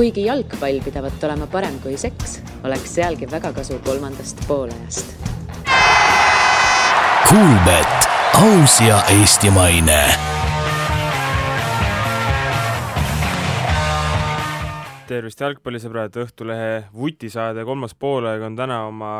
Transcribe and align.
kuigi 0.00 0.22
jalgpall 0.24 0.78
pidavat 0.80 1.24
olema 1.28 1.44
parem 1.52 1.74
kui 1.84 1.92
seks, 2.00 2.38
oleks 2.64 2.94
sealgi 2.96 3.26
väga 3.28 3.50
kasu 3.52 3.76
kolmandast 3.84 4.38
poolajast. 4.48 5.10
Kuulbet, 7.28 8.08
aus 8.40 8.78
ja 8.80 9.02
eestimaine. 9.12 10.00
tervist, 15.10 15.44
jalgpallisõbrad, 15.44 16.16
Õhtulehe 16.24 16.72
vutisaade 16.96 17.66
kolmas 17.68 17.92
poolaeg 17.92 18.40
on 18.46 18.56
täna 18.56 18.84
oma 18.88 19.14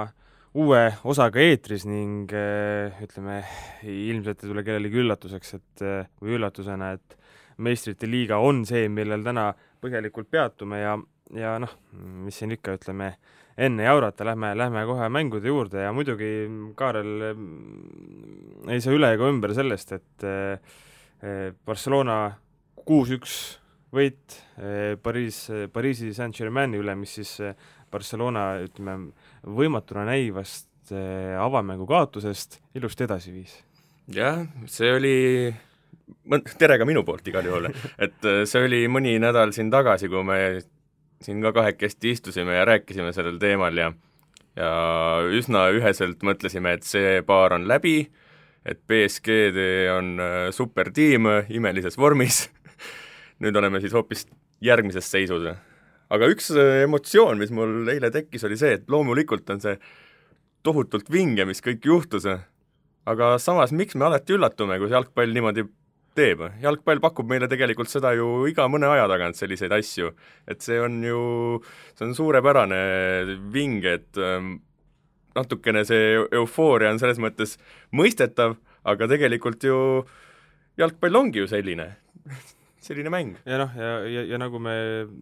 uue 0.55 0.85
osaga 1.05 1.45
eetris 1.45 1.85
ning 1.85 2.31
äh, 2.33 3.03
ütleme, 3.05 3.43
ilmselt 3.85 4.47
ei 4.47 4.49
tule 4.55 4.65
kellelegi 4.65 5.05
üllatuseks, 5.05 5.57
et 5.59 5.85
äh, 5.85 6.07
või 6.23 6.39
üllatusena, 6.39 6.95
et 6.97 7.19
meistrite 7.61 8.09
liiga 8.09 8.41
on 8.41 8.65
see, 8.65 8.89
millel 8.89 9.27
täna 9.27 9.51
põhjalikult 9.81 10.31
peatume 10.31 10.83
ja, 10.83 10.97
ja 11.37 11.55
noh, 11.63 11.73
mis 12.27 12.41
siin 12.41 12.57
ikka, 12.57 12.77
ütleme, 12.79 13.15
enne 13.61 13.87
jaurata, 13.89 14.27
lähme, 14.29 14.53
lähme 14.57 14.85
kohe 14.89 15.09
mängude 15.13 15.51
juurde 15.51 15.87
ja 15.87 15.95
muidugi, 15.97 16.31
Kaarel, 16.79 17.17
ei 18.71 18.81
saa 18.81 18.97
üle 18.97 19.15
ega 19.17 19.29
ümber 19.31 19.55
sellest, 19.57 19.97
et 19.99 20.29
äh, 20.29 20.79
Barcelona 21.67 22.23
kuus-üks 22.87 23.61
võit 23.95 24.37
eh, 24.59 24.97
Pariis, 25.03 25.45
Pariisi 25.73 26.13
Saint-Germaini 26.15 26.81
üle, 26.81 26.95
mis 26.99 27.17
siis 27.19 27.33
eh, 27.45 27.57
Barcelona, 27.91 28.53
ütleme, 28.65 29.13
võimatuna 29.47 30.07
näivast 30.09 30.93
eh, 30.95 31.35
avamängu 31.41 31.89
kaotusest 31.91 32.61
ilusti 32.79 33.07
edasi 33.07 33.35
viis. 33.35 33.57
jah, 34.11 34.45
see 34.71 34.93
oli, 34.95 35.17
tere 36.59 36.79
ka 36.81 36.87
minu 36.89 37.05
poolt 37.07 37.27
igal 37.29 37.47
juhul, 37.47 37.71
et 37.99 38.29
see 38.49 38.67
oli 38.67 38.85
mõni 38.93 39.17
nädal 39.23 39.55
siin 39.57 39.71
tagasi, 39.73 40.09
kui 40.13 40.25
me 40.27 40.39
siin 41.21 41.43
ka 41.45 41.53
kahekesti 41.53 42.15
istusime 42.17 42.57
ja 42.57 42.65
rääkisime 42.69 43.13
sellel 43.17 43.39
teemal 43.43 43.77
ja 43.77 43.93
ja 44.59 44.71
üsna 45.31 45.69
üheselt 45.77 46.25
mõtlesime, 46.27 46.75
et 46.77 46.87
see 46.87 47.21
paar 47.27 47.55
on 47.57 47.69
läbi, 47.71 48.03
et 48.67 48.81
BSG 48.89 49.39
on 49.95 50.19
supertiim 50.53 51.29
imelises 51.49 51.97
vormis. 51.99 52.49
Nüüd 53.41 53.57
oleme 53.57 53.81
siis 53.81 53.95
hoopis 53.97 54.27
järgmises 54.61 55.11
seisus. 55.11 55.49
aga 56.11 56.27
üks 56.27 56.51
äh, 56.51 56.83
emotsioon, 56.85 57.39
mis 57.39 57.53
mul 57.55 57.89
eile 57.89 58.11
tekkis, 58.11 58.45
oli 58.45 58.57
see, 58.59 58.75
et 58.77 58.89
loomulikult 58.91 59.51
on 59.55 59.61
see 59.63 59.77
tohutult 60.67 61.07
vinge, 61.13 61.45
mis 61.47 61.63
kõik 61.63 61.87
juhtus, 61.87 62.27
aga 63.07 63.29
samas, 63.39 63.73
miks 63.73 63.95
me 63.95 64.09
alati 64.09 64.35
üllatume, 64.35 64.77
kui 64.83 64.91
jalgpall 64.91 65.33
niimoodi 65.33 65.65
teeb, 66.19 66.43
jalgpall 66.63 67.01
pakub 67.03 67.29
meile 67.31 67.49
tegelikult 67.51 67.91
seda 67.91 68.13
ju 68.19 68.47
iga 68.51 68.67
mõne 68.71 68.89
aja 68.91 69.07
tagant, 69.11 69.39
selliseid 69.39 69.73
asju. 69.73 70.13
et 70.47 70.61
see 70.63 70.81
on 70.81 71.03
ju, 71.05 71.21
see 71.95 72.07
on 72.09 72.15
suurepärane 72.15 72.81
vinge, 73.53 73.95
et 74.01 74.19
ähm, 74.19 74.59
natukene 75.37 75.85
see 75.89 76.17
eufooria 76.41 76.91
on 76.91 76.99
selles 77.03 77.21
mõttes 77.23 77.57
mõistetav, 77.95 78.57
aga 78.85 79.11
tegelikult 79.11 79.65
ju 79.65 79.77
jalgpall 80.81 81.23
ongi 81.23 81.45
ju 81.45 81.51
selline 81.51 81.93
selline 82.81 83.13
mäng. 83.13 83.37
ja 83.45 83.61
noh, 83.61 83.77
ja, 83.77 83.93
ja, 84.09 84.25
ja 84.33 84.41
nagu 84.41 84.61
me, 84.63 84.75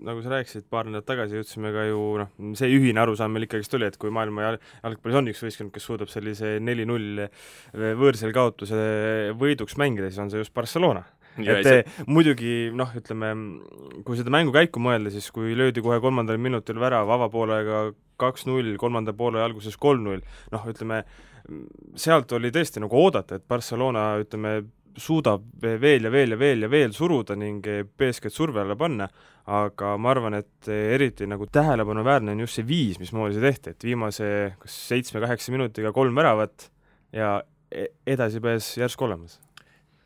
nagu 0.06 0.22
sa 0.24 0.32
rääkisid, 0.36 0.68
paar 0.70 0.88
nädalat 0.88 1.08
tagasi 1.08 1.38
jõudsime 1.40 1.72
ka 1.74 1.88
ju 1.88 2.00
noh, 2.22 2.32
see 2.58 2.70
ühine 2.74 3.02
arusaam 3.02 3.34
meil 3.34 3.48
ikkagist 3.48 3.74
oli, 3.78 3.90
et 3.90 3.98
kui 4.00 4.14
maailma 4.14 4.46
jal-, 4.46 4.60
jalgpallis 4.84 5.20
on 5.20 5.30
üks 5.34 5.44
võistkond, 5.46 5.74
kes 5.74 5.88
suudab 5.90 6.12
sellise 6.12 6.56
neli-null 6.62 7.26
võõrsel 7.74 8.34
kaotuse 8.36 8.82
võiduks 9.38 9.78
mängida, 9.80 10.10
siis 10.10 10.22
on 10.24 10.32
see 10.32 10.44
just 10.44 10.54
Barcelona 10.56 11.04
Ja 11.44 11.58
et 11.58 11.66
see... 11.68 12.04
muidugi 12.10 12.70
noh, 12.76 12.90
ütleme, 12.98 13.30
kui 14.06 14.18
seda 14.18 14.32
mängu 14.34 14.54
käiku 14.54 14.82
mõelda, 14.82 15.12
siis 15.14 15.28
kui 15.34 15.54
löödi 15.58 15.82
kohe 15.84 16.00
kolmandal 16.02 16.40
minutil 16.40 16.80
värav 16.82 17.10
avapoolega 17.14 17.88
kaks-null, 18.18 18.74
kolmanda 18.80 19.14
poole 19.14 19.42
alguses 19.44 19.78
kolm-null, 19.78 20.24
noh, 20.54 20.64
ütleme, 20.70 21.04
sealt 21.98 22.32
oli 22.36 22.50
tõesti 22.54 22.82
nagu 22.82 22.98
oodata, 22.98 23.38
et 23.38 23.46
Barcelona, 23.48 24.10
ütleme, 24.22 24.58
suudab 25.02 25.44
veel 25.62 26.08
ja 26.08 26.12
veel 26.12 26.34
ja 26.34 26.38
veel 26.40 26.66
ja 26.66 26.70
veel 26.72 26.94
suruda 26.96 27.36
ning 27.38 27.64
BSG-d 27.64 28.34
surve 28.34 28.62
alla 28.62 28.76
panna, 28.78 29.08
aga 29.48 29.96
ma 29.96 30.12
arvan, 30.12 30.38
et 30.42 30.68
eriti 30.68 31.28
nagu 31.28 31.48
tähelepanuväärne 31.52 32.34
on 32.34 32.44
just 32.44 32.58
see 32.58 32.68
viis, 32.68 33.00
mismoodi 33.00 33.38
see 33.38 33.46
tehti, 33.48 33.74
et 33.74 33.90
viimase 33.90 34.30
kas 34.60 34.80
seitsme-kaheksa 34.92 35.54
minutiga 35.54 35.92
kolm 35.96 36.16
väravat 36.18 36.70
ja 37.16 37.38
e-, 37.72 37.92
edasipääs 38.06 38.74
järsku 38.82 39.08
olemas 39.08 39.38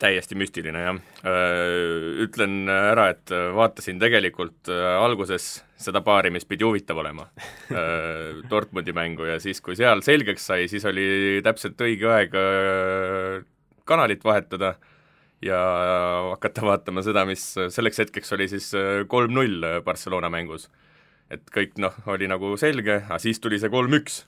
täiesti 0.03 0.37
müstiline, 0.39 0.81
jah. 0.83 0.97
Ütlen 2.25 2.67
ära, 2.73 3.09
et 3.13 3.31
vaatasin 3.55 4.01
tegelikult 4.03 4.71
alguses 4.73 5.61
seda 5.83 6.03
paari, 6.05 6.33
mis 6.35 6.47
pidi 6.49 6.67
huvitav 6.67 6.99
olema, 7.03 7.29
Dortmundi 8.51 8.95
mängu 8.97 9.27
ja 9.29 9.39
siis, 9.43 9.63
kui 9.63 9.79
seal 9.79 10.03
selgeks 10.05 10.49
sai, 10.51 10.67
siis 10.71 10.87
oli 10.91 11.41
täpselt 11.45 11.81
õige 11.87 12.11
aeg 12.11 12.37
kanalit 13.93 14.25
vahetada 14.25 14.75
ja 15.43 15.59
hakata 16.31 16.65
vaatama 16.67 17.03
seda, 17.05 17.25
mis 17.29 17.45
selleks 17.75 18.03
hetkeks 18.05 18.35
oli 18.37 18.49
siis 18.51 18.71
äh, 18.79 19.03
kolm-null 19.11 19.83
Barcelona 19.85 20.31
mängus. 20.33 20.71
et 21.33 21.49
kõik 21.49 21.79
noh, 21.81 21.95
oli 22.13 22.27
nagu 22.29 22.57
selge, 22.61 22.99
aga 23.07 23.19
siis 23.23 23.41
tuli 23.41 23.59
see 23.59 23.73
kolm-üks. 23.73 24.25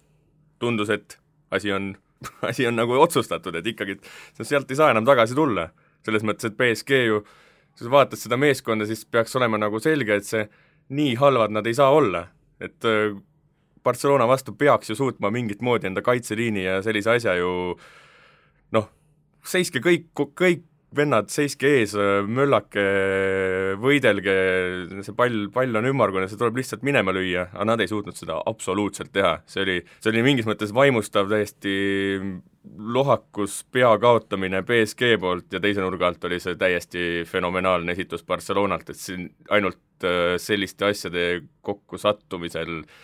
tundus, 0.58 0.90
et 0.90 1.18
asi 1.50 1.72
on, 1.72 1.94
asi 2.50 2.66
on 2.66 2.76
nagu 2.76 2.98
otsustatud, 3.00 3.54
et 3.54 3.66
ikkagi 3.66 3.98
sealt 4.42 4.70
ei 4.70 4.78
saa 4.78 4.90
enam 4.94 5.06
tagasi 5.06 5.34
tulla. 5.34 5.70
selles 6.04 6.22
mõttes, 6.22 6.50
et 6.50 6.56
BSG 6.56 7.04
ju, 7.06 7.20
kui 7.74 7.86
sa 7.86 7.90
vaatad 7.90 8.20
seda 8.20 8.36
meeskonda, 8.36 8.86
siis 8.86 9.04
peaks 9.04 9.36
olema 9.36 9.58
nagu 9.58 9.80
selge, 9.80 10.18
et 10.20 10.26
see 10.28 10.48
nii 10.92 11.14
halvad 11.16 11.54
nad 11.54 11.66
ei 11.66 11.74
saa 11.74 11.90
olla, 11.94 12.26
et 12.60 12.84
äh, 12.84 13.14
Barcelona 13.84 14.26
vastu 14.28 14.52
peaks 14.56 14.90
ju 14.90 14.96
suutma 14.96 15.30
mingit 15.30 15.62
moodi 15.62 15.86
enda 15.86 16.02
kaitseliini 16.02 16.64
ja 16.64 16.80
sellise 16.82 17.16
asja 17.16 17.34
ju 17.36 17.50
noh, 17.52 17.82
seiske 19.48 19.82
kõik, 19.84 20.08
kõik 20.38 20.64
vennad, 20.94 21.28
seiske 21.32 21.68
ees, 21.80 21.94
möllake, 22.30 22.82
võidelge, 23.82 24.34
see 25.02 25.14
pall, 25.16 25.48
pall 25.54 25.78
on 25.80 25.88
ümmargune, 25.90 26.28
see 26.30 26.38
tuleb 26.40 26.60
lihtsalt 26.60 26.84
minema 26.86 27.14
lüüa, 27.14 27.48
aga 27.52 27.66
nad 27.72 27.82
ei 27.82 27.90
suutnud 27.90 28.16
seda 28.18 28.38
absoluutselt 28.46 29.12
teha, 29.14 29.36
see 29.50 29.64
oli, 29.64 29.78
see 29.98 30.12
oli 30.12 30.24
mingis 30.26 30.48
mõttes 30.48 30.74
vaimustav, 30.76 31.26
täiesti 31.32 31.74
lohakus 32.94 33.58
pea 33.74 33.90
kaotamine 34.00 34.62
BSG 34.66 35.16
poolt 35.20 35.52
ja 35.52 35.60
teise 35.60 35.82
nurga 35.84 36.08
alt 36.08 36.22
oli 36.28 36.38
see 36.40 36.56
täiesti 36.60 37.24
fenomenaalne 37.28 37.92
esitus 37.92 38.24
Barcelonalt, 38.26 38.94
et 38.94 39.00
siin 39.00 39.26
ainult 39.52 40.06
äh, 40.06 40.36
selliste 40.40 40.88
asjade 40.92 41.26
kokkusattumisel 41.66 42.78
äh, 42.80 43.02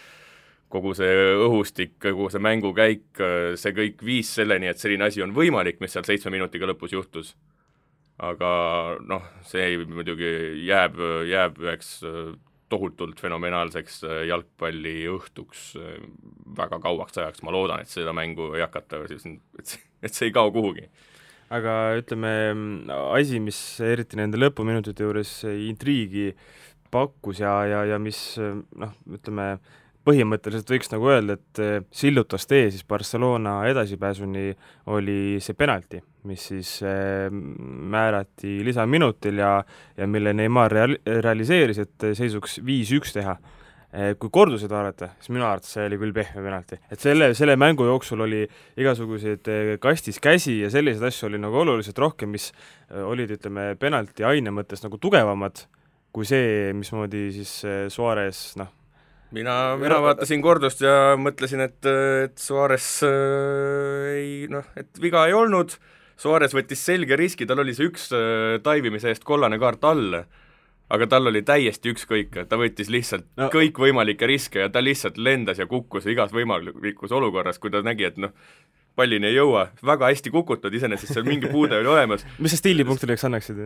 kogu 0.71 0.93
see 0.97 1.15
õhustik, 1.47 1.97
kogu 2.03 2.29
see 2.33 2.43
mängukäik, 2.43 3.23
see 3.61 3.73
kõik 3.77 4.05
viis 4.07 4.31
selleni, 4.39 4.71
et 4.71 4.81
selline 4.81 5.09
asi 5.09 5.25
on 5.25 5.35
võimalik, 5.37 5.81
mis 5.83 5.95
seal 5.95 6.07
seitsme 6.07 6.33
minutiga 6.35 6.69
lõpus 6.71 6.95
juhtus. 6.97 7.35
aga 8.21 8.49
noh, 9.09 9.23
see 9.49 9.79
muidugi 9.89 10.31
jääb, 10.69 10.99
jääb 11.25 11.57
üheks 11.63 12.03
tohutult 12.69 13.19
fenomenaalseks 13.19 14.03
jalgpalliõhtuks 14.29 15.63
väga 16.59 16.79
kauaks 16.85 17.17
ajaks, 17.19 17.43
ma 17.43 17.55
loodan, 17.55 17.81
et 17.81 17.89
seda 17.89 18.13
mängu 18.13 18.53
ei 18.55 18.61
hakata 18.63 19.01
et 19.09 19.73
see, 19.73 19.81
et 20.03 20.13
see 20.13 20.29
ei 20.29 20.35
kao 20.37 20.53
kuhugi 20.53 20.85
aga 21.51 21.75
ütleme, 21.99 22.33
asi, 23.11 23.41
mis 23.43 23.59
eriti 23.83 24.19
nende 24.21 24.39
lõpuminutite 24.39 25.07
juures 25.07 25.33
intriigi 25.51 26.31
pakkus 26.95 27.43
ja, 27.43 27.55
ja, 27.71 27.83
ja 27.93 27.99
mis 28.03 28.21
noh, 28.39 28.95
ütleme, 29.11 29.57
põhimõtteliselt 30.07 30.71
võiks 30.73 30.91
nagu 30.93 31.11
öelda, 31.13 31.37
et 31.37 31.61
eh, 31.61 31.77
sillutas 31.93 32.47
tee 32.49 32.71
siis 32.73 32.87
Barcelona 32.89 33.61
edasipääsuni, 33.71 34.49
oli 34.95 35.39
see 35.45 35.57
penalti, 35.59 36.01
mis 36.29 36.47
siis 36.53 36.75
eh, 36.87 37.29
määrati 37.31 38.61
lisaminutil 38.67 39.43
ja, 39.43 39.55
ja 39.97 40.09
mille 40.11 40.35
Neimar 40.37 40.73
real-, 40.73 40.99
realiseeris, 41.05 41.83
et 41.85 42.13
seisuks 42.17 42.61
viis-üks 42.67 43.17
teha. 43.17 43.37
Eh, 43.91 44.13
kui 44.23 44.31
korduseid 44.31 44.71
vaadata, 44.71 45.09
siis 45.19 45.33
minu 45.35 45.43
arvates 45.49 45.73
see 45.75 45.89
oli 45.89 45.97
küll 45.99 46.15
pehme 46.15 46.45
penalti. 46.45 46.79
et 46.95 47.03
selle, 47.03 47.33
selle 47.35 47.57
mängu 47.59 47.89
jooksul 47.89 48.23
oli 48.23 48.45
igasuguseid 48.79 49.51
kastis 49.83 50.23
käsi 50.23 50.61
ja 50.61 50.71
selliseid 50.71 51.09
asju 51.11 51.27
oli 51.27 51.43
nagu 51.43 51.59
oluliselt 51.59 51.99
rohkem, 51.99 52.31
mis 52.31 52.53
olid, 52.95 53.35
ütleme, 53.35 53.73
penalti 53.83 54.23
aine 54.25 54.55
mõttes 54.55 54.87
nagu 54.87 54.99
tugevamad 55.03 55.65
kui 56.15 56.27
see, 56.27 56.71
mismoodi 56.75 57.33
siis 57.35 57.57
Suarez 57.91 58.45
noh, 58.63 58.71
mina, 59.37 59.55
mina 59.81 60.01
vaatasin 60.03 60.43
kordust 60.45 60.83
ja 60.85 61.15
mõtlesin, 61.21 61.63
et, 61.67 61.79
et 62.27 62.37
Suarez 62.41 62.89
äh, 63.07 64.11
ei 64.17 64.35
noh, 64.51 64.67
et 64.79 65.03
viga 65.03 65.27
ei 65.29 65.37
olnud, 65.37 65.77
Suarez 66.21 66.55
võttis 66.57 66.83
selge 66.85 67.17
riski, 67.17 67.49
tal 67.49 67.63
oli 67.63 67.75
see 67.77 67.89
üks 67.91 68.11
äh, 68.17 68.59
taivimise 68.65 69.13
eest 69.13 69.25
kollane 69.29 69.61
kaart 69.63 69.87
all, 69.89 70.21
aga 70.91 71.07
tal 71.07 71.31
oli 71.31 71.45
täiesti 71.47 71.95
ükskõik, 71.95 72.43
ta 72.51 72.59
võttis 72.61 72.91
lihtsalt 72.93 73.29
no. 73.39 73.49
kõikvõimalikke 73.55 74.29
riske 74.29 74.65
ja 74.65 74.73
ta 74.73 74.83
lihtsalt 74.83 75.21
lendas 75.21 75.63
ja 75.63 75.69
kukkus 75.71 76.09
igas 76.11 76.35
võimalikus 76.35 77.15
olukorras, 77.15 77.63
kui 77.63 77.73
ta 77.73 77.85
nägi, 77.87 78.11
et 78.11 78.19
noh, 78.21 78.35
pallini 78.99 79.31
ei 79.31 79.37
jõua, 79.37 79.67
väga 79.87 80.11
hästi 80.11 80.33
kukutud, 80.35 80.75
iseenesest 80.75 81.15
seal 81.15 81.27
mingi 81.27 81.49
puude 81.51 81.79
oli 81.79 81.91
olemas. 81.91 82.25
mis 82.43 82.55
sa 82.55 82.59
stiilipunktideks 82.61 83.25
annaksid 83.29 83.61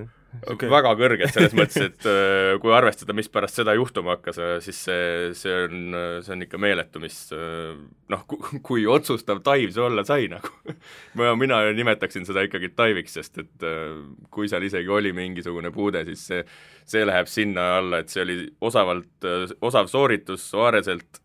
okay.? 0.50 0.68
väga 0.70 0.92
kõrged 0.98 1.32
selles 1.34 1.56
mõttes, 1.56 1.88
et 1.88 2.08
äh, 2.10 2.50
kui 2.62 2.74
arvestada, 2.76 3.16
mis 3.16 3.30
pärast 3.32 3.60
seda 3.60 3.74
juhtuma 3.78 4.16
hakkas, 4.16 4.38
äh, 4.42 4.54
siis 4.64 4.82
see, 4.88 5.08
see 5.38 5.56
on, 5.64 5.98
see 6.26 6.36
on 6.36 6.46
ikka 6.46 6.60
meeletu, 6.62 7.02
mis 7.02 7.18
noh, 8.12 8.26
kui 8.66 8.86
otsustav 8.90 9.42
taiv 9.46 9.72
see 9.74 9.84
olla 9.84 10.04
sai 10.06 10.28
nagu 10.32 10.52
ma, 11.18 11.32
mina 11.40 11.62
nimetaksin 11.74 12.28
seda 12.28 12.44
ikkagi 12.46 12.74
taiviks, 12.76 13.18
sest 13.18 13.42
et 13.42 13.68
kui 14.34 14.50
seal 14.50 14.66
isegi 14.68 14.92
oli 14.92 15.14
mingisugune 15.16 15.72
puude, 15.74 16.04
siis 16.08 16.28
see, 16.30 16.46
see 16.88 17.04
läheb 17.06 17.30
sinna 17.30 17.74
alla, 17.80 18.04
et 18.04 18.12
see 18.12 18.24
oli 18.24 18.40
osavalt, 18.64 19.28
osav 19.64 19.90
sooritus 19.92 20.50
Suareselt 20.54 21.23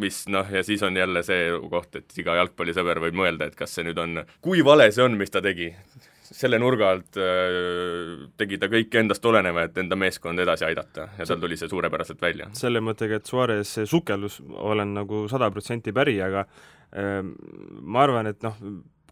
mis 0.00 0.24
noh, 0.32 0.48
ja 0.50 0.62
siis 0.66 0.82
on 0.82 0.96
jälle 0.96 1.22
see 1.26 1.52
koht, 1.70 2.00
et 2.00 2.18
iga 2.18 2.34
jalgpallisõber 2.40 3.00
võib 3.06 3.18
mõelda, 3.18 3.48
et 3.48 3.58
kas 3.58 3.76
see 3.76 3.86
nüüd 3.86 3.98
on, 4.00 4.22
kui 4.44 4.64
vale 4.66 4.90
see 4.94 5.04
on, 5.04 5.16
mis 5.18 5.30
ta 5.30 5.42
tegi. 5.44 5.72
selle 6.24 6.58
nurga 6.58 6.88
alt 6.90 7.18
äh, 7.20 8.24
tegi 8.40 8.58
ta 8.58 8.66
kõik 8.72 8.94
endast 8.98 9.26
oleneva, 9.28 9.66
et 9.68 9.76
enda 9.78 9.96
meeskond 9.96 10.40
edasi 10.40 10.64
aidata 10.64 11.08
ja 11.18 11.26
tal 11.28 11.38
tuli 11.40 11.56
see 11.56 11.68
suurepäraselt 11.68 12.22
välja. 12.22 12.48
selle 12.52 12.80
mõttega, 12.80 13.20
et 13.20 13.26
Suarez 13.26 13.76
sukeldus, 13.84 14.40
olen 14.56 14.94
nagu 14.94 15.28
sada 15.30 15.50
protsenti 15.50 15.92
päri, 15.92 16.16
aga 16.22 16.46
äh, 16.96 17.20
ma 17.80 18.02
arvan, 18.02 18.26
et 18.32 18.42
noh, 18.42 18.56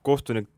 kohtunik 0.03 0.49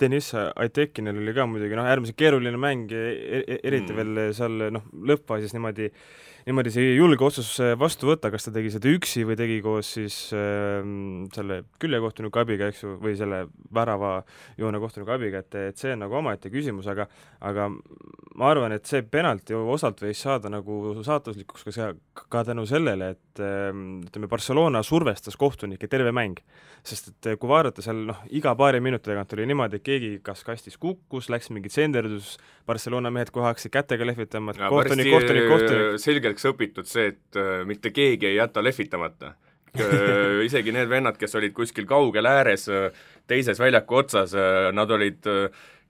Deniss 0.00 0.34
Aitekinil 0.34 1.20
oli 1.22 1.36
ka 1.36 1.46
muidugi 1.48 1.78
noh, 1.78 1.88
äärmiselt 1.90 2.18
keeruline 2.20 2.60
mäng, 2.60 2.90
e-, 2.92 3.44
e-, 3.44 3.60
eriti 3.62 3.94
mm. 3.94 4.00
veel 4.00 4.34
seal 4.36 4.66
noh, 4.76 4.88
lõppfaasis 5.12 5.56
niimoodi 5.56 5.90
äh, 5.90 6.02
niimoodi 6.48 6.72
see 6.72 6.92
julge 6.96 7.24
otsus 7.24 7.50
vastu 7.78 8.08
võtta, 8.08 8.30
kas 8.32 8.46
ta 8.46 8.52
tegi 8.54 8.72
seda 8.72 8.90
üksi 8.90 9.24
või 9.28 9.36
tegi 9.38 9.58
koos 9.64 9.92
siis 9.98 10.16
äh, 10.36 10.80
selle 11.34 11.60
küljekohtuniku 11.82 12.42
abiga, 12.42 12.70
eks 12.70 12.84
ju, 12.84 12.94
või 13.02 13.16
selle 13.18 13.42
väravajoone 13.76 14.80
kohtuniku 14.82 15.14
abiga, 15.16 15.44
et, 15.44 15.58
et 15.70 15.80
see 15.80 15.94
on 15.94 16.04
nagu 16.06 16.16
omaette 16.20 16.52
küsimus, 16.52 16.88
aga 16.90 17.06
aga 17.46 17.68
ma 18.40 18.50
arvan, 18.50 18.74
et 18.76 18.88
see 18.88 19.02
penalti 19.04 19.56
osalt 19.56 20.00
võis 20.04 20.20
saada 20.20 20.52
nagu 20.52 20.94
saatuslikuks 21.04 21.66
ka 21.66 21.74
see, 21.76 21.90
ka 22.32 22.44
tänu 22.48 22.64
sellele, 22.68 23.12
et 23.16 23.44
äh, 23.44 23.68
ütleme, 24.08 24.30
Barcelona 24.30 24.84
survestas 24.86 25.36
kohtunikke 25.40 25.90
terve 25.90 26.14
mäng. 26.16 26.40
sest 26.82 27.10
et 27.10 27.34
kui 27.36 27.48
vaadata 27.50 27.82
seal 27.84 28.06
noh, 28.08 28.22
iga 28.32 28.54
paari 28.56 28.80
minuti 28.80 29.10
tagant 29.10 29.32
oli 29.36 29.44
niimoodi, 29.50 29.76
et 29.76 29.84
keegi 29.90 30.10
kas 30.24 30.42
kastis 30.46 30.78
kukkus, 30.80 31.28
läks 31.32 31.50
mingi 31.54 31.70
tsenderdus, 31.72 32.36
Barcelona 32.68 33.12
mehed 33.14 33.32
kohe 33.34 33.48
hakkasid 33.48 33.74
kätega 33.74 34.08
lehvitama, 34.08 34.54
et 34.54 34.62
kohtunik, 34.72 35.10
kohtunik, 35.12 35.48
kohtunik. 35.50 36.02
selgeks 36.02 36.48
õpitud 36.52 36.90
see, 36.90 37.12
et 37.14 37.40
äh, 37.40 37.62
mitte 37.68 37.92
keegi 37.94 38.30
ei 38.30 38.38
jäta 38.38 38.64
lehvitamata. 38.64 39.34
Äh, 39.78 40.40
isegi 40.48 40.74
need 40.74 40.90
vennad, 40.90 41.18
kes 41.18 41.36
olid 41.38 41.54
kuskil 41.56 41.88
kaugel 41.90 42.26
ääres, 42.30 42.68
äh, 42.70 42.88
teises 43.30 43.60
väljaku 43.62 44.00
otsas, 44.02 44.34
nad 44.74 44.90
olid 44.90 45.26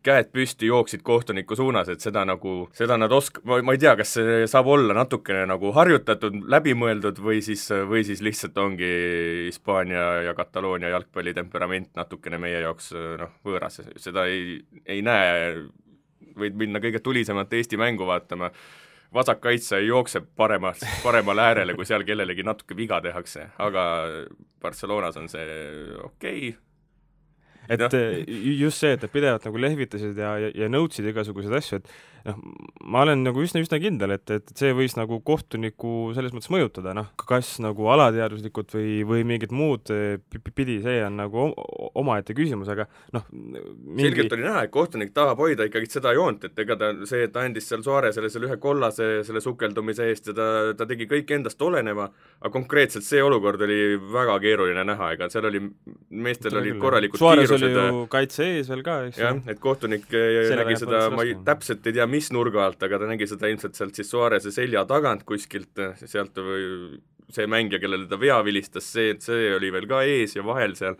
käed 0.04 0.30
püsti, 0.32 0.68
jooksid 0.70 1.02
kohtuniku 1.04 1.56
suunas, 1.56 1.88
et 1.92 2.00
seda 2.00 2.22
nagu, 2.28 2.54
seda 2.76 2.96
nad 3.00 3.12
osk-, 3.12 3.42
ma, 3.48 3.60
ma 3.64 3.74
ei 3.76 3.80
tea, 3.82 3.92
kas 3.98 4.14
see 4.16 4.46
saab 4.50 4.70
olla 4.72 4.96
natukene 4.96 5.44
nagu 5.50 5.72
harjutatud, 5.76 6.38
läbimõeldud 6.50 7.20
või 7.24 7.42
siis, 7.44 7.66
või 7.88 8.04
siis 8.08 8.22
lihtsalt 8.24 8.56
ongi 8.60 8.90
Hispaania 9.48 10.06
ja 10.28 10.34
Kataloonia 10.38 10.92
jalgpallitemperament 10.94 11.92
natukene 12.00 12.40
meie 12.40 12.62
jaoks 12.64 12.92
noh, 13.20 13.34
võõras, 13.46 13.80
seda 14.00 14.24
ei, 14.30 14.60
ei 14.88 15.04
näe, 15.04 15.66
võid 16.40 16.56
minna 16.56 16.80
kõige 16.80 17.02
tulisemat 17.04 17.52
Eesti 17.58 17.80
mängu 17.80 18.08
vaatama, 18.08 18.50
vasakkaitse 19.14 19.82
jookseb 19.84 20.32
paremas, 20.36 20.80
paremale 21.04 21.44
äärele, 21.50 21.76
kui 21.76 21.88
seal 21.88 22.06
kellelegi 22.08 22.46
natuke 22.46 22.76
viga 22.78 23.02
tehakse, 23.04 23.50
aga 23.60 23.84
Barcelonas 24.62 25.20
on 25.20 25.28
see 25.28 25.46
okei 26.04 26.48
okay., 26.48 26.58
et 27.70 27.82
no. 27.82 27.88
just 28.58 28.82
see, 28.82 28.96
et 28.96 29.04
nad 29.04 29.12
pidevalt 29.12 29.46
nagu 29.46 29.60
lehvitasid 29.62 30.18
ja, 30.18 30.34
ja, 30.42 30.50
ja 30.64 30.70
nõudsid 30.72 31.06
igasuguseid 31.12 31.54
asju, 31.60 31.78
et 31.80 31.92
noh, 32.26 32.38
ma 32.90 33.04
olen 33.04 33.24
nagu 33.24 33.42
üsna, 33.44 33.62
üsna 33.64 33.80
kindel, 33.82 34.14
et, 34.16 34.30
et 34.34 34.52
see 34.56 34.72
võis 34.76 34.96
nagu 34.98 35.20
kohtunikku 35.26 36.10
selles 36.16 36.34
mõttes 36.34 36.50
mõjutada, 36.52 36.94
noh, 36.96 37.10
kas 37.20 37.56
nagu 37.62 37.88
alateaduslikult 37.94 38.74
või, 38.76 39.00
või 39.08 39.26
mingit 39.28 39.54
muud 39.54 39.92
eh, 39.94 40.18
pidi, 40.54 40.80
see 40.84 41.00
on 41.06 41.18
nagu 41.20 41.48
omaette 41.98 42.36
küsimus, 42.36 42.70
aga 42.72 42.86
noh 43.14 43.26
mingi... 43.32 44.08
selgelt 44.08 44.36
oli 44.36 44.46
näha, 44.46 44.64
et 44.66 44.74
kohtunik 44.74 45.14
tahab 45.16 45.40
hoida 45.42 45.66
ikkagi 45.68 45.90
seda 45.90 46.14
joont, 46.16 46.44
et 46.48 46.64
ega 46.64 46.76
ta, 46.80 46.92
see, 47.08 47.24
et 47.26 47.34
ta 47.34 47.44
andis 47.46 47.68
seal 47.70 47.84
Suaresele 47.84 48.30
selle 48.32 48.50
ühe 48.50 48.58
kollase 48.62 49.10
selle 49.26 49.42
sukeldumise 49.44 50.08
eest 50.10 50.30
ja 50.30 50.36
ta, 50.36 50.48
ta 50.76 50.88
tegi 50.88 51.08
kõik 51.10 51.30
endast 51.36 51.62
oleneva, 51.64 52.08
aga 52.40 52.52
konkreetselt 52.54 53.06
see 53.06 53.22
olukord 53.24 53.62
oli 53.66 53.96
väga 54.12 54.38
keeruline 54.42 54.84
näha, 54.92 55.12
ega 55.16 55.30
seal 55.32 55.48
oli, 55.50 55.62
meestel 56.10 56.60
olid 56.60 56.80
korralikud 56.82 57.20
Suarez 57.20 57.48
kiirused 57.48 57.68
oli 57.70 58.00
ju 58.00 58.04
kaitse 58.12 58.48
ees 58.56 58.70
veel 58.72 58.84
ka, 58.86 58.98
eks 59.08 59.20
ju. 59.20 59.26
jah, 59.26 59.40
et 59.50 59.62
kohtunik 59.62 60.06
nägi 60.10 60.78
seda, 60.80 61.04
ma 61.14 61.26
ei, 61.26 61.36
täpselt 61.46 61.86
ei 61.88 61.96
tea, 61.96 62.06
mis 62.10 62.30
nurga 62.34 62.66
alt, 62.66 62.82
aga 62.82 63.00
ta 63.00 63.08
nägi 63.10 63.28
seda 63.30 63.48
ilmselt 63.50 63.78
sealt 63.78 63.96
siis 63.98 64.10
Suarese 64.10 64.52
selja 64.54 64.84
tagant 64.88 65.24
kuskilt, 65.28 65.80
sealt 66.02 66.38
või 66.44 67.00
see 67.30 67.46
mängija, 67.50 67.80
kellele 67.82 68.08
ta 68.10 68.18
vea 68.20 68.40
vilistas, 68.46 68.88
see, 68.90 69.14
see 69.22 69.50
oli 69.54 69.70
veel 69.72 69.86
ka 69.90 70.02
ees 70.06 70.34
ja 70.36 70.44
vahel 70.46 70.74
seal, 70.78 70.98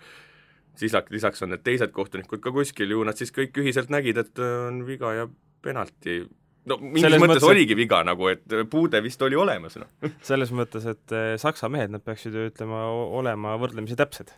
siis 0.79 0.95
lisaks 1.11 1.43
on 1.43 1.53
need 1.55 1.65
teised 1.67 1.93
kohtunikud 1.95 2.43
ka 2.43 2.53
kuskil, 2.55 2.95
ju 2.95 3.03
nad 3.07 3.19
siis 3.19 3.35
kõik 3.35 3.59
ühiselt 3.63 3.91
nägid, 3.93 4.21
et 4.23 4.43
on 4.45 4.85
viga 4.87 5.13
ja 5.17 5.27
penalti 5.63 6.23
no 6.69 6.77
mingis 6.81 7.07
selles 7.07 7.23
mõttes, 7.23 7.41
mõttes 7.41 7.49
oligi 7.49 7.77
viga 7.79 8.03
nagu, 8.07 8.29
et 8.33 8.55
puude 8.73 9.01
vist 9.05 9.23
oli 9.25 9.39
olemas, 9.39 9.79
noh. 9.81 9.89
selles 10.29 10.53
mõttes, 10.57 10.87
et 10.91 11.17
eh, 11.17 11.33
saksa 11.41 11.71
mehed, 11.73 11.93
nad 11.95 12.05
peaksid 12.05 12.37
ju 12.37 12.47
ütlema, 12.51 12.87
olema 13.21 13.57
võrdlemisi 13.61 13.99
täpsed. 13.99 14.33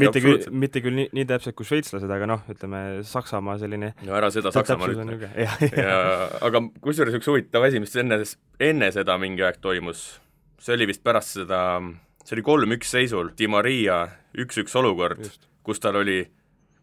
Mitte 0.00 0.22
küll, 0.24 0.46
mitte 0.56 0.80
küll 0.80 0.96
nii, 0.96 1.10
nii 1.12 1.26
täpselt 1.28 1.54
kui 1.58 1.66
šveitslased, 1.68 2.08
aga 2.10 2.26
noh, 2.30 2.46
ütleme 2.48 2.78
Saksamaa 3.04 3.58
selline 3.60 3.90
no 4.08 4.14
ära 4.16 4.30
seda 4.32 4.48
Saksamaal 4.54 4.94
ütle. 4.94 5.28
aga 6.46 6.62
kusjuures 6.80 7.18
üks 7.18 7.28
huvitav 7.28 7.66
asi, 7.68 7.82
mis 7.82 7.92
enne, 8.00 8.22
enne 8.70 8.88
seda 8.94 9.18
mingi 9.20 9.44
aeg 9.44 9.60
toimus, 9.60 10.06
see 10.64 10.78
oli 10.78 10.88
vist 10.88 11.04
pärast 11.04 11.36
seda, 11.42 11.60
see 12.24 12.38
oli 12.38 12.46
kolm-üks 12.46 12.94
seisul, 12.96 13.34
Di 13.36 13.50
Maria 13.52 14.06
üks-üks 14.40 14.72
olukord, 14.80 15.28
kus 15.66 15.82
tal 15.82 16.00
oli 16.00 16.22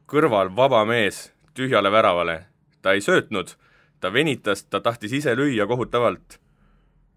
kõrval 0.07 0.53
vaba 0.55 0.83
mees 0.87 1.31
tühjale 1.57 1.89
väravale, 1.91 2.43
ta 2.85 2.93
ei 2.93 3.01
söötnud, 3.01 3.55
ta 3.99 4.11
venitas, 4.13 4.63
ta 4.69 4.81
tahtis 4.83 5.13
ise 5.19 5.33
lüüa 5.35 5.67
kohutavalt, 5.69 6.37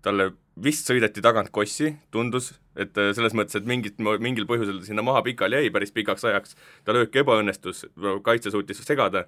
talle 0.04 0.30
vist 0.60 0.88
sõideti 0.88 1.22
tagant 1.24 1.50
kossi, 1.54 1.94
tundus, 2.12 2.52
et 2.76 2.96
äh, 2.98 3.12
selles 3.16 3.36
mõttes, 3.36 3.56
et 3.58 3.68
mingit, 3.68 4.00
mingil 4.00 4.48
põhjusel 4.48 4.82
sinna 4.86 5.04
maha 5.06 5.22
pikali 5.26 5.60
jäi 5.60 5.72
päris 5.74 5.94
pikaks 5.96 6.26
ajaks, 6.30 6.56
ta 6.84 6.96
löök 6.96 7.16
ebaõnnestus, 7.22 7.86
kaitse 8.26 8.52
suutis 8.52 8.82
segada, 8.84 9.26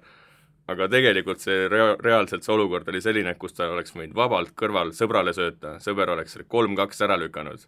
aga 0.69 0.87
tegelikult 0.91 1.41
see 1.43 1.67
rea-, 1.71 1.95
reaalselt 2.01 2.45
see 2.45 2.53
olukord 2.53 2.89
oli 2.91 3.01
selline, 3.03 3.35
kus 3.39 3.57
ta 3.57 3.69
oleks 3.71 3.95
võinud 3.95 4.15
vabalt 4.17 4.53
kõrval 4.59 4.93
sõbrale 4.95 5.33
sööta, 5.35 5.77
sõber 5.83 6.13
oleks 6.13 6.37
kolm-kaks 6.47 7.03
ära 7.05 7.17
lükanud. 7.19 7.65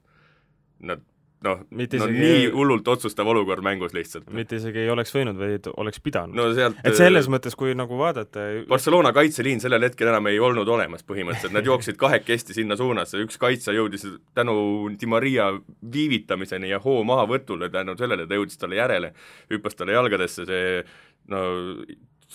Nad 0.85 1.03
noh, 1.45 1.61
no 1.69 2.07
nii 2.11 2.49
hullult 2.53 2.87
otsustav 2.91 3.27
olukord 3.31 3.63
mängus 3.65 3.93
lihtsalt. 3.95 4.27
mitte 4.35 4.59
isegi 4.59 4.83
ei 4.83 4.91
oleks 4.93 5.13
võinud, 5.15 5.37
vaid 5.39 5.69
oleks 5.75 6.01
pidanud 6.03 6.37
no,. 6.37 6.47
et 6.83 6.97
selles 6.97 7.29
mõttes, 7.31 7.55
kui 7.57 7.75
nagu 7.77 7.99
vaadata 7.99 8.45
Barcelona 8.69 9.13
kaitseliin 9.15 9.63
sellel 9.63 9.87
hetkel 9.87 10.11
enam 10.11 10.29
ei 10.31 10.39
olnud 10.41 10.69
olemas 10.75 11.05
põhimõtteliselt, 11.07 11.55
nad 11.55 11.67
jooksid 11.67 11.99
kahekesti 12.01 12.57
sinna 12.57 12.77
suunas, 12.79 13.13
üks 13.19 13.39
kaitse 13.41 13.75
jõudis 13.75 14.07
tänu 14.37 14.57
Di 14.99 15.09
Maria 15.09 15.51
viivitamiseni 15.91 16.71
ja 16.73 16.81
hoo 16.83 17.03
mahavõtule, 17.07 17.69
tänu 17.73 17.97
sellele 17.99 18.27
ta 18.27 18.39
jõudis 18.39 18.59
talle 18.61 18.79
järele, 18.79 19.13
hüppas 19.53 19.77
talle 19.77 19.95
jalgadesse, 19.97 20.47
see 20.49 20.69
no 21.31 21.41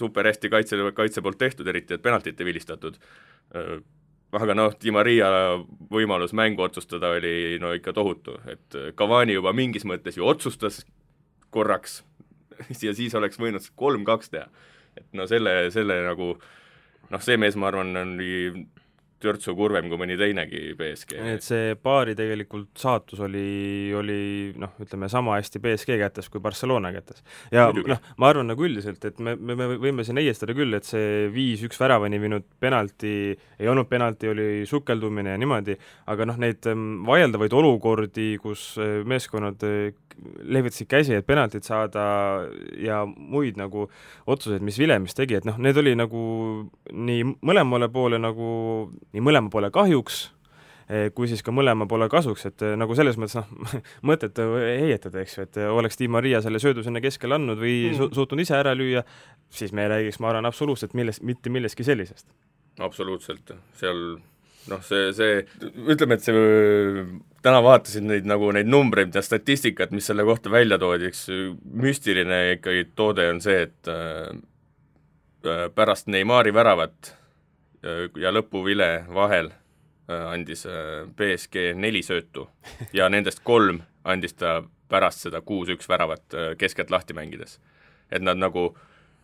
super 0.01 0.29
hästi 0.31 0.51
kaitse, 0.53 0.79
kaitse 0.97 1.23
poolt 1.23 1.39
tehtud, 1.41 1.69
eriti 1.69 1.97
et 1.97 2.03
penaltit 2.03 2.41
ei 2.41 2.53
vilistatud 2.53 2.97
aga 4.33 4.55
noh, 4.55 4.75
Di 4.79 4.93
Maria 4.95 5.31
võimalus 5.91 6.35
mängu 6.37 6.63
otsustada 6.67 7.15
oli 7.17 7.59
no 7.63 7.73
ikka 7.77 7.95
tohutu, 7.97 8.37
et 8.51 8.79
Cavani 8.99 9.35
juba 9.39 9.53
mingis 9.57 9.87
mõttes 9.89 10.19
ju 10.19 10.27
otsustas 10.27 10.85
korraks 11.51 12.01
ja 12.87 12.95
siis 12.95 13.15
oleks 13.19 13.41
võinud 13.41 13.65
kolm-kaks 13.77 14.31
teha. 14.31 14.49
et 14.97 15.07
no 15.17 15.27
selle, 15.31 15.71
selle 15.75 16.01
nagu 16.07 16.35
noh, 17.11 17.23
see 17.23 17.39
mees, 17.41 17.57
ma 17.59 17.71
arvan, 17.71 17.95
oli 17.97 18.67
törtsu 19.21 19.55
kurvem 19.59 19.91
kui 19.91 20.01
mõni 20.01 20.17
teinegi 20.21 20.75
BSG. 20.79 21.19
et 21.35 21.45
see 21.45 21.75
paari 21.81 22.17
tegelikult 22.19 22.71
saatus 22.81 23.23
oli, 23.27 23.93
oli 23.97 24.21
noh, 24.61 24.75
ütleme 24.83 25.11
sama 25.13 25.39
hästi 25.39 25.63
BSG 25.63 25.99
kätes 26.01 26.31
kui 26.33 26.43
Barcelona 26.43 26.93
kätes. 26.95 27.25
ja 27.53 27.69
noh, 27.75 28.03
ma 28.17 28.33
arvan 28.33 28.51
nagu 28.53 28.67
üldiselt, 28.67 29.05
et 29.05 29.21
me, 29.21 29.37
me, 29.37 29.57
me 29.59 29.71
võime 29.81 30.07
siin 30.07 30.21
heiestada 30.21 30.57
küll, 30.57 30.75
et 30.77 30.89
see 30.89 31.29
viis-üks 31.35 31.81
väravani 31.81 32.21
viinud 32.23 32.47
penalti 32.61 33.15
ei 33.61 33.69
olnud 33.69 33.89
penalti, 33.91 34.29
oli 34.29 34.67
sukeldumine 34.69 35.35
ja 35.35 35.41
niimoodi, 35.41 35.77
aga 36.11 36.27
noh, 36.29 36.39
neid 36.41 36.67
ähm, 36.71 37.03
vaieldavaid 37.07 37.55
olukordi, 37.57 38.33
kus 38.43 38.73
äh, 38.81 39.01
meeskonnad 39.09 39.65
äh, 39.67 39.91
lehvitasid 40.43 40.89
käsi, 40.91 41.15
et 41.17 41.27
penaltit 41.27 41.65
saada 41.65 42.03
ja 42.81 43.03
muid 43.07 43.59
nagu 43.61 43.87
otsuseid, 44.31 44.65
mis 44.65 44.79
Vilemis 44.81 45.17
tegi, 45.17 45.39
et 45.39 45.49
noh, 45.49 45.59
need 45.61 45.79
oli 45.81 45.95
nagu 45.97 46.23
nii 46.93 47.27
mõlemale 47.47 47.91
poole 47.93 48.21
nagu 48.21 48.51
nii 49.15 49.25
mõlema 49.25 49.51
poole 49.53 49.71
kahjuks, 49.75 50.29
kui 51.15 51.29
siis 51.31 51.43
ka 51.47 51.53
mõlema 51.55 51.87
poole 51.91 52.09
kasuks, 52.11 52.49
et 52.49 52.65
nagu 52.79 52.95
selles 52.99 53.19
mõttes 53.21 53.39
noh, 53.39 53.75
mõtet 54.11 54.41
heietada, 54.41 55.23
eks 55.23 55.37
ju, 55.37 55.47
et 55.47 55.61
oleks 55.71 56.01
Di 56.01 56.09
Maria 56.11 56.41
selle 56.43 56.63
söödu 56.63 56.83
sinna 56.87 57.03
keskele 57.05 57.39
andnud 57.39 57.61
või 57.61 57.77
mm. 57.91 57.99
su 57.99 58.09
suutnud 58.19 58.43
ise 58.43 58.57
ära 58.59 58.75
lüüa, 58.75 59.05
siis 59.55 59.75
me 59.77 59.87
ei 59.87 59.93
räägiks, 59.95 60.19
ma 60.23 60.33
arvan, 60.33 60.51
absoluutselt 60.51 60.97
millest, 60.99 61.23
mitte 61.27 61.53
millestki 61.53 61.87
sellisest. 61.87 62.27
absoluutselt, 62.83 63.55
seal 63.79 64.03
noh, 64.71 64.83
see, 64.85 65.11
see, 65.17 65.39
ütleme, 65.91 66.19
et 66.19 66.27
see, 66.27 67.05
täna 67.45 67.63
vaatasin 67.65 68.09
neid 68.11 68.27
nagu 68.29 68.51
neid 68.55 68.69
numbreid 68.71 69.15
ja 69.15 69.23
statistikat, 69.25 69.95
mis 69.95 70.11
selle 70.11 70.27
kohta 70.27 70.53
välja 70.53 70.79
toodi, 70.81 71.11
üks 71.13 71.27
müstiline 71.65 72.43
ikkagi 72.57 72.91
toode 72.99 73.31
on 73.31 73.41
see, 73.45 73.63
et 73.69 73.91
äh, 73.91 74.35
pärast 75.75 76.11
Neimari 76.13 76.53
väravat 76.55 77.15
ja 77.83 78.33
lõpuvile 78.33 79.07
vahel 79.15 79.53
äh, 79.53 80.27
andis 80.33 80.67
äh, 80.69 81.07
BSG 81.17 81.73
neli 81.75 82.03
söötu 82.05 82.49
ja 82.99 83.09
nendest 83.09 83.45
kolm 83.45 83.83
andis 84.05 84.37
ta 84.37 84.61
pärast 84.91 85.27
seda 85.27 85.41
kuus-üks 85.41 85.89
väravat 85.89 86.35
äh, 86.35 86.53
keskelt 86.59 86.91
lahti 86.91 87.15
mängides. 87.15 87.61
et 88.11 88.23
nad 88.23 88.37
nagu, 88.37 88.77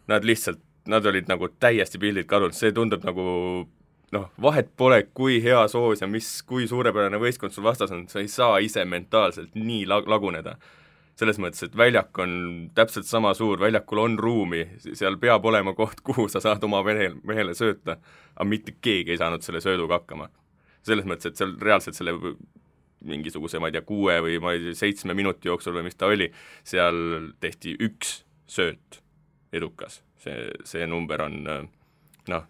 nad 0.06 0.24
lihtsalt, 0.24 0.60
nad 0.86 1.06
olid 1.06 1.28
nagu 1.28 1.48
täiesti 1.48 1.98
pildilt 1.98 2.28
kadunud, 2.30 2.54
see 2.54 2.72
tundub 2.72 3.04
nagu 3.04 3.66
noh, 4.14 4.28
vahet 4.42 4.70
pole, 4.76 5.02
kui 5.14 5.40
hea 5.42 5.66
soos 5.68 6.02
ja 6.02 6.08
mis, 6.10 6.28
kui 6.46 6.68
suurepärane 6.70 7.18
võistkond 7.18 7.54
sul 7.54 7.66
vastas 7.66 7.92
on, 7.94 8.06
sa 8.08 8.22
ei 8.22 8.30
saa 8.30 8.60
ise 8.62 8.84
mentaalselt 8.84 9.56
nii 9.58 9.84
lag-, 9.90 10.08
laguneda. 10.08 10.56
Selles 11.16 11.38
mõttes, 11.40 11.64
et 11.64 11.76
väljak 11.76 12.18
on 12.20 12.32
täpselt 12.76 13.08
sama 13.08 13.32
suur, 13.36 13.60
väljakul 13.60 14.02
on 14.02 14.18
ruumi, 14.20 14.62
seal 14.84 15.16
peab 15.20 15.46
olema 15.48 15.72
koht, 15.76 16.02
kuhu 16.04 16.26
sa 16.32 16.42
saad 16.44 16.64
oma 16.68 16.82
mehel, 16.86 17.16
mehele 17.24 17.54
sööta, 17.56 17.96
aga 18.34 18.48
mitte 18.48 18.76
keegi 18.84 19.14
ei 19.14 19.20
saanud 19.20 19.44
selle 19.44 19.62
sööduga 19.64 20.00
hakkama. 20.00 20.28
selles 20.86 21.06
mõttes, 21.08 21.32
et 21.32 21.40
seal 21.40 21.56
reaalselt 21.58 21.96
selle 21.98 22.12
mingisuguse, 23.06 23.58
ma 23.58 23.70
ei 23.70 23.74
tea, 23.74 23.82
kuue 23.86 24.20
või 24.22 24.36
ma 24.42 24.52
ei 24.54 24.68
tea, 24.68 24.76
seitsme 24.78 25.16
minuti 25.18 25.48
jooksul 25.48 25.74
või 25.74 25.88
mis 25.88 25.98
ta 25.98 26.06
oli, 26.06 26.28
seal 26.64 27.32
tehti 27.40 27.74
üks 27.82 28.20
sööt 28.46 29.00
edukas. 29.52 30.02
see, 30.22 30.50
see 30.64 30.86
number 30.86 31.22
on 31.22 31.42
noh, 31.46 32.46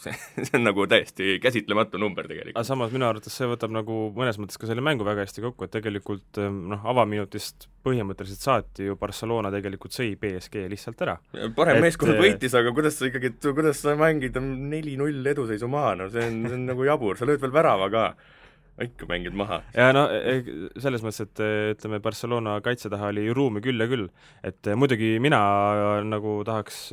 see, 0.00 0.14
see 0.38 0.58
on 0.58 0.66
nagu 0.66 0.86
täiesti 0.90 1.36
käsitlematu 1.42 2.00
number 2.02 2.28
tegelikult. 2.28 2.56
aga 2.56 2.66
samas 2.68 2.92
minu 2.94 3.08
arvates 3.08 3.36
see 3.36 3.48
võtab 3.50 3.74
nagu 3.74 3.98
mõnes 4.16 4.40
mõttes 4.40 4.60
ka 4.60 4.68
selle 4.70 4.84
mängu 4.84 5.06
väga 5.06 5.26
hästi 5.26 5.44
kokku, 5.44 5.66
et 5.66 5.74
tegelikult 5.76 6.40
ehm, 6.42 6.62
noh, 6.72 6.86
avaminutist 6.92 7.68
põhimõtteliselt 7.86 8.42
saati 8.42 8.88
ju 8.88 8.96
Barcelona 9.00 9.52
tegelikult 9.54 9.94
sõi 9.94 10.14
BSG 10.20 10.66
lihtsalt 10.72 11.04
ära. 11.06 11.18
parem 11.58 11.80
et... 11.80 11.86
meeskond 11.86 12.18
võitis, 12.20 12.56
aga 12.58 12.72
kuidas 12.76 12.98
sa 12.98 13.10
ikkagi, 13.10 13.34
kuidas 13.46 13.82
sa 13.84 13.94
mängid 13.98 14.38
neli-null 14.42 15.32
eduseisu 15.34 15.70
maha, 15.70 15.94
no 16.02 16.10
see 16.12 16.24
on, 16.26 16.42
see 16.48 16.58
on 16.58 16.66
nagu 16.72 16.88
jabur, 16.88 17.18
sa 17.18 17.28
lööd 17.28 17.42
veel 17.42 17.54
värava 17.54 17.90
ka 17.92 18.08
ikka 18.82 19.08
mängid 19.08 19.36
maha. 19.36 19.62
ja 19.74 19.88
no 19.96 20.06
e, 20.12 20.36
selles 20.80 21.04
mõttes, 21.04 21.24
et 21.24 21.42
ütleme, 21.76 22.00
Barcelona 22.04 22.58
kaitse 22.64 22.90
taha 22.92 23.10
oli 23.12 23.28
ruumi 23.34 23.62
küll 23.64 23.80
ja 23.80 23.88
küll. 23.90 24.08
et 24.44 24.68
muidugi 24.76 25.16
mina 25.22 25.40
nagu 26.04 26.38
tahaks 26.46 26.90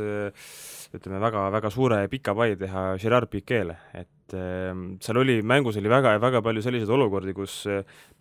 ütleme, 0.93 1.19
väga, 1.23 1.47
väga 1.53 1.71
suure 1.73 2.03
pika 2.11 2.35
pai 2.37 2.53
teha 2.59 2.93
Gerard 3.01 3.31
Pique'le, 3.31 3.75
et 3.97 4.09
seal 4.33 5.19
oli, 5.19 5.39
mängus 5.45 5.77
oli 5.77 5.89
väga, 5.91 6.15
väga 6.21 6.41
palju 6.45 6.61
selliseid 6.65 6.89
olukordi, 6.93 7.33
kus 7.37 7.59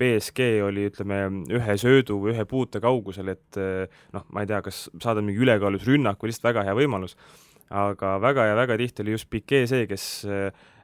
BSG 0.00 0.48
oli, 0.66 0.88
ütleme, 0.90 1.20
ühe 1.52 1.76
söödu 1.80 2.18
või 2.24 2.34
ühe 2.34 2.44
puute 2.48 2.82
kaugusel, 2.84 3.30
et 3.32 3.60
noh, 4.12 4.26
ma 4.32 4.42
ei 4.42 4.50
tea, 4.50 4.60
kas 4.64 4.86
saada 5.00 5.24
mingi 5.24 5.44
ülekaalus 5.44 5.86
rünnak 5.88 6.20
või 6.20 6.32
lihtsalt 6.32 6.50
väga 6.50 6.66
hea 6.68 6.76
võimalus, 6.76 7.16
aga 7.72 8.16
väga 8.24 8.50
ja 8.50 8.58
väga 8.58 8.76
tihti 8.80 9.04
oli 9.04 9.16
just 9.16 9.30
Piquet 9.32 9.70
see, 9.70 9.86
kes 9.88 10.08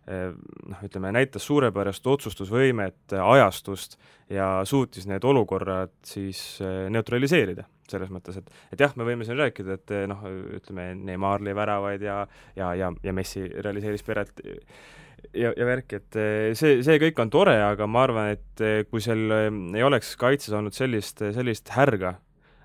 noh, 0.08 0.84
ütleme, 0.84 1.12
näitas 1.12 1.44
suurepärast 1.44 2.06
otsustusvõimet, 2.08 3.16
ajastust 3.20 3.98
ja 4.32 4.62
suutis 4.68 5.08
need 5.08 5.24
olukorrad 5.24 5.92
siis 6.06 6.60
neutraliseerida 6.92 7.66
selles 7.88 8.10
mõttes, 8.12 8.36
et 8.36 8.50
et 8.74 8.84
jah, 8.84 8.92
me 8.96 9.06
võime 9.08 9.24
siin 9.24 9.38
rääkida, 9.38 9.78
et 9.78 9.92
noh, 10.10 10.22
ütleme, 10.58 10.90
Neimar 11.08 11.44
lõi 11.44 11.54
väravaid 11.56 12.04
ja 12.04 12.20
ja, 12.56 12.72
ja, 12.76 12.92
ja 13.04 13.14
Messi 13.16 13.46
realiseeris 13.48 14.04
peret 14.06 14.32
ja, 15.32 15.52
ja 15.52 15.66
värk, 15.68 15.96
et 15.98 16.20
see, 16.58 16.78
see 16.84 17.00
kõik 17.02 17.20
on 17.24 17.32
tore, 17.32 17.56
aga 17.64 17.88
ma 17.90 18.04
arvan, 18.06 18.32
et 18.36 18.88
kui 18.90 19.02
seal 19.04 19.32
ei 19.76 19.84
oleks 19.84 20.14
kaitses 20.20 20.54
olnud 20.56 20.76
sellist, 20.76 21.24
sellist 21.34 21.72
härga, 21.74 22.18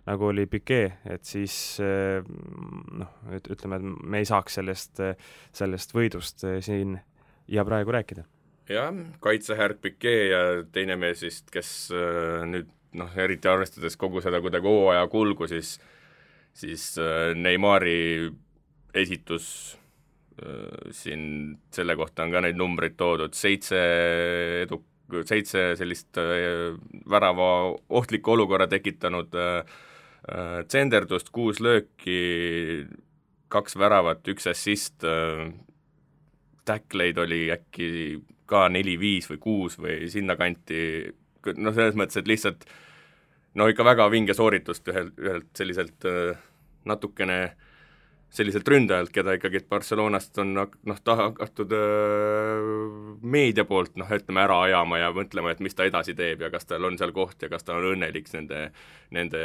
nagu 0.08 0.28
oli 0.28 0.46
Piquet, 0.52 1.00
et 1.08 1.24
siis 1.28 1.56
noh, 1.80 3.16
ütleme, 3.40 3.80
et 3.80 3.90
me 4.04 4.24
ei 4.24 4.28
saaks 4.28 4.60
sellest, 4.60 5.04
sellest 5.56 5.96
võidust 5.96 6.44
siin 6.66 6.98
ja 7.48 7.66
praegu 7.66 7.92
rääkida. 7.92 8.24
jah, 8.70 8.94
kaitsehärg 9.20 9.82
Piquet 9.82 10.30
ja 10.32 10.44
teine 10.72 10.96
mees 10.96 11.24
vist, 11.24 11.50
kes 11.52 11.92
nüüd 12.48 12.70
noh, 12.94 13.18
eriti 13.18 13.50
arvestades 13.50 13.98
kogu 13.98 14.22
seda 14.22 14.40
kuidagi 14.42 14.70
hooaja 14.70 15.08
kulgu, 15.12 15.48
siis 15.50 15.78
siis 16.54 16.98
äh, 16.98 17.34
Neimari 17.36 18.32
esitus 18.94 19.78
äh, 20.42 20.92
siin 20.92 21.58
selle 21.74 21.96
kohta 21.98 22.26
on 22.26 22.34
ka 22.34 22.44
neid 22.46 22.60
numbreid 22.60 22.98
toodud, 22.98 23.34
seitse 23.38 23.80
edu, 24.64 24.84
seitse 25.30 25.74
sellist 25.80 26.20
äh, 26.22 26.78
värava 27.10 27.50
ohtliku 27.90 28.38
olukorra 28.38 28.70
tekitanud 28.72 29.34
tsenderdust, 30.24 31.34
kuus 31.36 31.58
lööki, 31.60 32.86
kaks 33.52 33.76
väravat, 33.76 34.22
üks 34.32 34.46
assist, 34.48 35.04
tackleid 36.65 37.17
oli 37.22 37.48
äkki 37.53 37.89
ka 38.50 38.67
neli-viis 38.72 39.29
või 39.32 39.41
kuus 39.41 39.77
või 39.79 40.10
sinnakanti, 40.12 40.79
noh, 41.58 41.75
selles 41.75 41.98
mõttes, 42.00 42.20
et 42.20 42.29
lihtsalt 42.29 42.65
no 43.60 43.67
ikka 43.72 43.86
väga 43.86 44.10
vinge 44.12 44.36
sooritust 44.38 44.88
ühelt, 44.91 45.13
ühelt 45.22 45.51
selliselt 45.58 46.10
äh, 46.10 46.34
natukene 46.86 47.39
selliselt 48.34 48.67
ründajalt, 48.67 49.12
keda 49.13 49.36
ikkagi 49.38 49.60
Barcelonast 49.70 50.39
on 50.41 50.55
noh, 50.58 51.01
taha 51.05 51.27
hakatud 51.29 51.74
äh, 51.77 52.63
meedia 53.22 53.65
poolt 53.70 54.00
noh, 54.01 54.10
ütleme 54.10 54.41
ära 54.41 54.58
ajama 54.65 54.98
ja 55.03 55.12
mõtlema, 55.13 55.53
et 55.53 55.62
mis 55.62 55.77
ta 55.77 55.86
edasi 55.86 56.15
teeb 56.17 56.41
ja 56.41 56.50
kas 56.53 56.65
tal 56.65 56.88
on 56.89 56.98
seal 56.98 57.13
koht 57.13 57.46
ja 57.46 57.51
kas 57.51 57.67
ta 57.67 57.77
on 57.77 57.91
õnnelik 57.91 58.32
nende, 58.34 58.63
nende 59.13 59.43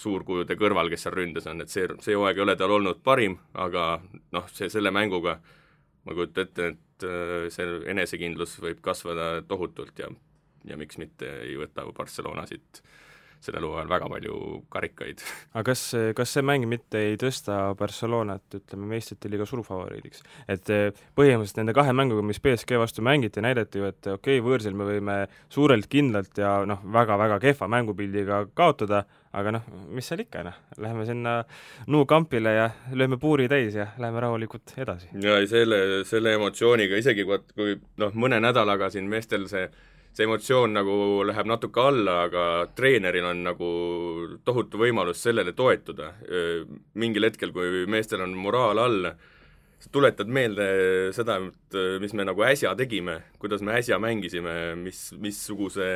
suurkujude 0.00 0.56
kõrval, 0.60 0.88
kes 0.92 1.04
seal 1.04 1.18
ründes 1.18 1.50
on, 1.52 1.60
et 1.60 1.72
see, 1.72 1.84
see 2.00 2.16
hooaeg 2.16 2.40
ei 2.40 2.46
ole 2.46 2.56
tal 2.56 2.72
olnud 2.78 3.04
parim, 3.04 3.36
aga 3.52 3.98
noh, 4.32 4.48
see, 4.56 4.72
selle 4.72 4.94
mänguga 4.94 5.36
ma 6.04 6.16
kujutan 6.16 6.48
ette, 6.48 6.68
et 6.74 7.06
äh, 7.08 7.48
see 7.54 7.80
enesekindlus 7.92 8.58
võib 8.62 8.82
kasvada 8.84 9.42
tohutult 9.48 9.98
ja 9.98 10.10
ja 10.64 10.78
miks 10.80 10.96
mitte 10.96 11.28
ei 11.44 11.58
võta 11.60 11.84
Barcelona 11.96 12.46
siit 12.48 12.80
sellel 13.46 13.66
hooajal 13.68 13.90
väga 13.90 14.08
palju 14.12 14.38
karikaid. 14.72 15.24
aga 15.54 15.64
kas, 15.70 15.82
kas 16.16 16.34
see 16.36 16.44
mäng 16.46 16.66
mitte 16.70 17.00
ei 17.10 17.18
tõsta 17.20 17.58
Barcelonat, 17.78 18.44
ütleme, 18.58 18.88
meistrite 18.94 19.30
liiga 19.32 19.46
suurfavoriidiks? 19.48 20.24
et 20.48 20.72
eh, 20.72 20.86
põhimõtteliselt 21.18 21.62
nende 21.62 21.76
kahe 21.76 21.94
mänguga, 21.96 22.24
mis 22.26 22.40
BSG 22.44 22.80
vastu 22.80 23.04
mängiti, 23.06 23.42
näidati 23.44 23.82
ju, 23.82 23.90
et 23.90 24.10
okei 24.14 24.38
okay,, 24.38 24.44
võõrsil 24.44 24.76
me 24.78 24.88
võime 24.88 25.18
suurelt 25.52 25.88
kindlalt 25.90 26.38
ja 26.40 26.56
noh, 26.68 26.82
väga-väga 26.94 27.38
kehva 27.42 27.68
mängupildiga 27.70 28.44
kaotada, 28.56 29.04
aga 29.34 29.56
noh, 29.56 29.64
mis 29.94 30.08
seal 30.08 30.22
ikka, 30.24 30.44
noh, 30.46 30.60
läheme 30.80 31.06
sinna 31.08 31.38
Nou 31.90 32.06
Campile 32.08 32.52
ja 32.54 32.68
lööme 32.94 33.18
puuri 33.20 33.48
täis 33.50 33.74
ja 33.76 33.88
läheme 33.98 34.22
rahulikult 34.24 34.76
edasi. 34.78 35.10
ja 35.22 35.40
selle, 35.50 36.04
selle 36.08 36.36
emotsiooniga, 36.38 37.00
isegi 37.00 37.26
kui 37.26 37.78
noh, 38.02 38.14
mõne 38.14 38.40
nädalaga 38.42 38.90
siin 38.94 39.10
meestel 39.10 39.48
see 39.50 39.68
see 40.14 40.26
emotsioon 40.28 40.76
nagu 40.76 40.96
läheb 41.26 41.48
natuke 41.50 41.82
alla, 41.82 42.16
aga 42.28 42.44
treeneril 42.78 43.26
on 43.32 43.40
nagu 43.48 43.70
tohutu 44.46 44.78
võimalus 44.78 45.22
sellele 45.24 45.52
toetuda. 45.52 46.12
mingil 46.94 47.26
hetkel, 47.26 47.52
kui 47.52 47.84
meestel 47.90 48.22
on 48.22 48.36
moraal 48.38 48.78
all, 48.78 49.08
sa 49.82 49.90
tuletad 49.92 50.30
meelde 50.30 50.68
seda, 51.12 51.40
et 51.50 51.78
mis 52.00 52.14
me 52.14 52.24
nagu 52.24 52.46
äsja 52.46 52.76
tegime, 52.78 53.20
kuidas 53.42 53.62
me 53.62 53.74
äsja 53.80 53.98
mängisime, 53.98 54.54
mis, 54.80 55.10
missuguse 55.18 55.90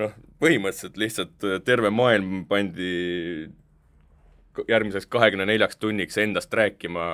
noh, 0.00 0.16
põhimõtteliselt 0.40 0.96
lihtsalt 0.96 1.48
terve 1.66 1.92
maailm 1.92 2.46
pandi 2.48 3.48
järgmiseks 4.68 5.06
kahekümne 5.12 5.46
neljaks 5.46 5.78
tunniks 5.78 6.18
endast 6.18 6.54
rääkima 6.54 7.04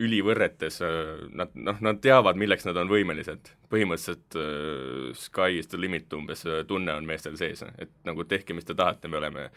ülivõrretes, 0.00 0.80
äh, 0.84 1.20
nad 1.36 1.52
noh, 1.54 1.78
nad 1.84 2.00
teavad, 2.02 2.38
milleks 2.40 2.66
nad 2.68 2.78
on 2.80 2.90
võimelised. 2.90 3.52
põhimõtteliselt 3.70 4.36
uh, 4.40 5.10
sky 5.14 5.60
is 5.60 5.68
the 5.70 5.78
limit 5.78 6.12
umbes 6.16 6.44
äh, 6.46 6.64
tunne 6.66 6.94
on 6.96 7.06
meestel 7.06 7.36
sees, 7.36 7.62
et 7.78 7.92
nagu 8.08 8.24
tehke, 8.24 8.56
mis 8.56 8.64
te 8.64 8.74
tahate, 8.74 9.08
me 9.08 9.20
oleme, 9.20 9.48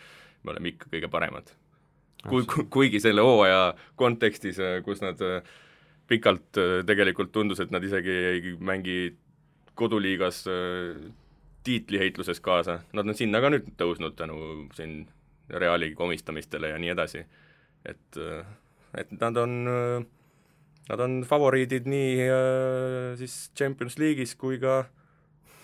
me 0.43 0.53
oleme 0.53 0.73
ikka 0.73 0.91
kõige 0.91 1.09
paremad. 1.09 1.53
kui, 2.29 2.45
kuigi 2.69 2.99
selle 3.03 3.21
hooaja 3.21 3.73
kontekstis, 3.99 4.59
kus 4.85 5.01
nad 5.03 5.19
pikalt 6.07 6.59
tegelikult 6.87 7.31
tundus, 7.31 7.59
et 7.59 7.71
nad 7.71 7.83
isegi 7.83 8.11
ei 8.11 8.53
mängi 8.59 9.17
koduliigas 9.75 10.45
tiitliheitluses 11.63 12.39
kaasa, 12.39 12.79
nad 12.93 13.07
on 13.07 13.15
sinna 13.15 13.41
ka 13.43 13.51
nüüd 13.51 13.73
tõusnud 13.79 14.15
tänu 14.19 14.37
siin 14.75 15.03
Reali 15.49 15.91
komistamistele 15.95 16.69
ja 16.71 16.77
nii 16.79 16.91
edasi. 16.93 17.25
et, 17.85 18.17
et 18.95 19.11
nad 19.19 19.37
on 19.37 19.67
äh, 19.67 20.05
nad 20.89 21.03
on 21.03 21.21
favoriidid 21.27 21.87
nii 21.89 22.13
äh, 22.27 23.09
siis 23.19 23.51
Champions 23.57 23.97
League'is 24.01 24.35
kui 24.39 24.59
ka, 24.61 24.83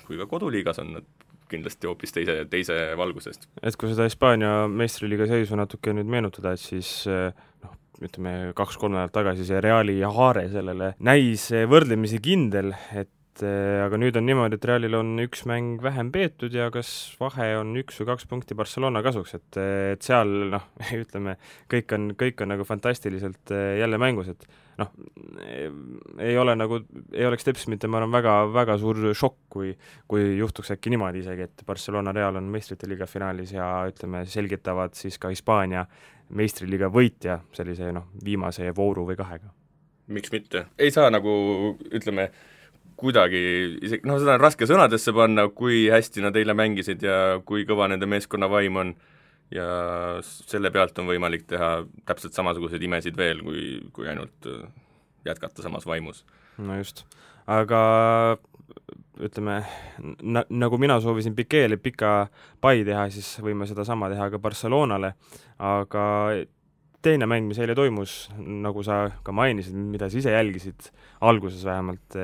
kui 0.08 0.20
ka 0.20 0.30
koduliigas 0.30 0.82
on 0.84 0.94
nad 1.00 1.08
kindlasti 1.50 1.90
hoopis 1.90 2.14
teise, 2.14 2.36
teise 2.50 2.78
valgusest. 3.00 3.48
et 3.62 3.78
kui 3.80 3.92
seda 3.92 4.08
Hispaania 4.08 4.68
meistriliiga 4.72 5.28
seisu 5.30 5.58
natuke 5.60 5.94
nüüd 5.98 6.10
meenutada, 6.10 6.54
et 6.56 6.64
siis 6.64 6.92
eh, 7.10 7.30
noh, 7.66 7.78
ütleme 8.06 8.34
kaks-kolm 8.58 8.96
nädalat 8.96 9.16
tagasi 9.16 9.48
see 9.48 9.62
Reali 9.64 9.98
haare 10.06 10.48
sellele 10.54 10.94
näis 11.04 11.50
võrdlemisi 11.72 12.22
kindel, 12.24 12.74
et 12.94 13.12
eh, 13.46 13.80
aga 13.84 13.98
nüüd 14.00 14.18
on 14.20 14.26
niimoodi, 14.28 14.60
et 14.60 14.66
Realil 14.70 14.98
on 15.00 15.14
üks 15.24 15.46
mäng 15.50 15.82
vähem 15.84 16.12
peetud 16.14 16.54
ja 16.56 16.70
kas 16.74 16.90
vahe 17.20 17.52
on 17.60 17.74
üks 17.80 18.00
või 18.02 18.10
kaks 18.12 18.28
punkti 18.30 18.58
Barcelona 18.58 19.04
kasuks, 19.06 19.36
et, 19.38 19.60
et 19.96 20.06
seal 20.06 20.32
noh, 20.56 20.66
ütleme, 21.04 21.38
kõik 21.72 21.96
on, 21.98 22.10
kõik 22.20 22.44
on 22.46 22.54
nagu 22.54 22.68
fantastiliselt 22.68 23.54
eh, 23.56 23.80
jälle 23.82 24.02
mängus, 24.02 24.32
et 24.34 24.48
noh, 24.80 24.92
ei 26.24 26.38
ole 26.40 26.56
nagu, 26.56 26.82
ei 27.14 27.26
oleks 27.28 27.48
teps 27.48 27.68
mitte, 27.72 27.90
ma 27.92 28.00
arvan, 28.00 28.14
väga, 28.16 28.36
väga 28.56 28.78
suur 28.82 29.02
šokk, 29.18 29.40
kui 29.52 29.74
kui 30.10 30.38
juhtuks 30.40 30.74
äkki 30.76 30.94
niimoodi 30.94 31.24
isegi, 31.24 31.48
et 31.50 31.66
Barcelona 31.68 32.14
Real 32.16 32.40
on 32.40 32.48
meistrite 32.52 32.88
liiga 32.90 33.08
finaalis 33.10 33.54
ja 33.56 33.68
ütleme, 33.90 34.24
selgitavad 34.30 34.96
siis 34.98 35.20
ka 35.22 35.32
Hispaania 35.34 35.86
meistriliiga 36.36 36.90
võitja 36.94 37.40
sellise 37.56 37.92
noh, 37.96 38.10
viimase 38.26 38.70
vooru 38.76 39.06
või 39.10 39.18
kahega. 39.20 39.52
miks 40.10 40.32
mitte, 40.34 40.66
ei 40.80 40.92
saa 40.92 41.10
nagu 41.14 41.32
ütleme, 41.94 42.30
kuidagi 43.00 43.40
isegi, 43.80 44.04
noh, 44.08 44.20
seda 44.22 44.36
on 44.38 44.44
raske 44.44 44.68
sõnadesse 44.70 45.14
panna, 45.16 45.48
kui 45.56 45.88
hästi 45.92 46.26
nad 46.26 46.36
eile 46.40 46.56
mängisid 46.58 47.04
ja 47.06 47.40
kui 47.46 47.66
kõva 47.70 47.88
nende 47.92 48.10
meeskonna 48.10 48.52
vaim 48.52 48.84
on. 48.84 48.94
Ja 49.50 49.66
selle 50.22 50.70
pealt 50.70 51.00
on 51.02 51.08
võimalik 51.10 51.48
teha 51.50 51.80
täpselt 52.06 52.36
samasuguseid 52.38 52.84
imesid 52.86 53.16
veel, 53.18 53.40
kui, 53.42 53.64
kui 53.96 54.06
ainult 54.12 54.46
äh, 54.46 54.68
jätkata 55.26 55.66
samas 55.66 55.88
vaimus. 55.90 56.22
no 56.62 56.76
just, 56.78 57.02
aga 57.50 57.80
ütleme, 59.20 59.56
na-, 60.22 60.46
nagu 60.50 60.78
mina 60.78 61.00
soovisin 61.02 61.36
Pique'le 61.36 61.80
pika 61.82 62.30
pai 62.62 62.84
teha, 62.88 63.08
siis 63.14 63.32
võime 63.44 63.68
sedasama 63.70 64.10
teha 64.12 64.30
ka 64.30 64.40
Barcelonale, 64.44 65.14
aga 65.58 66.06
teine 67.04 67.28
mäng, 67.32 67.48
mis 67.50 67.60
eile 67.62 67.76
toimus, 67.78 68.28
nagu 68.38 68.84
sa 68.86 69.06
ka 69.24 69.36
mainisid, 69.36 69.76
mida 69.76 70.10
sa 70.12 70.20
ise 70.20 70.34
jälgisid, 70.36 70.90
alguses 71.26 71.64
vähemalt, 71.68 72.20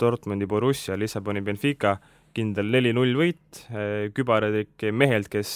Dortmundi 0.00 0.46
Borussia, 0.50 0.96
Lissaboni 0.98 1.42
Benfica, 1.44 1.96
kindel 2.34 2.70
neli-null 2.72 3.14
võit, 3.18 3.60
eh, 3.70 4.10
kübararik 4.14 4.86
mehelt, 4.92 5.30
kes 5.30 5.52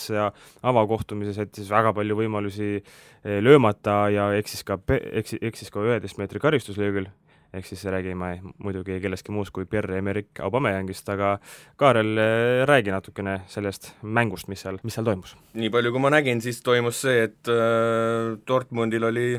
avakohtumises 0.62 1.40
jättis 1.42 1.70
väga 1.70 1.92
palju 1.96 2.18
võimalusi 2.20 2.76
eh, 2.78 3.40
löömata 3.42 4.04
ja 4.14 4.30
eksis 4.38 4.62
ka, 4.66 4.78
eksis, 4.88 5.42
eksis 5.42 5.74
ka 5.74 5.82
üheteist 5.82 6.20
meetri 6.20 6.42
karistuslöögil, 6.42 7.10
ehk 7.56 7.66
siis 7.66 7.82
räägime 7.88 8.30
muidugi 8.62 9.00
kellestki 9.02 9.32
muust 9.34 9.54
kui 9.56 9.66
Pierre-Emerick 9.66 10.42
Aubameyangist, 10.44 11.08
aga 11.10 11.34
Kaarel, 11.80 12.14
eh, 12.22 12.62
räägi 12.68 12.94
natukene 12.94 13.40
sellest 13.50 13.92
mängust, 14.02 14.50
mis 14.52 14.62
seal, 14.62 14.78
mis 14.84 14.98
seal 14.98 15.08
toimus? 15.08 15.34
nii 15.58 15.72
palju, 15.74 15.94
kui 15.94 16.04
ma 16.04 16.12
nägin, 16.14 16.42
siis 16.44 16.62
toimus 16.62 17.02
see, 17.06 17.24
et 17.26 17.50
äh, 17.52 18.36
Dortmundil 18.46 19.10
oli 19.10 19.30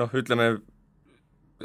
noh, 0.00 0.14
ütleme 0.16 0.54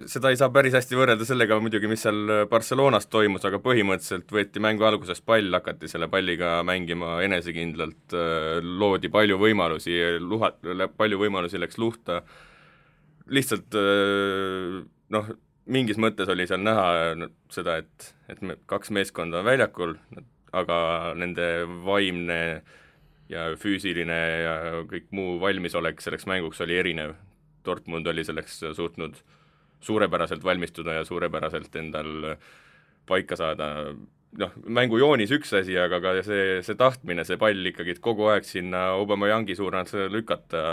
seda 0.09 0.31
ei 0.31 0.37
saa 0.39 0.49
päris 0.53 0.75
hästi 0.77 0.97
võrrelda 0.97 1.25
sellega 1.27 1.57
muidugi, 1.61 1.89
mis 1.89 2.03
seal 2.05 2.45
Barcelonas 2.51 3.07
toimus, 3.11 3.45
aga 3.47 3.59
põhimõtteliselt 3.63 4.31
võeti 4.33 4.61
mängu 4.63 4.85
alguses 4.87 5.21
pall, 5.25 5.49
hakati 5.53 5.89
selle 5.91 6.09
palliga 6.11 6.57
mängima 6.67 7.17
enesekindlalt, 7.25 8.15
loodi 8.63 9.11
palju 9.13 9.39
võimalusi, 9.41 9.97
luha-, 10.23 10.53
palju 10.97 11.21
võimalusi 11.21 11.61
läks 11.61 11.79
luhta, 11.81 12.21
lihtsalt 13.33 13.77
noh, 15.15 15.31
mingis 15.67 15.99
mõttes 16.01 16.29
oli 16.31 16.47
seal 16.49 16.63
näha 16.63 17.29
seda, 17.53 17.79
et, 17.83 18.11
et 18.31 18.43
me, 18.43 18.59
kaks 18.69 18.93
meeskonda 18.95 19.41
on 19.41 19.47
väljakul, 19.47 19.95
aga 20.55 20.77
nende 21.19 21.47
vaimne 21.85 22.41
ja 23.27 23.49
füüsiline 23.59 24.19
ja 24.45 24.59
kõik 24.87 25.09
muu 25.15 25.35
valmisolek 25.41 25.99
selleks 26.03 26.29
mänguks 26.29 26.61
oli 26.63 26.77
erinev. 26.79 27.17
Dortmund 27.67 28.07
oli 28.07 28.23
selleks 28.23 28.61
suutnud 28.77 29.17
äh, 29.17 29.36
suurepäraselt 29.87 30.43
valmistuda 30.43 30.99
ja 30.99 31.07
suurepäraselt 31.07 31.75
endal 31.79 32.35
paika 33.07 33.37
saada, 33.39 33.69
noh, 34.41 34.55
mängujoonis 34.67 35.31
üks 35.37 35.53
asi, 35.61 35.77
aga 35.79 36.01
ka 36.03 36.15
see, 36.27 36.61
see 36.65 36.79
tahtmine, 36.79 37.25
see 37.27 37.39
pall 37.41 37.71
ikkagi 37.71 37.97
kogu 38.03 38.27
aeg 38.33 38.47
sinna 38.47 38.89
Aubameyangi 38.97 39.55
suunas 39.57 39.95
lükata, 40.11 40.63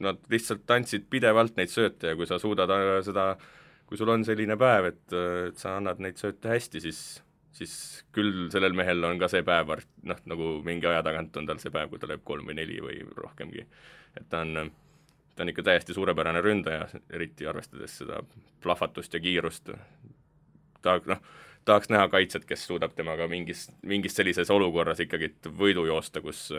nad 0.00 0.20
lihtsalt 0.32 0.70
andsid 0.72 1.08
pidevalt 1.12 1.58
neid 1.60 1.72
sööte 1.72 2.14
ja 2.14 2.18
kui 2.18 2.28
sa 2.28 2.40
suudad 2.40 2.70
äh, 2.72 2.94
seda, 3.04 3.34
kui 3.88 4.00
sul 4.00 4.12
on 4.12 4.24
selline 4.24 4.56
päev, 4.60 4.92
et, 4.94 5.02
et 5.50 5.60
sa 5.60 5.76
annad 5.76 6.00
neid 6.00 6.16
sööte 6.20 6.54
hästi, 6.54 6.80
siis 6.86 7.02
siis 7.60 7.72
küll 8.14 8.46
sellel 8.52 8.76
mehel 8.78 9.02
on 9.04 9.18
ka 9.20 9.28
see 9.28 9.42
päev, 9.44 9.72
noh, 10.08 10.20
nagu 10.30 10.52
mingi 10.64 10.86
aja 10.88 11.02
tagant 11.04 11.34
on 11.36 11.48
tal 11.48 11.58
see 11.60 11.72
päev, 11.74 11.90
kui 11.90 12.00
ta 12.00 12.08
lööb 12.08 12.22
kolm 12.24 12.46
või 12.48 12.56
neli 12.60 12.78
või 12.80 13.02
rohkemgi. 13.16 13.66
et 14.16 14.28
ta 14.30 14.44
on 14.46 14.70
ta 15.40 15.44
on 15.44 15.48
ikka 15.48 15.62
täiesti 15.62 15.94
suurepärane 15.96 16.40
ründaja, 16.44 16.84
eriti 17.16 17.46
arvestades 17.48 17.94
seda 18.02 18.18
plahvatust 18.60 19.14
ja 19.16 19.20
kiirust. 19.24 19.70
ta 20.84 20.98
noh, 21.08 21.22
tahaks 21.64 21.88
näha 21.88 22.08
kaitset, 22.12 22.44
kes 22.44 22.66
suudab 22.68 22.92
temaga 22.96 23.28
mingis, 23.28 23.70
mingis 23.80 24.16
sellises 24.16 24.50
olukorras 24.52 25.00
ikkagi 25.00 25.30
võidu 25.56 25.86
joosta, 25.88 26.20
kus 26.20 26.50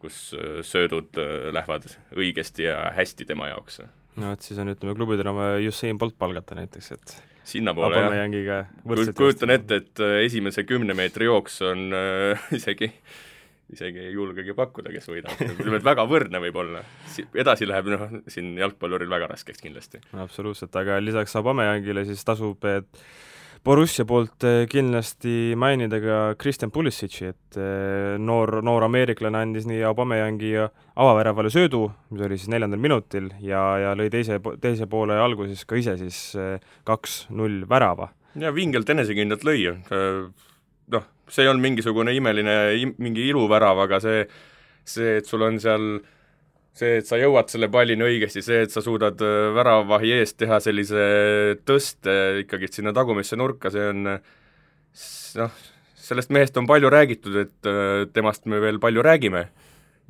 kus 0.00 0.18
söödud 0.64 1.16
lähevad 1.52 1.88
õigesti 2.16 2.68
ja 2.68 2.90
hästi 2.96 3.24
tema 3.28 3.48
jaoks. 3.48 3.80
no 4.16 4.32
et 4.32 4.44
siis 4.44 4.60
on, 4.60 4.68
ütleme, 4.72 4.94
klubidel 4.96 5.32
vaja 5.36 5.64
Usain 5.68 5.98
Bolt 5.98 6.18
palgata 6.18 6.60
näiteks, 6.60 6.92
et 6.92 7.16
sinnapoole 7.44 8.04
jah, 8.44 8.68
kujutan 9.16 9.56
ette, 9.56 9.80
et 9.80 10.04
esimese 10.26 10.64
kümne 10.68 10.96
meetri 10.96 11.32
jooks 11.32 11.60
on 11.64 11.88
äh, 11.96 12.48
isegi 12.60 12.92
äh, 12.92 13.18
isegi 13.72 14.04
ei 14.08 14.12
julgegi 14.14 14.54
pakkuda, 14.56 14.92
kes 14.94 15.08
võidab, 15.10 15.40
ütleme, 15.46 15.80
et 15.80 15.86
väga 15.86 16.06
võrdne 16.10 16.42
võib-olla. 16.42 16.84
edasi 17.38 17.68
läheb 17.68 17.90
noh, 17.92 18.06
siin 18.30 18.52
jalgpalluril 18.58 19.10
väga 19.10 19.30
raskeks 19.30 19.62
kindlasti. 19.62 20.02
absoluutselt, 20.12 20.74
aga 20.76 21.00
lisaks 21.02 21.36
Abameyangile 21.40 22.04
siis 22.08 22.24
tasub, 22.26 22.64
et 22.68 23.04
Borussia 23.64 24.06
poolt 24.08 24.44
eh, 24.48 24.62
kindlasti 24.72 25.52
mainida 25.60 25.98
ka 26.00 26.18
Kristjan 26.40 26.70
Pulisic'i, 26.72 27.28
et 27.28 27.58
eh, 27.60 28.14
noor, 28.16 28.62
noor 28.64 28.86
ameeriklane 28.86 29.42
andis 29.44 29.66
nii 29.68 29.82
Abameyangi 29.84 30.54
avaväravale 30.60 31.52
söödu, 31.52 31.82
mis 32.08 32.24
oli 32.24 32.38
siis 32.40 32.48
neljandal 32.54 32.80
minutil, 32.80 33.28
ja, 33.44 33.60
ja 33.82 33.92
lõi 33.98 34.08
teise, 34.12 34.40
teise 34.64 34.88
poole 34.88 35.18
alguses 35.20 35.66
ka 35.68 35.76
ise 35.76 35.98
siis 36.00 36.22
eh, 36.40 36.56
kaks-null 36.88 37.66
värava. 37.68 38.14
ja 38.40 38.54
vingelt 38.54 38.88
enesekindlalt 38.88 39.44
lõi 39.44 39.60
noh, 40.92 41.04
see 41.30 41.44
ei 41.44 41.50
olnud 41.50 41.64
mingisugune 41.64 42.14
imeline, 42.16 42.56
mingi 42.98 43.28
iluvärav, 43.30 43.84
aga 43.86 44.00
see, 44.02 44.24
see, 44.84 45.18
et 45.20 45.28
sul 45.28 45.44
on 45.46 45.60
seal 45.62 45.86
see, 46.76 46.98
et 47.00 47.08
sa 47.08 47.18
jõuad 47.20 47.50
selle 47.52 47.68
pallini 47.72 48.06
õigesti, 48.06 48.42
see, 48.44 48.64
et 48.66 48.74
sa 48.74 48.82
suudad 48.84 49.20
äh, 49.24 49.50
väravavahi 49.56 50.14
eest 50.18 50.38
teha 50.40 50.60
sellise 50.62 51.06
tõste 51.68 52.16
ikkagi 52.44 52.70
sinna 52.72 52.94
tagumisse 52.96 53.38
nurka, 53.38 53.72
see 53.72 53.88
on 53.92 54.04
noh, 54.06 55.58
sellest 56.10 56.32
mehest 56.34 56.56
on 56.58 56.68
palju 56.70 56.90
räägitud, 56.92 57.40
et 57.44 57.70
äh, 57.70 58.06
temast 58.14 58.46
me 58.50 58.62
veel 58.62 58.80
palju 58.82 59.04
räägime. 59.06 59.48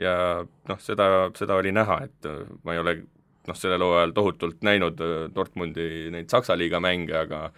Ja 0.00 0.12
noh, 0.40 0.78
seda, 0.80 1.28
seda 1.36 1.58
oli 1.60 1.74
näha, 1.76 1.98
et 2.08 2.28
äh, 2.28 2.44
ma 2.64 2.76
ei 2.76 2.82
ole 2.82 2.94
noh, 3.48 3.56
sellel 3.56 3.84
hooajal 3.84 4.14
tohutult 4.16 4.62
näinud 4.64 5.00
Dortmundi 5.34 6.08
neid 6.12 6.30
Saksa 6.32 6.56
liiga 6.56 6.80
mänge, 6.80 7.16
aga 7.24 7.48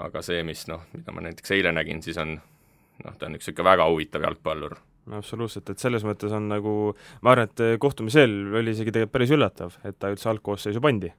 aga 0.00 0.22
see, 0.24 0.40
mis 0.46 0.64
noh, 0.70 0.86
mida 0.96 1.12
ma 1.14 1.24
näiteks 1.26 1.54
eile 1.56 1.72
nägin, 1.74 2.00
siis 2.04 2.18
on 2.20 2.36
noh, 2.36 3.18
ta 3.18 3.28
on 3.28 3.36
üks 3.36 3.48
niisugune 3.48 3.68
väga 3.72 3.88
huvitav 3.90 4.24
jalgpallur. 4.26 4.78
absoluutselt, 5.18 5.68
et 5.72 5.82
selles 5.82 6.04
mõttes 6.06 6.32
on 6.34 6.48
nagu, 6.52 6.94
ma 7.22 7.34
arvan, 7.34 7.50
et 7.50 7.82
kohtumise 7.82 8.22
eel 8.22 8.54
oli 8.54 8.72
isegi 8.76 8.94
tegelikult 8.94 9.18
päris 9.18 9.34
üllatav, 9.34 9.76
et 9.84 9.98
ta 9.98 10.12
üldse 10.12 10.30
algkoosseisu 10.30 10.82
pandi. 10.84 11.12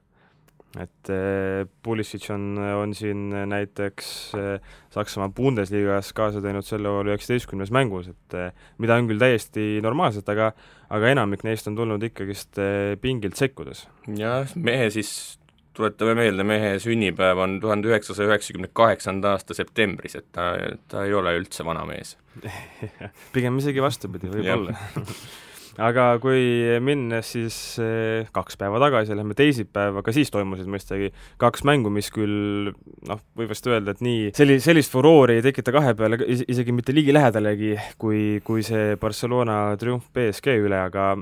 et 0.80 1.10
eh, 1.12 1.66
Pulisic 1.86 2.24
on, 2.34 2.56
on 2.58 2.94
siin 2.98 3.28
näiteks 3.30 4.08
eh, 4.40 4.72
Saksamaa 4.90 5.28
Bundesliga-s 5.30 6.10
kaasa 6.16 6.42
teinud 6.42 6.66
selle 6.66 6.90
hooaja 6.90 7.12
üheksateistkümnes 7.12 7.70
mängus, 7.70 8.08
et 8.10 8.38
eh, 8.40 8.50
mida 8.82 8.96
on 8.98 9.06
küll 9.06 9.22
täiesti 9.22 9.78
normaalselt, 9.84 10.26
aga 10.34 10.50
aga 10.94 11.14
enamik 11.14 11.46
neist 11.46 11.70
on 11.70 11.78
tulnud 11.78 12.02
ikkagist 12.10 12.58
pingilt 13.00 13.38
sekkudes. 13.38 13.86
jah, 14.18 14.50
mehe 14.56 14.90
siis 14.90 15.38
tuletame 15.74 16.14
meelde, 16.18 16.46
mehe 16.46 16.74
sünnipäev 16.82 17.40
on 17.44 17.56
tuhande 17.62 17.90
üheksasaja 17.90 18.30
üheksakümne 18.30 18.70
kaheksanda 18.72 19.34
aasta 19.34 19.56
septembris, 19.56 20.14
et 20.20 20.28
ta, 20.32 20.52
ta 20.88 21.04
ei 21.06 21.14
ole 21.14 21.34
üldse 21.38 21.66
vana 21.66 21.84
mees. 21.88 22.16
Pigem 23.34 23.58
isegi 23.62 23.82
vastupidi, 23.82 24.30
võib-olla 24.32 24.76
aga 25.82 26.04
kui 26.22 26.40
minnes 26.84 27.30
siis 27.34 27.56
eh, 27.82 28.26
kaks 28.34 28.58
päeva 28.60 28.78
tagasi, 28.82 29.14
lähme 29.16 29.34
teisipäeva, 29.38 30.04
ka 30.04 30.14
siis 30.14 30.30
toimusid 30.34 30.68
mõistagi 30.70 31.10
kaks 31.40 31.64
mängu, 31.66 31.90
mis 31.94 32.10
küll 32.14 32.70
noh, 33.08 33.22
võib 33.38 33.50
vast 33.50 33.66
öelda, 33.70 33.94
et 33.94 34.02
nii 34.04 34.30
selli-, 34.36 34.60
sellist 34.62 34.92
furoori 34.94 35.38
ei 35.38 35.44
tekita 35.44 35.74
kahe 35.74 35.94
peale 35.98 36.20
is 36.30 36.44
isegi 36.50 36.74
mitte 36.74 36.94
ligilähedalegi, 36.94 37.74
kui, 38.00 38.22
kui 38.46 38.62
see 38.66 38.94
Barcelona 39.00 39.58
triumf 39.80 40.10
BSG 40.14 40.58
üle, 40.64 40.78
aga 40.90 41.12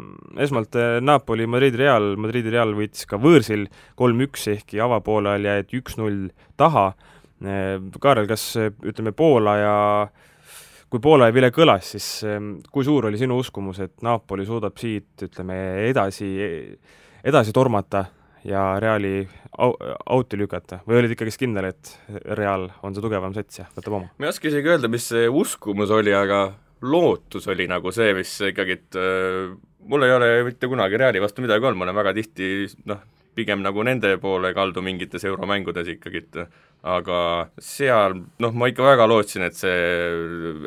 esmalt 0.42 0.76
eh, 0.76 0.98
Napoli, 1.04 1.48
Madridi 1.48 1.80
Real, 1.80 2.12
Madridi 2.20 2.52
Real 2.52 2.74
võitis 2.76 3.08
ka 3.08 3.20
võõrsil 3.22 3.68
kolm-üks, 3.98 4.50
ehkki 4.56 4.82
avapoolel 4.84 5.48
jäeti 5.48 5.80
üks-null 5.80 6.28
taha. 6.60 6.90
Eh, 7.42 7.78
Kaarel, 8.02 8.28
kas 8.30 8.50
ütleme, 8.60 9.14
Poola 9.16 9.56
ja 9.58 9.78
kui 10.92 11.00
Poola 11.00 11.30
ja 11.30 11.32
Vile 11.32 11.48
kõlas, 11.54 11.94
siis 11.94 12.06
ehm, 12.28 12.58
kui 12.72 12.84
suur 12.84 13.06
oli 13.08 13.20
sinu 13.20 13.38
uskumus, 13.40 13.80
et 13.80 14.02
Napoli 14.04 14.44
suudab 14.44 14.76
siit, 14.80 15.14
ütleme, 15.24 15.56
edasi, 15.88 16.28
edasi 17.24 17.54
tormata 17.56 18.04
ja 18.44 18.66
Reali 18.82 19.22
au-, 19.64 19.76
auti 20.12 20.36
lükata 20.36 20.82
või 20.84 21.00
olid 21.00 21.14
ikkagist 21.14 21.40
kindel, 21.40 21.70
et 21.70 21.94
Real 22.36 22.68
on 22.84 22.92
see 22.92 23.04
tugevam 23.04 23.32
sats 23.36 23.62
ja 23.62 23.68
võtab 23.72 23.96
oma? 23.96 24.10
ma 24.18 24.28
ei 24.28 24.34
oska 24.34 24.50
isegi 24.50 24.74
öelda, 24.74 24.90
mis 24.92 25.08
see 25.14 25.30
uskumus 25.30 25.94
oli, 25.94 26.12
aga 26.12 26.44
lootus 26.84 27.48
oli 27.48 27.68
nagu 27.70 27.92
see, 27.94 28.12
mis 28.18 28.34
ikkagi, 28.50 28.76
et 28.76 29.00
äh, 29.00 29.54
mul 29.88 30.04
ei 30.04 30.12
ole 30.12 30.30
mitte 30.50 30.68
kunagi 30.68 31.00
Reali 31.00 31.24
vastu 31.24 31.44
midagi 31.44 31.70
olnud, 31.70 31.80
ma 31.80 31.88
olen 31.88 32.00
väga 32.02 32.12
tihti 32.20 32.52
noh, 32.90 33.00
pigem 33.36 33.62
nagu 33.64 33.84
nende 33.86 34.16
poole 34.20 34.52
kaldu 34.56 34.82
mingites 34.84 35.24
euromängudes 35.28 35.88
ikkagi, 35.94 36.22
aga 36.82 37.18
seal 37.62 38.16
noh, 38.42 38.54
ma 38.58 38.68
ikka 38.70 38.84
väga 38.86 39.06
lootsin, 39.08 39.46
et 39.46 39.56
see, 39.56 39.76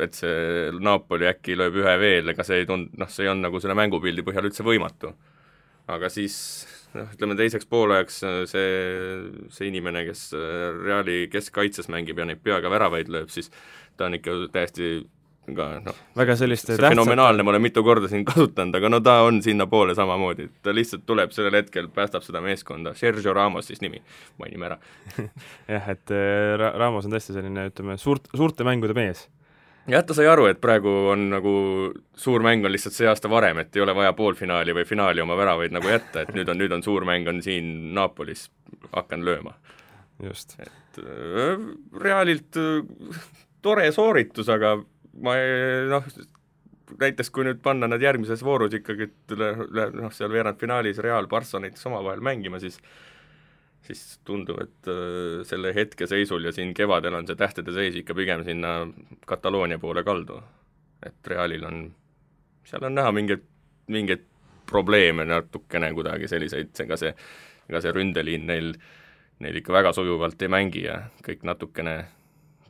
et 0.04 0.18
see 0.18 0.72
Napoli 0.84 1.30
äkki 1.30 1.58
lööb 1.60 1.82
ühe 1.84 1.96
veel, 2.02 2.32
ega 2.34 2.46
see 2.48 2.64
ei 2.64 2.70
tund-, 2.70 2.94
noh, 3.00 3.12
see 3.12 3.30
olnud 3.30 3.50
nagu 3.50 3.62
selle 3.62 3.78
mängupildi 3.78 4.26
põhjal 4.26 4.50
üldse 4.50 4.66
võimatu. 4.66 5.14
aga 5.92 6.10
siis 6.10 6.36
noh, 6.96 7.12
ütleme 7.14 7.38
teiseks 7.38 7.68
poolajaks 7.70 8.22
see, 8.50 8.70
see 9.54 9.68
inimene, 9.70 10.06
kes 10.08 10.32
Reali 10.34 11.26
keskkaitses 11.32 11.92
mängib 11.94 12.18
ja 12.18 12.26
neid 12.26 12.42
peaga 12.44 12.72
väravaid 12.74 13.12
lööb, 13.14 13.30
siis 13.30 13.52
ta 13.98 14.10
on 14.10 14.18
ikka 14.18 14.40
täiesti 14.56 14.96
ka 15.54 15.68
noh, 15.86 15.98
väga 16.18 16.36
sellist 16.40 16.70
see 16.72 16.80
fenomenaalne, 16.82 17.44
ma 17.46 17.54
olen 17.54 17.64
mitu 17.64 17.84
korda 17.86 18.10
siin 18.10 18.26
kasutanud, 18.26 18.76
aga 18.80 18.90
no 18.90 19.00
ta 19.06 19.20
on 19.28 19.42
sinnapoole 19.46 19.96
samamoodi, 19.98 20.48
ta 20.66 20.74
lihtsalt 20.74 21.06
tuleb 21.06 21.34
sellel 21.36 21.60
hetkel, 21.60 21.90
päästab 21.94 22.26
seda 22.26 22.42
meeskonda, 22.42 22.96
Sergio 22.98 23.34
Ramos 23.36 23.70
siis 23.70 23.84
nimi, 23.84 24.02
mainime 24.42 24.72
ära 24.72 24.80
jah, 25.76 25.92
et 25.94 26.16
äh, 26.16 26.56
Ra-, 26.62 26.74
Ramos 26.82 27.06
on 27.06 27.14
tõesti 27.16 27.36
selline, 27.36 27.68
ütleme, 27.72 28.00
suurt, 28.02 28.32
suurte 28.34 28.66
mängude 28.68 28.98
mees. 28.98 29.28
jah, 29.92 30.02
ta 30.08 30.18
sai 30.18 30.26
aru, 30.32 30.48
et 30.50 30.62
praegu 30.64 30.96
on 31.14 31.28
nagu 31.36 31.56
suur 32.18 32.46
mäng 32.46 32.66
on 32.66 32.74
lihtsalt 32.74 32.98
see 32.98 33.12
aasta 33.12 33.30
varem, 33.30 33.62
et 33.62 33.76
ei 33.78 33.86
ole 33.86 33.96
vaja 33.98 34.16
poolfinaali 34.18 34.74
või 34.80 34.90
finaali 34.90 35.22
oma 35.22 35.38
väravaid 35.38 35.76
nagu 35.76 35.94
jätta, 35.94 36.26
et 36.26 36.34
nüüd 36.38 36.50
on, 36.50 36.62
nüüd 36.64 36.74
on 36.80 36.86
suur 36.86 37.06
mäng, 37.06 37.30
on 37.30 37.44
siin 37.46 37.94
Napolis, 37.94 38.50
hakkan 38.96 39.26
lööma. 39.28 39.54
just. 40.24 40.58
et 40.60 41.04
äh, 41.04 41.64
Realilt 42.02 42.58
äh, 42.58 43.24
tore 43.66 43.90
sooritus, 43.92 44.50
aga 44.50 44.78
ma 45.24 45.36
ei 45.40 45.88
noh, 45.92 46.08
näiteks 47.00 47.32
kui 47.34 47.46
nüüd 47.48 47.62
panna 47.66 47.88
nad 47.90 48.04
järgmises 48.04 48.44
voorus 48.46 48.76
ikkagi 48.78 49.10
üle, 49.36 49.52
üle 49.68 49.90
noh, 49.96 50.14
seal 50.14 50.32
veerandfinaalis 50.34 51.02
Real, 51.04 51.28
Barca 51.32 51.62
näiteks 51.62 51.88
omavahel 51.90 52.24
mängima, 52.26 52.60
siis 52.64 52.80
siis 53.86 54.20
tundub, 54.26 54.58
et 54.64 54.90
äh, 54.90 55.44
selle 55.46 55.70
hetkeseisul 55.76 56.48
ja 56.48 56.54
siin 56.56 56.74
kevadel 56.74 57.14
on 57.20 57.28
see 57.30 57.38
tähtede 57.38 57.74
seis 57.76 57.98
ikka 58.00 58.16
pigem 58.18 58.42
sinna 58.48 58.80
Kataloonia 59.30 59.78
poole 59.80 60.04
kaldu. 60.04 60.42
et 61.06 61.28
Realil 61.28 61.64
on, 61.68 61.82
seal 62.66 62.84
on 62.88 62.96
näha 62.96 63.12
mingeid, 63.14 63.44
mingeid 63.94 64.24
probleeme 64.66 65.26
natukene 65.26 65.92
kuidagi 65.94 66.28
selliseid, 66.28 66.72
ega 66.82 66.98
see, 66.98 67.12
ega 67.70 67.82
see 67.84 67.92
ründeliin 67.94 68.48
neil, 68.50 68.72
neil 69.40 69.60
ikka 69.62 69.74
väga 69.76 69.92
sujuvalt 69.94 70.42
ei 70.42 70.50
mängi 70.50 70.88
ja 70.88 70.96
kõik 71.28 71.46
natukene 71.46 71.98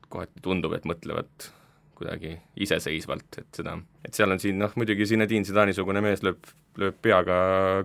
kohati 0.10 0.44
tundub, 0.44 0.76
et 0.76 0.84
mõtlevad 0.90 1.48
kuidagi 1.96 2.36
iseseisvalt, 2.62 3.40
et 3.42 3.58
seda, 3.60 3.76
et 4.06 4.16
seal 4.18 4.32
on 4.32 4.42
siin 4.42 4.60
noh, 4.60 4.72
muidugi 4.80 5.08
Zinedine 5.10 5.48
Zidane-sugune 5.48 6.02
mees 6.04 6.24
lööb, 6.26 6.48
lööb 6.80 6.98
peaga 7.04 7.38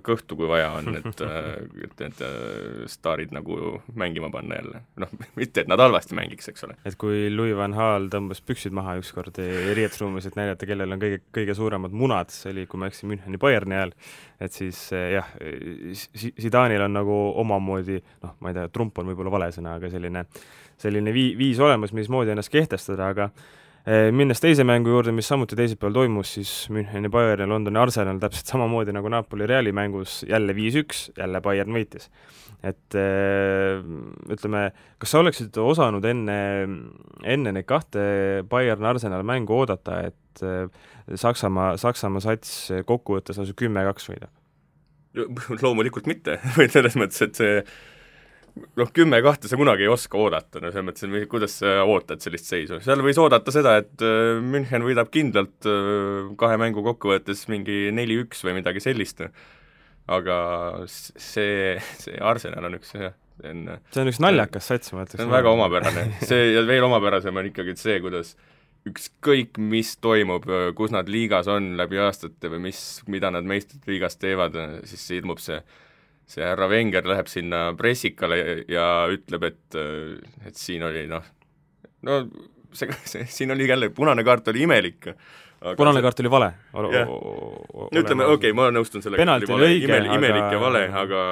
kõhtu, 0.07 0.37
kui 0.38 0.49
vaja 0.51 0.73
on, 0.79 0.90
et 0.99 1.23
et 1.87 2.03
need 2.03 2.23
äh, 2.27 2.85
staarid 2.90 3.35
nagu 3.35 3.79
mängima 3.99 4.31
panna 4.35 4.59
jälle. 4.61 4.83
noh, 5.03 5.14
mitte 5.40 5.64
et 5.64 5.70
nad 5.70 5.83
halvasti 5.83 6.18
mängiks, 6.18 6.51
eks 6.53 6.66
ole. 6.66 6.79
et 6.85 6.99
kui 7.01 7.29
Louis 7.35 7.57
van 7.59 7.77
Gaal 7.77 8.11
tõmbas 8.12 8.42
püksid 8.46 8.75
maha 8.77 8.96
ükskord 9.01 9.38
riietusruumis, 9.40 10.29
et 10.31 10.38
näidata, 10.38 10.68
kellel 10.68 10.96
on 10.96 11.03
kõige, 11.03 11.23
kõige 11.35 11.57
suuremad 11.59 11.94
munad, 11.96 12.35
see 12.35 12.55
oli, 12.55 12.66
kui 12.70 12.81
ma 12.81 12.88
ei 12.88 12.94
eksi, 12.94 13.11
Müncheni 13.11 13.40
Bayerni 13.40 13.79
ajal, 13.79 13.94
et 14.40 14.57
siis 14.57 14.87
eh, 14.96 15.14
jah, 15.16 15.31
Zidane'il 16.16 16.87
on 16.87 16.99
nagu 16.99 17.20
omamoodi 17.44 18.01
noh, 18.25 18.35
ma 18.40 18.51
ei 18.51 18.59
tea, 18.59 18.70
trump 18.75 18.99
on 18.99 19.12
võib-olla 19.12 19.38
vale 19.38 19.55
sõna, 19.55 19.79
aga 19.79 19.92
selline 19.92 20.27
selline 20.81 21.12
vii-, 21.14 21.35
viis 21.38 21.61
olemas, 21.61 21.92
mismoodi 21.96 22.33
ennast 22.35 22.53
kehtestada, 22.53 23.11
aga 23.12 23.31
minnes 23.86 24.42
teise 24.42 24.64
mängu 24.68 24.92
juurde, 24.92 25.12
mis 25.16 25.28
samuti 25.30 25.56
teisipäeval 25.56 25.94
toimus, 25.94 26.34
siis 26.36 26.50
Müncheni 26.72 27.08
Bayern 27.12 27.40
ja 27.40 27.48
Londoni 27.48 27.80
Arsenal 27.80 28.18
täpselt 28.20 28.50
samamoodi 28.52 28.92
nagu 28.92 29.08
Napoli 29.08 29.46
Reali 29.48 29.72
mängus 29.72 30.20
jälle 30.28 30.54
viis-üks, 30.56 31.06
jälle 31.16 31.40
Bayern 31.40 31.72
võitis. 31.72 32.10
et 32.62 32.94
eh, 32.94 33.80
ütleme, 34.28 34.66
kas 35.00 35.14
sa 35.14 35.22
oleksid 35.22 35.56
osanud 35.56 36.04
enne, 36.04 36.36
enne 37.24 37.54
neid 37.56 37.64
kahte 37.64 38.02
Bayern-Arsenal 38.50 39.24
mängu 39.24 39.56
oodata, 39.62 40.02
et 40.10 40.44
eh, 40.44 40.66
Saksamaa, 41.16 41.78
Saksamaa 41.80 42.20
sats 42.20 42.52
kokkuvõttes 42.86 43.40
lausa 43.40 43.56
kümme-kaks 43.56 44.12
võidab? 44.12 44.34
loomulikult 45.62 46.06
mitte 46.06 46.36
või 46.58 46.68
selles 46.70 46.94
mõttes, 47.00 47.24
et 47.24 47.40
see 47.40 47.56
noh, 48.78 48.90
kümme 48.94 49.20
kahte 49.24 49.50
sa 49.50 49.58
kunagi 49.60 49.86
ei 49.86 49.92
oska 49.92 50.18
oodata, 50.20 50.60
no 50.62 50.72
selles 50.72 50.86
mõttes, 50.86 51.06
et 51.06 51.30
kuidas 51.30 51.56
sa 51.60 51.80
ootad 51.84 52.22
sellist 52.24 52.50
seisu, 52.50 52.80
seal 52.84 53.02
võis 53.04 53.20
oodata 53.20 53.54
seda, 53.54 53.76
et 53.82 54.04
äh, 54.04 54.40
München 54.42 54.84
võidab 54.86 55.10
kindlalt 55.14 55.68
äh, 55.68 56.30
kahe 56.40 56.60
mängu 56.60 56.84
kokkuvõttes 56.86 57.46
mingi 57.52 57.88
neli-üks 57.96 58.44
või 58.46 58.58
midagi 58.60 58.82
sellist, 58.84 59.24
aga 60.10 60.38
see, 60.90 61.76
see 62.00 62.22
Arsenal 62.32 62.70
on 62.70 62.78
üks 62.80 62.94
jah, 62.96 63.16
see 63.40 63.52
on 63.52 63.66
see 63.92 64.04
on 64.04 64.12
üks 64.12 64.22
naljakas 64.22 64.70
sats, 64.72 64.94
ma 64.94 65.04
ütleks. 65.04 65.20
see 65.20 65.28
on 65.28 65.34
väga 65.34 65.52
omapärane, 65.56 66.06
see 66.24 66.54
ja 66.54 66.64
veel 66.68 66.88
omapärasem 66.88 67.36
on 67.36 67.50
ikkagi 67.52 67.76
see, 67.80 68.00
kuidas 68.04 68.34
ükskõik, 68.88 69.58
mis 69.60 69.92
toimub, 70.00 70.46
kus 70.76 70.92
nad 70.94 71.08
liigas 71.12 71.50
on 71.52 71.74
läbi 71.76 72.00
aastate 72.00 72.48
või 72.48 72.70
mis, 72.70 72.80
mida 73.12 73.28
nad 73.32 73.44
meistrite 73.44 73.90
liigas 73.92 74.16
teevad, 74.16 74.56
siis 74.88 75.04
ilmub 75.18 75.42
see 75.42 75.60
see 76.30 76.46
härra 76.46 76.68
Wenger 76.70 77.06
läheb 77.10 77.28
sinna 77.30 77.70
pressikale 77.78 78.40
ja 78.70 78.86
ütleb, 79.10 79.48
et, 79.50 79.78
et 80.46 80.56
siin 80.58 80.84
oli 80.86 81.06
noh, 81.10 81.26
no 82.06 82.20
see, 82.72 82.90
see, 83.04 83.26
siin 83.26 83.50
oli 83.54 83.68
jälle, 83.68 83.90
punane 83.94 84.24
kaart 84.26 84.52
oli 84.52 84.64
imelik 84.68 85.10
punane 85.77 86.01
kaart 86.03 86.20
oli 86.23 86.31
vale. 86.33 86.49
ütleme, 87.92 88.25
okei 88.25 88.51
okay,, 88.51 88.53
ma 88.57 88.68
nõustun 88.73 89.05
sellega, 89.05 89.20
penalt 89.20 89.51
oli 89.53 89.66
õige, 89.66 89.90
aga 89.92 90.16
imelik 90.16 90.55
ja 90.55 90.61
vale, 90.62 90.83
aga, 91.03 91.25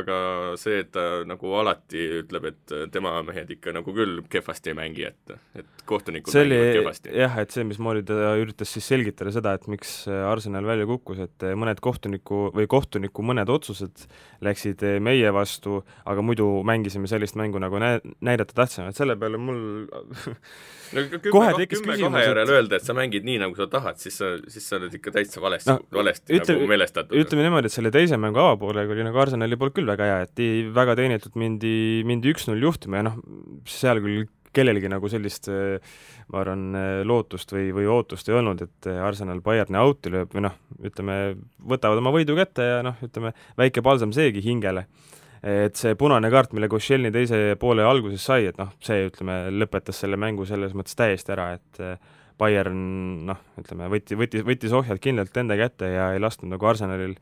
aga 0.00 0.16
see, 0.60 0.80
et 0.82 0.90
ta 0.94 1.04
nagu 1.28 1.54
alati 1.60 2.06
ütleb, 2.22 2.48
et 2.50 2.74
tema 2.94 3.14
mehed 3.26 3.52
ikka 3.54 3.74
nagu 3.76 3.94
küll 3.94 4.22
kehvasti 4.32 4.72
ei 4.72 4.78
mängi, 4.78 5.06
et, 5.12 5.36
et 5.58 5.86
kohtunikud 5.86 6.34
see 6.34 6.44
mängivad 6.46 6.78
kehvasti. 6.80 7.14
jah, 7.22 7.38
et 7.44 7.54
see, 7.54 7.66
mismoodi 7.68 8.04
ta 8.08 8.34
üritas 8.40 8.72
siis 8.74 8.88
selgitada 8.94 9.34
seda, 9.34 9.54
et 9.58 9.68
miks 9.70 9.94
Arsenal 10.10 10.66
välja 10.66 10.88
kukkus, 10.90 11.22
et 11.28 11.48
mõned 11.58 11.82
kohtuniku 11.84 12.48
või 12.56 12.66
kohtuniku 12.70 13.26
mõned 13.26 13.50
otsused 13.52 14.06
läksid 14.42 14.82
meie 15.04 15.30
vastu, 15.34 15.80
aga 16.08 16.24
muidu 16.24 16.48
mängisime 16.66 17.10
sellist 17.10 17.38
mängu, 17.38 17.62
nagu 17.62 17.78
nä-, 17.82 18.00
näidata 18.24 18.58
tahtsime, 18.58 18.90
et 18.90 18.98
selle 18.98 19.14
peale 19.20 19.38
mul 19.38 19.62
no 19.86 21.04
kohe 21.34 21.52
tekkis 21.58 21.82
küsimus, 21.84 22.26
et... 22.26 22.42
öelda, 22.42 22.78
et 22.78 22.86
sa 22.86 22.96
mängid 22.96 23.26
nii, 23.26 23.38
nagu 23.42 23.51
sa 23.58 23.68
tahad, 23.70 23.98
siis 24.02 24.18
sa, 24.20 24.32
siis 24.50 24.66
sa 24.68 24.78
oled 24.78 24.94
ikka 24.98 25.14
täitsa 25.14 25.42
valesti 25.42 25.70
no,, 25.72 25.78
valesti 25.94 26.36
ütle, 26.38 26.56
nagu 26.56 26.68
meelestatud. 26.70 27.16
ütleme 27.18 27.46
niimoodi, 27.46 27.70
et 27.70 27.76
selle 27.76 27.92
teise 27.94 28.18
mängu 28.20 28.42
avapoolega 28.42 28.94
oli 28.94 29.06
nagu 29.06 29.22
Arsenali 29.22 29.58
poolt 29.60 29.76
küll 29.78 29.88
väga 29.88 30.08
hea, 30.10 30.20
et 30.28 30.44
väga 30.76 30.96
teenitult 30.98 31.38
mindi, 31.40 31.74
mindi 32.08 32.32
üks-null 32.34 32.62
juhtima 32.68 33.00
ja 33.00 33.08
noh, 33.10 33.18
seal 33.68 34.02
küll 34.04 34.26
kellelgi 34.52 34.90
nagu 34.92 35.08
sellist 35.08 35.48
ma 36.32 36.42
arvan, 36.42 36.66
lootust 37.08 37.54
või, 37.54 37.70
või 37.72 37.86
ootust 37.88 38.28
ei 38.28 38.36
olnud, 38.36 38.60
et 38.66 38.88
Arsenal 39.00 39.40
Bayerni 39.44 39.80
out'i 39.80 40.12
lööb 40.12 40.34
või 40.36 40.44
noh, 40.44 40.58
ütleme, 40.84 41.16
võtavad 41.72 42.02
oma 42.02 42.12
võidu 42.14 42.36
kätte 42.36 42.68
ja 42.68 42.82
noh, 42.84 43.00
ütleme, 43.04 43.32
väike 43.60 43.84
palsam 43.84 44.12
seegi 44.16 44.44
hingele 44.44 44.86
et 45.42 45.78
see 45.78 45.96
punane 45.98 46.30
kaart, 46.30 46.52
mille 46.54 46.68
Koscielny 46.70 47.10
teise 47.14 47.40
poole 47.60 47.84
alguses 47.86 48.22
sai, 48.22 48.46
et 48.52 48.58
noh, 48.60 48.70
see 48.84 49.08
ütleme, 49.08 49.44
lõpetas 49.50 50.02
selle 50.04 50.18
mängu 50.20 50.46
selles 50.48 50.74
mõttes 50.78 50.98
täiesti 50.98 51.34
ära, 51.34 51.52
et 51.58 51.82
eh, 51.82 51.96
Bayern 52.38 52.78
noh, 53.28 53.40
ütleme, 53.60 53.90
võtti, 53.92 54.16
võttis, 54.18 54.46
võttis 54.46 54.74
ohjad 54.74 55.02
kindlalt 55.02 55.36
enda 55.42 55.58
kätte 55.58 55.90
ja 55.90 56.12
ei 56.14 56.22
lasknud 56.22 56.54
nagu 56.54 56.66
Arsenalil, 56.70 57.16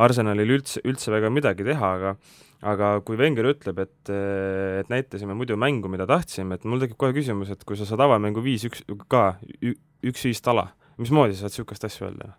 Arsenalil 0.00 0.56
üldse, 0.58 0.84
üldse 0.88 1.12
väga 1.12 1.32
midagi 1.32 1.66
teha, 1.66 1.92
aga 1.98 2.16
aga 2.62 2.92
kui 3.02 3.18
Wenger 3.18 3.48
ütleb, 3.50 3.80
et, 3.82 4.10
et 4.12 4.90
näitasime 4.92 5.34
muidu 5.34 5.56
mängu, 5.58 5.90
mida 5.90 6.06
tahtsime, 6.06 6.54
et 6.54 6.66
mul 6.68 6.82
tekib 6.84 7.00
kohe 7.00 7.14
küsimus, 7.16 7.50
et 7.50 7.64
kui 7.66 7.78
sa 7.78 7.88
saad 7.88 8.04
avamängu 8.04 8.44
viis-üks 8.44 8.84
ka, 9.10 9.24
üks-viis 10.06 10.42
tala, 10.44 10.68
mismoodi 11.00 11.34
sa 11.34 11.48
saad 11.48 11.56
niisugust 11.56 11.88
asja 11.88 12.06
öelda? 12.06 12.36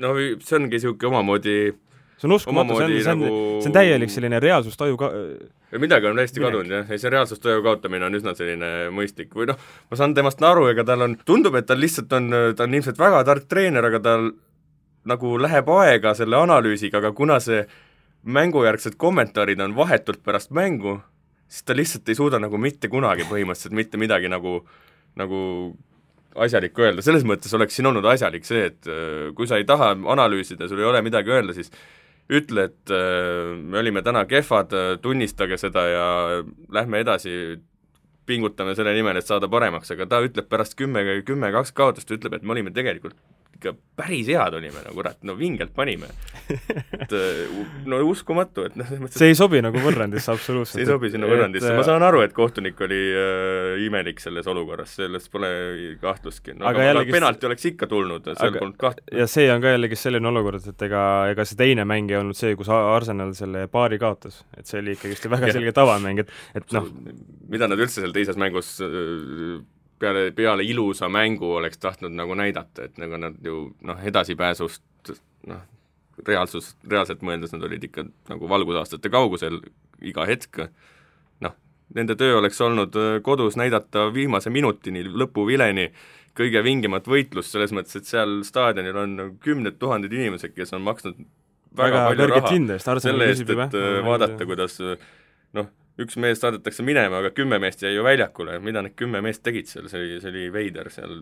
no 0.00 0.12
see 0.16 0.58
ongi 0.58 0.76
niisugune 0.76 1.10
omamoodi 1.10 1.56
see 2.18 2.28
on 2.28 2.36
uskumatu, 2.36 2.78
see 2.78 2.86
on, 2.86 2.94
see 2.94 3.12
on 3.12 3.20
nagu..., 3.24 3.42
see 3.62 3.70
on 3.70 3.76
täielik 3.76 4.12
selline 4.12 4.40
reaalsustaju 4.42 4.98
ka-, 5.00 5.12
midagi 5.82 6.10
on 6.10 6.20
täiesti 6.20 6.42
kadunud 6.42 6.74
jah, 6.78 6.90
ei 6.90 7.00
see 7.02 7.12
reaalsustaju 7.12 7.62
kaotamine 7.66 8.06
on 8.08 8.18
üsna 8.20 8.34
selline 8.38 8.72
mõistlik 8.94 9.34
või 9.34 9.48
noh, 9.50 9.60
ma 9.90 9.98
saan 9.98 10.14
temast 10.16 10.42
aru, 10.44 10.68
ega 10.72 10.86
tal 10.86 11.06
on, 11.08 11.16
tundub, 11.26 11.56
et 11.58 11.66
tal 11.70 11.80
lihtsalt 11.82 12.12
on, 12.18 12.30
ta 12.56 12.68
on 12.68 12.76
ilmselt 12.78 13.00
väga 13.00 13.24
tark 13.26 13.48
treener, 13.50 13.90
aga 13.90 14.02
tal 14.04 14.28
nagu 15.08 15.34
läheb 15.40 15.68
aega 15.78 16.14
selle 16.16 16.38
analüüsiga, 16.40 17.02
aga 17.02 17.12
kuna 17.16 17.40
see 17.42 17.64
mängujärgsed 18.24 18.96
kommentaarid 19.00 19.60
on 19.60 19.74
vahetult 19.76 20.22
pärast 20.24 20.54
mängu, 20.56 20.98
siis 21.48 21.66
ta 21.66 21.76
lihtsalt 21.76 22.08
ei 22.08 22.16
suuda 22.16 22.40
nagu 22.40 22.60
mitte 22.60 22.88
kunagi 22.92 23.26
põhimõtteliselt 23.28 23.76
mitte 23.76 24.00
midagi 24.00 24.30
nagu, 24.32 24.62
nagu 25.20 25.40
asjalikku 26.34 26.82
öelda, 26.82 27.04
selles 27.04 27.26
mõttes 27.28 27.52
oleks 27.54 27.76
siin 27.76 27.90
olnud 27.90 28.06
asjalik 28.10 28.48
see, 28.48 28.70
et 28.70 28.88
kui 29.36 29.46
sa 29.50 29.60
ei 29.60 29.68
taha 29.68 29.92
analüüsida, 30.14 30.68
sul 30.70 30.80
ei 30.80 30.88
ole 30.88 31.02
midagi 31.04 31.30
öelda, 31.30 31.54
siis 31.54 31.70
ütle, 32.32 32.68
et 32.70 32.92
äh, 32.94 33.52
me 33.58 33.80
olime 33.82 34.02
täna 34.04 34.24
kehvad, 34.28 34.72
äh, 34.72 34.96
tunnistage 35.02 35.58
seda 35.60 35.84
ja 35.90 36.08
lähme 36.72 37.02
edasi, 37.04 37.60
pingutame 38.26 38.72
selle 38.78 38.94
nimel, 38.96 39.20
et 39.20 39.28
saada 39.28 39.50
paremaks, 39.52 39.92
aga 39.92 40.08
ta 40.08 40.22
ütleb 40.24 40.48
pärast 40.48 40.78
kümme, 40.78 41.04
kümme, 41.28 41.52
kaks 41.52 41.74
kaotust, 41.76 42.10
ütleb, 42.16 42.38
et 42.38 42.46
me 42.46 42.56
olime 42.56 42.72
tegelikult 42.72 43.18
ikka 43.64 43.74
päris 43.96 44.28
head 44.28 44.56
olime, 44.58 44.82
no 44.84 44.92
kurat, 44.94 45.18
no 45.26 45.36
vingelt 45.38 45.72
panime. 45.74 46.10
et 46.50 47.14
no 47.88 48.00
uskumatu, 48.08 48.66
et 48.68 48.76
noh, 48.78 48.86
selles 48.88 49.02
mõttes 49.02 49.20
see 49.22 49.30
ei 49.32 49.38
sobi 49.38 49.62
nagu 49.64 49.80
võrrandisse 49.82 50.32
absoluutselt. 50.34 50.76
see 50.78 50.84
ei 50.84 50.90
sobi 50.90 51.10
sinna 51.14 51.28
võrrandisse, 51.30 51.72
ma 51.78 51.86
saan 51.86 52.04
aru, 52.06 52.22
et 52.26 52.34
kohtunik 52.36 52.80
oli 52.84 53.00
äh, 53.16 53.84
imelik 53.86 54.20
selles 54.22 54.48
olukorras, 54.50 54.96
selles 54.98 55.30
pole 55.32 55.50
kahtlustki 56.02 56.56
no,. 56.56 56.66
aga, 56.66 56.82
aga 56.82 56.88
jällegi 56.90 57.16
penalti 57.16 57.50
oleks 57.50 57.68
ikka 57.72 57.88
tulnud, 57.90 58.28
seal 58.34 58.58
polnud 58.58 58.78
kaht-. 58.80 59.04
ja 59.14 59.28
see 59.30 59.46
on 59.54 59.62
ka 59.64 59.74
jällegi 59.76 59.98
selline 60.00 60.32
olukord, 60.32 60.66
et 60.74 60.86
ega, 60.88 61.04
ega 61.32 61.48
see 61.48 61.60
teine 61.60 61.86
mäng 61.88 62.12
ei 62.12 62.20
olnud 62.20 62.38
see, 62.38 62.56
kus 62.58 62.72
Arsenal 62.74 63.32
selle 63.38 63.66
paari 63.72 64.00
kaotas. 64.02 64.42
et 64.58 64.66
see 64.68 64.82
oli 64.82 64.98
ikkagist 64.98 65.30
väga 65.30 65.54
selge 65.54 65.74
tavamäng, 65.76 66.24
et, 66.26 66.34
et 66.58 66.76
noh 66.76 66.90
mida 67.50 67.68
nad 67.70 67.80
üldse 67.80 68.02
seal 68.02 68.14
teises 68.14 68.38
mängus 68.40 68.76
äh, 68.82 69.62
peale, 69.98 70.30
peale 70.36 70.64
ilusa 70.64 71.08
mängu 71.08 71.54
oleks 71.58 71.78
tahtnud 71.78 72.14
nagu 72.14 72.34
näidata, 72.38 72.88
et 72.88 72.98
nagu 73.00 73.18
nad 73.20 73.38
ju 73.44 73.68
noh, 73.86 74.00
edasipääsust 74.10 75.12
noh, 75.50 75.62
reaalsus, 76.26 76.74
reaalselt 76.90 77.22
mõeldes 77.26 77.54
nad 77.54 77.64
olid 77.66 77.84
ikka 77.88 78.06
nagu 78.30 78.48
valgusaastate 78.50 79.10
kaugusel 79.12 79.60
iga 80.04 80.26
hetk, 80.28 80.66
noh, 81.44 81.54
nende 81.94 82.16
töö 82.18 82.38
oleks 82.40 82.60
olnud 82.64 82.98
äh, 83.00 83.16
kodus 83.24 83.58
näidata 83.60 84.08
viimase 84.14 84.52
minutini, 84.54 85.04
lõpuvileni 85.04 85.90
kõige 86.34 86.64
vingemat 86.66 87.06
võitlust, 87.06 87.54
selles 87.54 87.72
mõttes, 87.74 87.94
et 88.00 88.10
seal 88.10 88.40
staadionil 88.46 88.96
on 88.98 89.16
kümned 89.42 89.78
tuhanded 89.78 90.12
inimesed, 90.12 90.54
kes 90.56 90.74
on 90.74 90.82
maksnud 90.86 91.18
väga, 91.18 91.86
väga 91.86 92.04
palju 92.10 92.28
raha 92.32 93.00
selle 93.02 93.30
eest, 93.30 93.50
et 93.50 93.78
äh, 93.78 94.00
vaadata, 94.06 94.48
kuidas 94.48 94.80
noh, 95.54 95.70
üks 96.02 96.18
mees 96.20 96.40
saadetakse 96.42 96.84
minema, 96.86 97.20
aga 97.22 97.30
kümme 97.34 97.60
meest 97.62 97.84
jäi 97.84 97.94
ju 97.94 98.04
väljakule, 98.06 98.58
mida 98.64 98.82
need 98.82 98.96
kümme 98.98 99.22
meest 99.24 99.44
tegid 99.46 99.70
seal, 99.70 99.86
see 99.90 100.00
oli, 100.00 100.20
see 100.22 100.32
oli 100.32 100.44
veider 100.54 100.90
seal, 100.92 101.20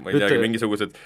ma 0.00 0.12
ei 0.12 0.22
teagi, 0.22 0.40
mingisugused 0.40 0.96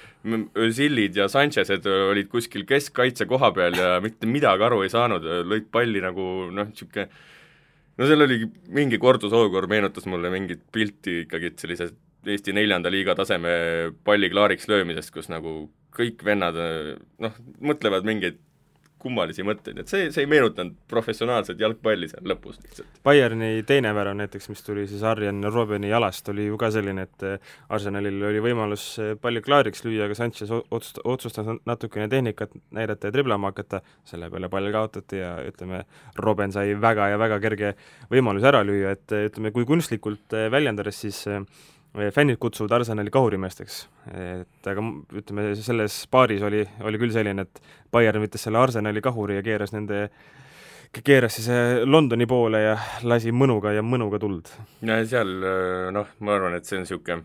Özilid 0.67 1.19
ja 1.19 1.27
Sanchez'ed 1.33 1.89
olid 1.89 2.31
kuskil 2.31 2.67
keskkaitse 2.69 3.27
koha 3.31 3.51
peal 3.57 3.79
ja 3.79 3.97
mitte 4.05 4.29
midagi 4.31 4.67
aru 4.69 4.83
ei 4.87 4.93
saanud, 4.93 5.27
lõid 5.49 5.69
palli 5.75 6.05
nagu 6.05 6.29
noh, 6.55 6.71
niisugune 6.71 7.09
no 7.99 8.09
seal 8.09 8.25
oli 8.25 8.39
mingi 8.73 9.01
kordusolukord, 9.03 9.71
meenutas 9.73 10.07
mulle 10.11 10.31
mingit 10.33 10.65
pilti 10.73 11.23
ikkagi 11.27 11.55
sellisest 11.59 11.99
Eesti 12.23 12.53
neljanda 12.55 12.87
liiga 12.87 13.17
taseme 13.19 13.51
palli 14.07 14.29
klaariks 14.31 14.69
löömisest, 14.71 15.11
kus 15.11 15.27
nagu 15.27 15.65
kõik 15.91 16.21
vennad 16.23 16.55
noh, 17.19 17.41
mõtlevad 17.59 18.07
mingeid 18.07 18.39
kummalisi 19.03 19.45
mõtteid, 19.47 19.81
et 19.83 19.91
see, 19.91 20.09
see 20.15 20.25
ei 20.25 20.31
meenutanud 20.31 20.77
professionaalset 20.91 21.61
jalgpalli 21.61 22.09
seal 22.11 22.27
lõpus 22.33 22.59
lihtsalt. 22.63 23.01
Bayerni 23.05 23.51
teine 23.69 23.93
värav 23.97 24.17
näiteks, 24.19 24.49
mis 24.53 24.63
tuli 24.67 24.87
siis 24.91 25.03
Arjen 25.07 25.43
Robeni 25.53 25.91
jalast, 25.91 26.29
oli 26.33 26.47
ju 26.47 26.59
ka 26.61 26.71
selline, 26.75 27.07
et 27.09 27.27
eh, 27.27 27.53
Arsenalil 27.75 28.23
oli 28.31 28.43
võimalus 28.45 28.87
eh, 29.03 29.15
palli 29.21 29.43
klaariks 29.45 29.85
lüüa, 29.87 30.07
aga 30.07 30.19
Sanchez 30.19 30.53
otsust-, 30.53 31.03
otsustas 31.05 31.51
natukene 31.69 32.09
tehnikat 32.13 32.55
näidata 32.75 33.11
ja 33.11 33.17
driblama 33.17 33.53
hakata, 33.53 33.83
selle 34.09 34.31
peale 34.33 34.51
pall 34.53 34.73
kaotati 34.75 35.23
ja 35.23 35.35
ütleme, 35.49 35.85
Robben 36.23 36.55
sai 36.55 36.77
väga 36.81 37.11
ja 37.13 37.21
väga 37.21 37.41
kerge 37.43 37.75
võimaluse 38.13 38.51
ära 38.53 38.63
lüüa, 38.67 38.95
et 38.97 39.19
ütleme, 39.19 39.55
kui 39.55 39.69
kunstlikult 39.69 40.39
eh, 40.39 40.49
väljendades, 40.53 41.03
siis 41.07 41.25
fännid 41.93 42.37
kutsuvad 42.41 42.73
Arsenali 42.73 43.11
kahurimeesteks. 43.11 43.89
et 44.13 44.69
aga 44.69 44.85
ütleme, 45.19 45.51
selles 45.61 46.07
paaris 46.11 46.43
oli, 46.43 46.65
oli 46.81 47.01
küll 47.01 47.13
selline, 47.13 47.45
et 47.45 47.61
Bayern 47.93 48.23
võttis 48.25 48.47
selle 48.47 48.61
Arsenali 48.63 49.03
kahuri 49.05 49.37
ja 49.37 49.43
keeras 49.45 49.75
nende, 49.75 50.07
keeras 51.05 51.37
siis 51.37 51.51
äh, 51.53 51.83
Londoni 51.85 52.27
poole 52.27 52.63
ja 52.63 52.79
lasi 53.05 53.33
mõnuga 53.33 53.75
ja 53.77 53.85
mõnuga 53.85 54.21
tuld. 54.23 54.49
ja 54.81 55.03
seal 55.05 55.37
äh, 55.45 55.93
noh, 55.93 56.17
ma 56.21 56.37
arvan, 56.39 56.57
et 56.57 56.69
see 56.69 56.81
on 56.81 56.87
niisugune 56.87 57.25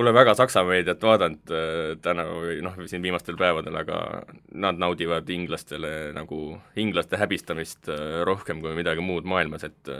Pole 0.00 0.14
väga 0.16 0.32
Saksa 0.38 0.62
meediat 0.64 1.02
vaadanud 1.04 1.50
äh, 1.52 1.78
täna 2.00 2.24
või 2.30 2.60
noh, 2.64 2.76
siin 2.88 3.02
viimastel 3.04 3.36
päevadel, 3.36 3.74
aga 3.76 4.22
nad 4.56 4.78
naudivad 4.80 5.28
inglastele 5.34 6.12
nagu, 6.16 6.54
inglaste 6.80 7.18
häbistamist 7.20 7.90
rohkem 8.24 8.62
kui 8.62 8.72
midagi 8.78 9.04
muud 9.04 9.28
maailmas, 9.28 9.66
et 9.66 9.90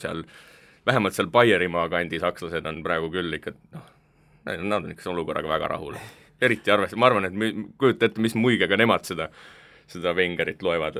seal 0.00 0.22
äh, 0.22 0.38
vähemalt 0.86 1.16
seal 1.16 1.28
Baierimaa 1.32 1.88
kandi 1.88 2.20
sakslased 2.22 2.66
on 2.66 2.82
praegu 2.84 3.10
küll 3.10 3.38
ikka 3.38 3.52
noh, 3.74 3.90
nad 4.46 4.84
on 4.84 4.90
ikka 4.94 5.10
olukorraga 5.10 5.48
väga 5.48 5.68
rahul. 5.74 5.98
eriti 6.40 6.70
arvestades, 6.70 7.00
ma 7.00 7.06
arvan, 7.08 7.24
et 7.24 7.60
kujuta 7.80 8.06
ette, 8.06 8.20
mis 8.20 8.34
muigega 8.36 8.76
nemad 8.76 9.06
seda, 9.08 9.30
seda 9.88 10.12
Wengerit 10.14 10.62
loevad, 10.62 10.98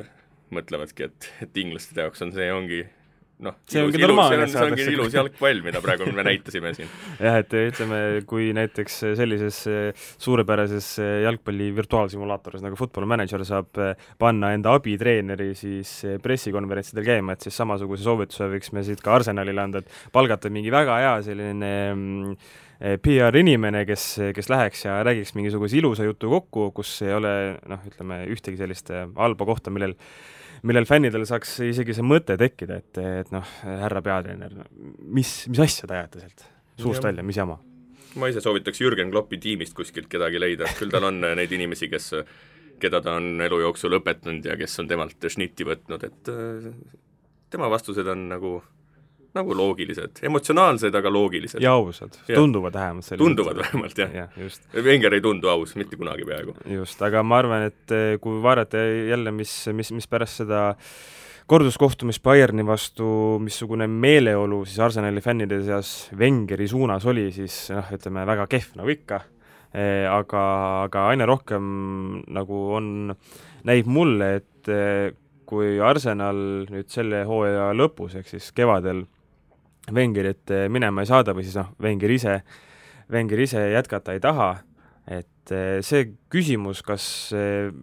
mõtlevadki, 0.55 1.11
et, 1.11 1.29
et 1.45 1.59
inglaste 1.61 2.01
jaoks 2.01 2.25
on 2.25 2.33
see, 2.33 2.47
ongi 2.53 2.87
noh, 3.45 3.57
see 3.69 3.83
ongi 3.85 4.01
normaalne, 4.01 4.47
see 4.49 4.65
ongi 4.65 4.87
ilus 4.95 5.15
jalgpall, 5.17 5.63
mida 5.65 5.83
praegu 5.85 6.09
me 6.15 6.25
näitasime 6.27 6.73
siin. 6.77 6.91
jah, 7.27 7.39
et 7.43 7.57
ütleme, 7.59 8.01
kui 8.29 8.49
näiteks 8.57 8.99
sellises 9.19 9.63
suurepärases 10.23 10.91
jalgpalli 11.27 11.71
virtuaalsimulaatoris 11.77 12.65
nagu 12.65 12.79
Football 12.81 13.09
Manager 13.13 13.45
saab 13.49 13.83
panna 14.21 14.53
enda 14.57 14.77
abitreeneri 14.77 15.53
siis 15.59 15.99
pressikonverentsidel 16.23 17.07
käima, 17.07 17.37
et 17.37 17.47
siis 17.47 17.59
samasuguse 17.61 18.07
soovituse 18.07 18.49
võiks 18.53 18.73
me 18.77 18.85
siit 18.87 19.03
ka 19.05 19.19
Arsenalile 19.19 19.67
anda, 19.67 19.83
et 19.85 20.15
palgata 20.15 20.53
mingi 20.53 20.73
väga 20.73 21.01
hea 21.03 21.19
selline 21.27 21.75
mm, 21.95 22.39
PR-inimene, 22.77 23.87
kes, 23.89 24.05
kes 24.37 24.51
läheks 24.53 24.85
ja 24.85 24.99
räägiks 25.07 25.33
mingisuguse 25.37 25.79
ilusa 25.79 26.05
jutu 26.05 26.29
kokku, 26.35 26.71
kus 26.77 26.91
ei 27.07 27.15
ole 27.17 27.33
noh, 27.69 27.85
ütleme 27.89 28.21
ühtegi 28.33 28.61
sellist 28.61 28.93
halba 28.93 29.49
kohta, 29.49 29.73
millel 29.73 29.97
millel 30.67 30.89
fännidel 30.89 31.27
saaks 31.29 31.59
isegi 31.67 31.97
see 31.97 32.07
mõte 32.07 32.39
tekkida, 32.41 32.81
et, 32.83 33.01
et 33.23 33.33
noh, 33.35 33.55
härra 33.63 34.03
peatreener, 34.05 34.55
mis, 35.01 35.39
mis 35.53 35.63
asja 35.67 35.89
te 35.89 35.99
ajate 35.99 36.23
sealt 36.25 36.47
suust 36.81 37.03
ja. 37.03 37.09
välja, 37.09 37.25
mis 37.27 37.41
jama? 37.41 37.59
ma 38.17 38.31
ise 38.33 38.41
soovitaks 38.41 38.81
Jürgen 38.81 39.11
Kloppi 39.13 39.37
tiimist 39.41 39.75
kuskilt 39.77 40.09
kedagi 40.09 40.41
leida, 40.41 40.69
küll 40.79 40.93
tal 40.93 41.05
on 41.11 41.21
neid 41.21 41.53
inimesi, 41.53 41.91
kes, 41.93 42.15
keda 42.81 43.03
ta 43.05 43.19
on 43.21 43.43
elu 43.45 43.59
jooksul 43.67 43.99
õpetanud 43.99 44.47
ja 44.49 44.57
kes 44.57 44.81
on 44.81 44.89
temalt 44.89 45.29
šnitti 45.33 45.67
võtnud, 45.69 46.07
et 46.09 46.31
äh, 46.33 46.71
tema 47.53 47.69
vastused 47.73 48.09
on 48.09 48.25
nagu 48.33 48.55
nagu 49.37 49.57
loogilised, 49.57 50.23
emotsionaalsed, 50.27 50.95
aga 50.97 51.13
loogilised. 51.13 51.63
ja 51.63 51.75
ausad, 51.77 52.17
tunduvad 52.29 52.75
vähemalt 52.77 53.05
sellised. 53.05 53.25
tunduvad 53.25 53.61
vähemalt, 53.63 53.99
jah 53.99 54.15
ja,. 54.15 54.29
Wenger 54.75 55.15
ei 55.15 55.25
tundu 55.25 55.51
aus 55.53 55.77
mitte 55.77 55.97
kunagi 55.97 56.27
peaaegu. 56.29 56.57
just, 56.79 57.03
aga 57.03 57.23
ma 57.23 57.41
arvan, 57.43 57.69
et 57.71 57.95
eh, 57.95 58.17
kui 58.23 58.41
vaadata 58.43 58.83
jälle, 59.11 59.33
mis, 59.35 59.53
mis, 59.77 59.93
mis 59.97 60.09
pärast 60.11 60.43
seda 60.43 60.63
korduskohtumist 61.47 62.23
Bayerni 62.27 62.65
vastu, 62.67 63.07
missugune 63.43 63.87
meeleolu 63.87 64.65
siis 64.67 64.81
Arsenali 64.83 65.23
fännide 65.23 65.61
seas 65.65 66.11
Wengeri 66.19 66.67
suunas 66.69 67.07
oli, 67.07 67.29
siis 67.35 67.69
noh, 67.75 67.93
ütleme 67.95 68.27
väga 68.27 68.49
kehv 68.51 68.75
nagu 68.81 68.91
ikka 68.91 69.21
eh,, 69.71 70.09
aga, 70.11 70.43
aga 70.89 71.07
aina 71.13 71.29
rohkem 71.29 71.69
nagu 72.35 72.65
on, 72.81 73.15
näib 73.67 73.87
mulle, 73.91 74.33
et 74.41 74.73
eh, 74.73 75.15
kui 75.47 75.77
Arsenal 75.83 76.67
nüüd 76.71 76.91
selle 76.91 77.23
hooaja 77.29 77.71
lõpus, 77.79 78.17
ehk 78.19 78.29
siis 78.31 78.51
kevadel 78.57 79.05
Wengerit 79.95 80.51
eh, 80.51 80.67
minema 80.73 81.03
ei 81.03 81.11
saada 81.11 81.35
või 81.37 81.47
siis 81.47 81.57
noh, 81.59 81.71
Wenger 81.83 82.11
ise, 82.11 82.41
Wenger 83.13 83.43
ise 83.45 83.63
jätkata 83.71 84.17
ei 84.17 84.23
taha, 84.23 84.49
et 85.07 85.53
eh, 85.55 85.79
see 85.87 86.09
küsimus, 86.33 86.83
kas 86.87 87.07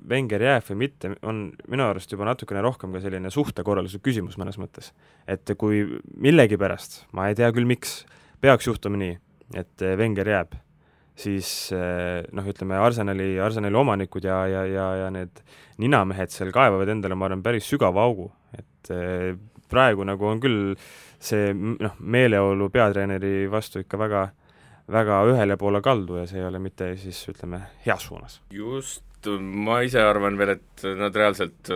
Wenger 0.10 0.44
jääb 0.44 0.68
või 0.72 0.82
mitte, 0.86 1.14
on 1.24 1.46
minu 1.72 1.86
arust 1.88 2.12
juba 2.12 2.28
natukene 2.28 2.64
rohkem 2.66 2.96
ka 2.96 3.04
selline 3.04 3.32
suhtekorralduse 3.32 4.02
küsimus 4.04 4.36
mõnes 4.42 4.60
mõttes. 4.60 4.92
et 5.28 5.56
kui 5.58 5.86
millegipärast, 6.20 7.06
ma 7.16 7.30
ei 7.30 7.40
tea 7.40 7.52
küll, 7.56 7.70
miks, 7.70 8.04
peaks 8.44 8.68
juhtuma 8.68 9.00
nii, 9.00 9.16
et 9.56 9.86
eh, 9.88 9.96
Wenger 10.00 10.28
jääb, 10.28 10.60
siis 11.16 11.70
noh, 11.72 12.46
ütleme 12.50 12.74
Arsenali, 12.82 13.38
Arsenali 13.38 13.78
omanikud 13.78 14.26
ja, 14.26 14.40
ja, 14.50 14.64
ja, 14.66 14.86
ja 15.04 15.10
need 15.14 15.44
ninamehed 15.78 16.34
seal 16.34 16.50
kaevavad 16.52 16.90
endale, 16.90 17.14
ma 17.14 17.28
arvan, 17.30 17.44
päris 17.46 17.68
sügava 17.70 18.02
augu, 18.02 18.32
et 18.58 18.90
praegu 19.70 20.06
nagu 20.08 20.26
on 20.26 20.42
küll 20.42 20.74
see 21.24 21.54
noh, 21.54 21.98
meeleolu 22.00 22.70
peatreeneri 22.74 23.50
vastu 23.52 23.84
ikka 23.84 24.00
väga, 24.02 24.28
väga 24.92 25.24
ühele 25.32 25.58
poole 25.60 25.82
kaldu 25.86 26.22
ja 26.22 26.28
see 26.30 26.42
ei 26.42 26.48
ole 26.50 26.62
mitte 26.64 26.94
siis 27.02 27.24
ütleme, 27.32 27.64
heas 27.88 28.08
suunas. 28.10 28.42
just, 28.52 29.04
ma 29.40 29.82
ise 29.88 30.04
arvan 30.04 30.38
veel, 30.40 30.58
et 30.58 30.88
nad 31.00 31.16
reaalselt 31.16 31.74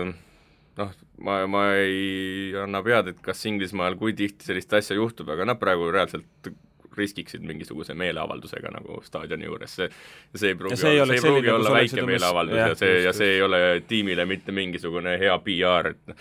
noh, 0.78 0.94
ma, 1.24 1.42
ma 1.50 1.66
ei 1.80 2.54
anna 2.60 2.84
pead, 2.86 3.14
et 3.14 3.22
kas 3.24 3.46
Inglismaal 3.50 3.98
kui 4.00 4.16
tihti 4.18 4.48
sellist 4.48 4.74
asja 4.78 4.98
juhtub, 4.98 5.30
aga 5.34 5.48
nad 5.48 5.62
praegu 5.62 5.90
reaalselt 5.92 6.52
riskiksid 6.98 7.44
mingisuguse 7.46 7.94
meeleavaldusega 7.94 8.72
nagu 8.74 9.00
staadioni 9.06 9.46
juures, 9.46 9.76
see 9.78 9.90
see 10.34 10.54
ei 10.54 10.58
pruugi, 10.58 10.80
see 10.82 10.96
ei, 10.96 11.06
see 11.06 11.20
ei 11.20 11.26
pruugi 11.28 11.54
olla 11.54 11.74
väike 11.76 12.06
meeleavaldus 12.10 12.58
ja 12.58 12.76
see, 12.80 12.96
ja 13.06 13.14
see 13.14 13.36
ei 13.36 13.42
ole 13.46 13.62
tiimile 13.88 14.26
mitte 14.26 14.56
mingisugune 14.56 15.18
hea 15.22 15.38
PR, 15.46 15.92
et 15.94 16.16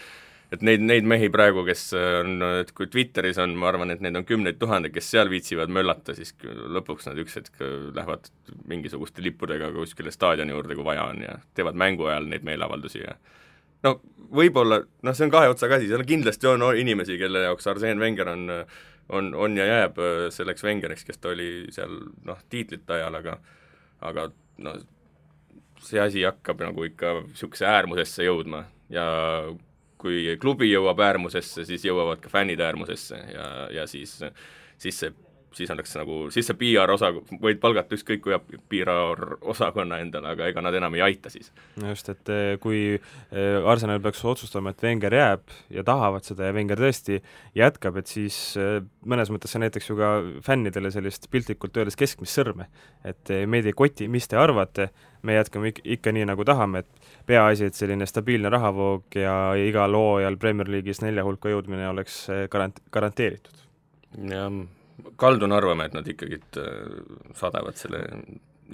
et 0.55 0.63
neid, 0.67 0.83
neid 0.87 1.07
mehi 1.09 1.31
praegu, 1.33 1.65
kes 1.67 1.89
on, 1.97 2.37
et 2.63 2.73
kui 2.77 2.91
Twitteris 2.93 3.41
on, 3.43 3.55
ma 3.59 3.71
arvan, 3.73 3.93
et 3.95 4.03
neid 4.05 4.19
on 4.19 4.27
kümneid 4.27 4.61
tuhandeid, 4.61 4.95
kes 4.95 5.11
seal 5.15 5.31
viitsivad 5.33 5.73
möllata, 5.73 6.15
siis 6.17 6.35
lõpuks 6.45 7.09
nad 7.11 7.21
üks 7.23 7.41
hetk 7.41 7.63
lähevad 7.97 8.31
mingisuguste 8.71 9.25
lippudega 9.25 9.73
kuskile 9.75 10.15
staadioni 10.15 10.55
juurde, 10.55 10.79
kui 10.79 10.87
vaja 10.87 11.09
on 11.13 11.25
ja 11.27 11.39
teevad 11.59 11.79
mängu 11.79 12.11
ajal 12.11 12.29
neid 12.31 12.47
meeleavaldusi 12.47 13.03
ja 13.03 13.17
no 13.87 13.99
võib-olla, 14.35 14.83
noh, 15.07 15.15
see 15.15 15.27
on 15.27 15.35
kahe 15.35 15.51
otsaga 15.53 15.79
asi, 15.79 15.89
seal 15.91 16.07
kindlasti 16.07 16.49
on 16.51 16.65
inimesi, 16.77 17.19
kelle 17.21 17.47
jaoks 17.47 17.67
Arsene 17.71 18.03
Wenger 18.03 18.35
on 18.35 18.51
on, 19.09 19.35
on 19.35 19.57
ja 19.57 19.67
jääb 19.67 19.99
äh, 19.99 20.17
selleks 20.35 20.65
Wengeriks, 20.65 21.05
kes 21.07 21.19
ta 21.19 21.31
oli 21.31 21.67
seal 21.75 21.95
noh, 22.27 22.41
tiitlite 22.51 22.99
ajal, 22.99 23.21
aga 23.21 23.39
aga 24.07 24.29
no 24.63 24.75
see 25.83 26.01
asi 26.03 26.25
hakkab 26.27 26.61
nagu 26.65 26.85
ikka 26.89 27.21
niisuguse 27.23 27.67
äärmusesse 27.69 28.27
jõudma 28.27 28.65
ja 28.93 29.07
kui 29.99 30.37
klubi 30.41 30.69
jõuab 30.71 31.01
äärmusesse, 31.01 31.65
siis 31.69 31.85
jõuavad 31.87 32.21
ka 32.23 32.33
fännid 32.33 32.61
äärmusesse 32.61 33.21
ja, 33.33 33.47
ja 33.73 33.87
siis, 33.91 34.19
siis 34.83 35.01
see 35.01 35.15
siis 35.57 35.71
oleks 35.71 35.95
nagu, 35.97 36.19
siis 36.33 36.49
see 36.49 36.57
PR 36.61 36.91
osa, 36.93 37.11
võid 37.43 37.61
palgata 37.63 37.97
ükskõik 37.97 38.23
kui 38.25 38.59
PR 38.71 38.91
osakonna 39.41 40.01
endale, 40.03 40.35
aga 40.35 40.51
ega 40.51 40.63
nad 40.65 40.77
enam 40.77 40.97
ei 40.99 41.05
aita 41.07 41.33
siis. 41.33 41.53
no 41.81 41.91
just, 41.93 42.11
et 42.13 42.33
eh, 42.33 42.57
kui 42.63 42.81
eh, 42.97 43.69
Arsenal 43.73 44.03
peaks 44.05 44.25
otsustama, 44.27 44.73
et 44.75 44.85
Wenger 44.85 45.17
jääb 45.17 45.57
ja 45.73 45.85
tahavad 45.87 46.27
seda 46.27 46.51
ja 46.51 46.57
Wenger 46.57 46.81
tõesti 46.81 47.21
jätkab, 47.57 48.01
et 48.01 48.13
siis 48.13 48.39
eh, 48.61 48.79
mõnes 49.09 49.33
mõttes 49.33 49.55
see 49.55 49.63
näitaks 49.63 49.91
ju 49.91 49.99
ka 49.99 50.13
fännidele 50.47 50.93
sellist 50.95 51.31
piltlikult 51.33 51.77
öeldes 51.81 51.99
keskmist 51.99 52.37
sõrme. 52.37 52.69
et 53.05 53.31
meid 53.47 53.67
ei 53.67 53.77
koti, 53.77 54.09
mis 54.11 54.29
te 54.29 54.37
arvate, 54.41 54.91
me 55.23 55.37
jätkame 55.37 55.71
ikka, 55.73 55.83
ikka 55.97 56.13
nii, 56.13 56.25
nagu 56.29 56.45
tahame, 56.45 56.83
et 56.83 57.13
peaasi, 57.27 57.71
et 57.71 57.75
selline 57.75 58.07
stabiilne 58.07 58.51
rahavoog 58.53 59.15
ja 59.15 59.37
igal 59.59 59.95
hooajal 59.95 60.37
Premier 60.43 60.69
League'is 60.71 61.03
nelja 61.05 61.25
hulka 61.25 61.53
jõudmine 61.53 61.89
oleks 61.89 62.27
garant-, 62.53 62.83
garanteeritud. 62.93 63.63
jah, 64.31 64.51
kaldun 65.21 65.55
arvama, 65.57 65.87
et 65.87 65.97
nad 65.97 66.07
ikkagi 66.09 66.41
äh, 66.61 66.71
saadavad 67.37 67.79
selle 67.79 68.03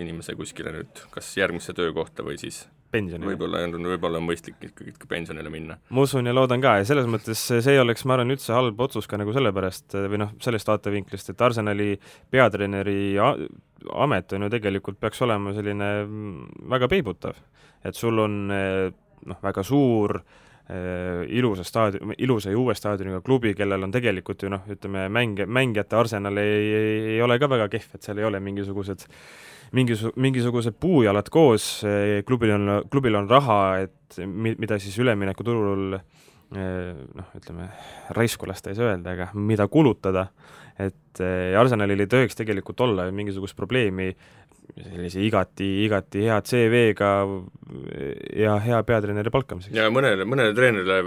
inimese 0.01 0.37
kuskile 0.39 0.73
nüüd 0.73 1.03
kas 1.13 1.29
järgmisse 1.37 1.75
töökohta 1.77 2.25
või 2.25 2.39
siis 2.41 2.65
võib-olla 2.93 3.63
võib-olla 3.69 4.21
on 4.21 4.27
mõistlik 4.27 4.59
ikkagi 4.69 4.93
ka 5.01 5.09
pensionile 5.09 5.49
minna. 5.53 5.79
ma 5.89 6.05
usun 6.05 6.29
ja 6.29 6.35
loodan 6.35 6.61
ka 6.65 6.79
ja 6.81 6.87
selles 6.89 7.09
mõttes 7.09 7.41
see 7.41 7.61
ei 7.73 7.81
oleks, 7.81 8.05
ma 8.09 8.17
arvan, 8.17 8.33
üldse 8.35 8.53
halb 8.57 8.81
otsus 8.85 9.09
ka 9.09 9.21
nagu 9.21 9.33
sellepärast 9.37 9.97
või 10.13 10.21
noh, 10.25 10.35
sellest 10.45 10.69
vaatevinklist, 10.69 11.33
et 11.33 11.45
Arsenali 11.45 11.95
peatreeneri 12.33 13.17
amet 13.21 14.37
on 14.37 14.47
ju 14.47 14.53
tegelikult, 14.53 15.01
peaks 15.01 15.25
olema 15.25 15.55
selline 15.57 15.91
mm, 16.05 16.69
väga 16.73 16.89
peibutav. 16.93 17.41
et 17.85 17.97
sul 17.97 18.21
on 18.23 18.39
noh, 18.49 19.41
väga 19.43 19.65
suur 19.67 20.21
äh, 20.21 20.41
Äh, 20.43 20.52
ilusa 20.71 21.65
staadion, 21.67 22.15
ilusa 22.23 22.53
ja 22.53 22.59
uue 22.59 22.75
staadioniga 22.79 23.21
klubi, 23.21 23.51
kellel 23.59 23.83
on 23.83 23.91
tegelikult 23.93 24.45
ju 24.45 24.51
noh, 24.53 24.63
ütleme 24.71 25.09
mänge, 25.13 25.45
mängijate 25.47 25.99
arsenal 25.99 26.39
ei, 26.39 26.53
ei, 26.73 26.93
ei 27.17 27.23
ole 27.23 27.37
ka 27.43 27.49
väga 27.51 27.67
kehv, 27.73 27.97
et 27.97 28.07
seal 28.07 28.23
ei 28.23 28.29
ole 28.29 28.41
mingisugused 28.41 29.09
mingisu-, 29.77 30.13
mingisugused 30.17 30.77
puujalad 30.81 31.29
koos, 31.33 31.83
klubil 32.27 32.55
on, 32.57 32.73
klubil 32.91 33.17
on 33.19 33.31
raha, 33.31 33.61
et 33.87 34.21
mi-, 34.27 34.57
mida 34.61 34.79
siis 34.83 34.99
üleminekuturul 35.03 35.97
äh, 35.97 36.03
noh, 37.17 37.31
ütleme, 37.39 37.71
raisku 38.17 38.49
lasta 38.49 38.73
ei 38.73 38.79
saa 38.79 38.93
öelda, 38.93 39.17
aga 39.17 39.31
mida 39.39 39.69
kulutada, 39.73 40.29
et 40.81 41.23
äh, 41.23 41.59
Arsenalil 41.61 42.05
ei 42.05 42.11
tohiks 42.11 42.39
tegelikult 42.39 42.81
olla 42.85 43.09
mingisugust 43.15 43.57
probleemi 43.57 44.13
sellise 44.77 45.21
igati, 45.27 45.67
igati 45.87 46.25
hea 46.27 46.39
CV-ga 46.47 47.11
ja 48.39 48.57
hea 48.63 48.81
peatreeneri 48.89 49.33
palkamiseks. 49.33 49.75
ja 49.77 49.91
mõnele, 49.93 50.27
mõnele 50.29 50.55
treenerile 50.57 51.03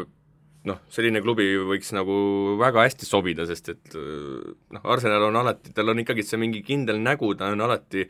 noh, 0.66 0.80
selline 0.90 1.22
klubi 1.22 1.48
võiks 1.62 1.92
nagu 1.94 2.16
väga 2.62 2.86
hästi 2.88 3.08
sobida, 3.08 3.46
sest 3.50 3.74
et 3.74 3.98
noh, 3.98 4.84
Arsenal 4.84 5.28
on 5.28 5.42
alati, 5.42 5.74
tal 5.76 5.94
on 5.94 6.02
ikkagi 6.02 6.26
see 6.26 6.42
mingi 6.42 6.64
kindel 6.66 7.02
nägu, 7.04 7.34
ta 7.38 7.52
on 7.54 7.66
alati 7.66 8.08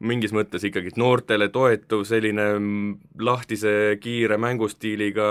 mingis 0.00 0.32
mõttes 0.32 0.64
ikkagi 0.66 0.94
noortele 0.98 1.50
toetuv, 1.52 2.06
selline 2.08 2.46
lahtise 3.20 3.98
kiire 4.00 4.38
mängustiiliga, 4.40 5.26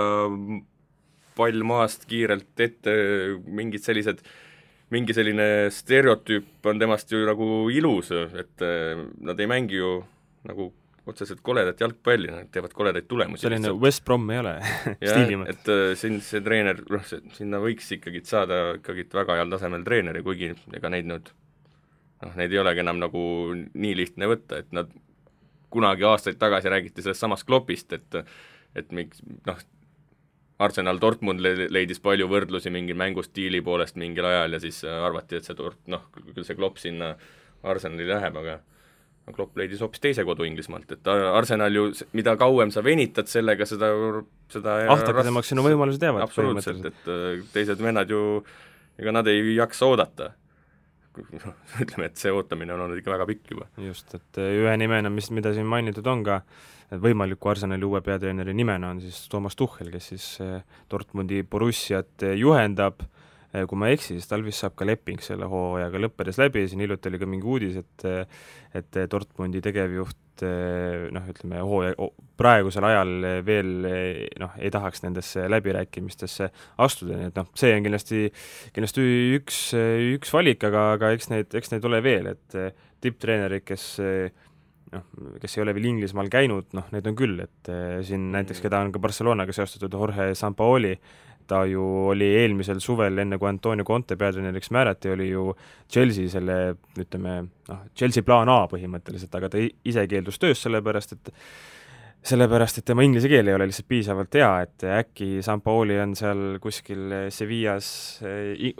pall 1.36 1.66
maast 1.66 2.06
kiirelt 2.08 2.62
ette, 2.62 2.94
mingid 3.50 3.82
sellised 3.84 4.22
äh, 4.22 4.38
mingi 4.94 5.14
selline 5.14 5.46
stereotüüp 5.74 6.66
on 6.70 6.80
temast 6.82 7.12
ju 7.12 7.22
nagu 7.26 7.48
ilus, 7.72 8.10
et 8.12 8.64
eh, 8.66 9.00
nad 9.26 9.40
ei 9.40 9.50
mängi 9.50 9.78
ju 9.78 9.98
nagu 10.48 10.70
otseselt 11.10 11.40
koledat 11.42 11.80
jalgpalli, 11.80 12.30
nad 12.30 12.50
teevad 12.52 12.74
koledaid 12.76 13.06
tulemusi. 13.08 13.46
selline 13.46 13.72
West 13.80 14.04
Brom 14.04 14.28
ei 14.30 14.40
ole 14.42 14.54
stiili 14.98 15.38
mõttes. 15.40 15.60
et 15.60 15.70
eh, 15.74 15.84
siin 15.98 16.18
see 16.24 16.42
treener, 16.44 16.82
noh, 16.90 17.06
sinna 17.36 17.62
võiks 17.62 17.90
ikkagi 17.96 18.22
saada 18.26 18.60
ikkagi 18.78 19.06
väga 19.14 19.38
heal 19.40 19.54
tasemel 19.54 19.86
treeneri, 19.86 20.24
kuigi 20.26 20.52
ega 20.76 20.92
neid 20.92 21.08
nüüd 21.10 21.32
noh, 22.20 22.36
neid 22.36 22.52
ei 22.52 22.62
olegi 22.62 22.84
enam 22.84 23.00
nagu 23.00 23.24
nii 23.56 23.96
lihtne 24.02 24.28
võtta, 24.30 24.60
et 24.64 24.74
nad 24.76 24.92
kunagi 25.70 26.06
aastaid 26.06 26.38
tagasi 26.38 26.72
räägiti 26.72 27.02
sellest 27.04 27.22
samast 27.22 27.46
Kloppist, 27.48 27.94
et 27.96 28.22
et 28.78 28.92
miks 28.94 29.22
noh, 29.46 29.58
Arsenal 30.60 30.98
Dortmund 31.00 31.40
leidis 31.42 32.02
palju 32.04 32.28
võrdlusi 32.28 32.72
mingi 32.72 32.96
mängustiili 32.96 33.62
poolest 33.64 33.96
mingil 34.00 34.26
ajal 34.28 34.56
ja 34.56 34.60
siis 34.62 34.82
äh, 34.84 34.98
arvati, 35.06 35.38
et 35.40 35.48
see 35.48 35.56
Dort-, 35.56 35.80
noh, 35.90 36.08
küll 36.34 36.44
see 36.44 36.58
Klopp 36.58 36.80
sinna 36.82 37.14
Arsenali 37.70 38.08
läheb, 38.08 38.36
aga 38.40 38.58
Klopp 39.30 39.56
leidis 39.60 39.80
hoopis 39.84 40.02
teise 40.02 40.24
kodu 40.26 40.44
Inglismaalt, 40.48 40.90
et 40.96 41.08
Arsenal 41.12 41.76
ju, 41.76 41.86
mida 42.18 42.34
kauem 42.40 42.72
sa 42.74 42.82
venitad 42.82 43.30
sellega, 43.30 43.66
seda, 43.68 43.92
seda 44.50 44.76
ahtakamaks 44.96 45.52
sinu 45.52 45.64
võimalused 45.64 46.02
jäävad 46.02 46.26
absoluutselt, 46.26 46.90
et 46.90 47.10
äh, 47.12 47.44
teised 47.54 47.80
vennad 47.82 48.10
ju, 48.10 48.42
ega 49.00 49.14
nad 49.14 49.28
ei 49.30 49.54
jaksa 49.54 49.88
oodata 49.88 50.32
ütleme, 51.82 52.06
et 52.06 52.20
see 52.20 52.32
ootamine 52.34 52.74
on 52.74 52.86
olnud 52.86 53.00
ikka 53.00 53.14
väga 53.16 53.26
pikk 53.30 53.54
juba. 53.54 53.70
just, 53.82 54.14
et 54.14 54.42
äh, 54.42 54.52
ühe 54.62 54.76
nimena, 54.80 55.10
mis, 55.12 55.30
mida 55.34 55.54
siin 55.56 55.68
mainitud 55.70 56.06
on 56.10 56.26
ka, 56.26 56.42
võimaliku 56.98 57.50
Arsenali 57.52 57.86
uue 57.86 58.00
peatreeneri 58.02 58.54
nimena 58.56 58.90
on 58.90 59.00
siis 59.02 59.22
Toomas 59.30 59.56
Tuhhel, 59.58 59.90
kes 59.92 60.10
siis 60.12 60.26
eh, 60.42 60.62
Dortmundi 60.90 61.42
Borussiat 61.46 62.24
eh, 62.26 62.34
juhendab, 62.40 63.04
eh, 63.04 63.19
kui 63.50 63.78
ma 63.78 63.90
ei 63.90 63.96
eksi, 63.98 64.14
siis 64.14 64.30
tal 64.30 64.44
vist 64.46 64.62
saab 64.62 64.76
ka 64.78 64.86
leping 64.86 65.22
selle 65.24 65.48
hooajaga 65.50 66.04
lõppedes 66.04 66.38
läbi, 66.38 66.66
siin 66.70 66.82
hiljuti 66.84 67.10
oli 67.10 67.20
ka 67.20 67.28
mingi 67.30 67.48
uudis, 67.50 67.78
et 67.82 68.06
et 68.78 68.98
Dortmundi 69.10 69.58
tegevjuht 69.64 70.44
noh, 71.10 71.24
ütleme 71.32 71.62
hooaja, 71.66 72.08
praegusel 72.40 72.86
ajal 72.86 73.10
veel 73.44 73.72
noh, 74.40 74.52
ei 74.58 74.70
tahaks 74.72 75.02
nendesse 75.04 75.48
läbirääkimistesse 75.50 76.50
astuda, 76.80 77.18
nii 77.18 77.30
et 77.32 77.40
noh, 77.40 77.48
see 77.58 77.72
on 77.76 77.86
kindlasti, 77.86 78.22
kindlasti 78.76 79.08
üks, 79.40 79.58
üks 80.14 80.32
valik, 80.36 80.62
aga, 80.70 80.92
aga 80.96 81.10
eks 81.16 81.32
neid, 81.32 81.58
eks 81.58 81.74
neid 81.74 81.88
ole 81.90 82.00
veel, 82.06 82.30
et 82.36 82.60
tipptreenerid, 83.02 83.66
kes 83.66 83.86
noh, 84.94 85.06
kes 85.42 85.56
ei 85.56 85.64
ole 85.64 85.74
veel 85.76 85.90
Inglismaal 85.92 86.30
käinud, 86.32 86.70
noh, 86.76 86.86
neid 86.94 87.10
on 87.10 87.18
küll, 87.18 87.42
et 87.44 87.72
siin 88.06 88.30
näiteks, 88.34 88.62
keda 88.64 88.84
on 88.84 88.94
ka 88.94 89.02
Barcelonaga 89.02 89.54
seostatud, 89.56 89.98
Jorge 89.98 90.30
Sampaoli, 90.38 90.94
ta 91.50 91.64
ju 91.68 91.82
oli 92.12 92.28
eelmisel 92.42 92.80
suvel, 92.82 93.18
enne 93.22 93.38
kui 93.40 93.50
Antonio 93.50 93.86
Conte 93.86 94.16
peatreeneriks 94.20 94.70
määrati, 94.74 95.10
oli 95.14 95.30
ju 95.32 95.50
Chelsea 95.90 96.30
selle, 96.30 96.60
ütleme, 96.98 97.42
noh, 97.70 97.82
Chelsea 97.96 98.26
plaan 98.26 98.50
A 98.52 98.62
põhimõtteliselt, 98.70 99.34
aga 99.36 99.50
ta 99.52 99.60
ise 99.60 100.06
keeldus 100.10 100.40
tööst, 100.40 100.66
sellepärast 100.66 101.16
et 101.18 101.34
sellepärast, 102.30 102.80
et 102.80 102.84
tema 102.84 103.04
inglise 103.04 103.30
keel 103.32 103.48
ei 103.48 103.56
ole 103.56 103.70
lihtsalt 103.70 103.88
piisavalt 103.88 104.36
hea, 104.36 104.50
et 104.66 104.84
äkki 105.00 105.28
Sampaoli 105.44 105.96
on 106.02 106.12
seal 106.18 106.58
kuskil 106.60 107.30
Sevillas 107.32 107.88
eh, 108.28 108.74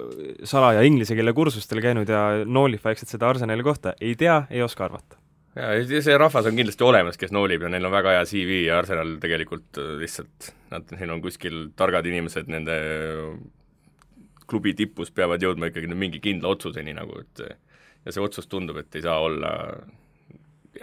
salaja 0.44 0.84
inglise 0.84 1.16
keele 1.16 1.32
kursustel 1.36 1.80
käinud 1.84 2.12
ja 2.12 2.44
noolib 2.44 2.84
vaikselt 2.84 3.16
seda 3.16 3.32
Arsenali 3.32 3.64
kohta, 3.64 3.96
ei 4.00 4.12
tea, 4.20 4.42
ei 4.52 4.60
oska 4.66 4.84
arvata 4.90 5.19
jaa, 5.58 5.70
see 5.86 6.18
rahvas 6.18 6.48
on 6.50 6.58
kindlasti 6.58 6.86
olemas, 6.86 7.18
kes 7.20 7.32
noolib 7.34 7.64
ja 7.66 7.72
neil 7.72 7.88
on 7.88 7.94
väga 7.94 8.18
hea 8.18 8.26
CV 8.28 8.60
ja 8.66 8.80
Arsenal 8.80 9.16
tegelikult 9.22 9.80
äh, 9.80 9.94
lihtsalt, 10.02 10.52
nad, 10.74 10.92
neil 10.98 11.16
on 11.16 11.24
kuskil 11.24 11.62
targad 11.78 12.06
inimesed 12.10 12.50
nende 12.52 12.76
klubi 14.50 14.74
tipus 14.74 15.12
peavad 15.14 15.42
jõudma 15.42 15.70
ikkagi 15.70 15.90
mingi 15.94 16.22
kindla 16.22 16.50
otsuseni 16.56 16.94
nagu, 16.96 17.22
et 17.22 17.44
ja 18.04 18.14
see 18.14 18.22
otsus 18.24 18.48
tundub, 18.50 18.80
et 18.80 18.96
ei 18.98 19.04
saa 19.04 19.18
olla 19.22 19.52